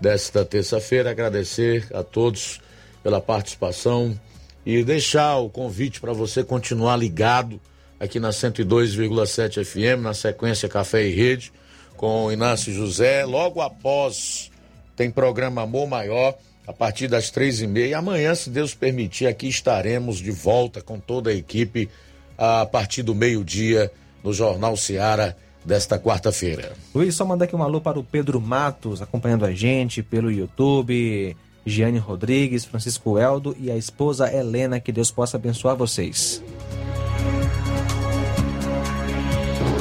desta 0.00 0.44
terça-feira. 0.44 1.10
Agradecer 1.10 1.86
a 1.92 2.02
todos 2.02 2.60
pela 3.02 3.20
participação 3.20 4.18
e 4.64 4.82
deixar 4.84 5.36
o 5.38 5.48
convite 5.48 6.00
para 6.00 6.12
você 6.12 6.44
continuar 6.44 6.96
ligado 6.96 7.60
aqui 7.98 8.20
na 8.20 8.30
102,7 8.30 9.64
FM, 9.64 10.02
na 10.02 10.14
sequência 10.14 10.68
Café 10.68 11.06
e 11.06 11.14
Rede, 11.14 11.52
com 11.96 12.26
o 12.26 12.32
Inácio 12.32 12.72
José. 12.72 13.24
Logo 13.24 13.60
após 13.60 14.50
tem 14.94 15.10
programa 15.10 15.62
Amor 15.62 15.88
Maior, 15.88 16.36
a 16.66 16.72
partir 16.72 17.08
das 17.08 17.30
três 17.30 17.60
e 17.62 17.66
meia. 17.66 17.98
Amanhã, 17.98 18.34
se 18.34 18.50
Deus 18.50 18.74
permitir, 18.74 19.26
aqui 19.26 19.48
estaremos 19.48 20.18
de 20.18 20.30
volta 20.30 20.82
com 20.82 20.98
toda 21.00 21.30
a 21.30 21.34
equipe 21.34 21.88
a 22.36 22.66
partir 22.66 23.02
do 23.02 23.14
meio-dia 23.14 23.90
no 24.22 24.32
Jornal 24.32 24.76
Seara 24.76 25.36
desta 25.64 25.98
quarta-feira. 25.98 26.72
Luiz, 26.94 27.14
só 27.14 27.24
mandar 27.24 27.44
aqui 27.44 27.56
um 27.56 27.62
alô 27.62 27.80
para 27.80 27.98
o 27.98 28.04
Pedro 28.04 28.40
Matos, 28.40 29.02
acompanhando 29.02 29.44
a 29.44 29.52
gente 29.52 30.02
pelo 30.02 30.30
YouTube, 30.30 31.36
Giane 31.64 31.98
Rodrigues, 31.98 32.64
Francisco 32.64 33.18
Eldo 33.18 33.56
e 33.58 33.70
a 33.70 33.76
esposa 33.76 34.32
Helena, 34.32 34.80
que 34.80 34.92
Deus 34.92 35.10
possa 35.10 35.36
abençoar 35.36 35.76
vocês. 35.76 36.42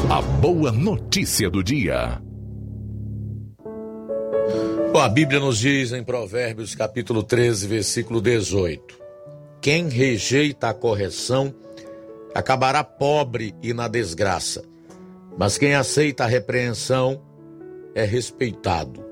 A 0.10 0.22
boa 0.22 0.72
notícia 0.72 1.50
do 1.50 1.64
dia. 1.64 2.22
Bom, 4.92 5.00
a 5.00 5.10
Bíblia 5.10 5.40
nos 5.40 5.58
diz 5.58 5.92
em 5.92 6.04
Provérbios 6.04 6.74
capítulo 6.74 7.22
13, 7.22 7.68
versículo 7.68 8.22
18: 8.22 8.98
Quem 9.62 9.90
rejeita 9.90 10.70
a 10.70 10.74
correção 10.74 11.54
acabará 12.34 12.84
pobre 12.84 13.54
e 13.62 13.74
na 13.74 13.88
desgraça, 13.88 14.64
mas 15.38 15.58
quem 15.58 15.76
aceita 15.76 16.24
a 16.24 16.28
repreensão 16.28 17.22
é 17.94 18.04
respeitado. 18.04 19.06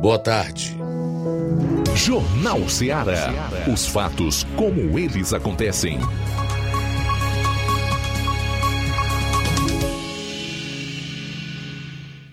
Boa 0.00 0.18
tarde. 0.18 0.76
Jornal 1.94 2.68
Ceará. 2.68 3.32
Os 3.72 3.86
fatos 3.86 4.44
como 4.56 4.98
eles 4.98 5.32
acontecem. 5.32 5.98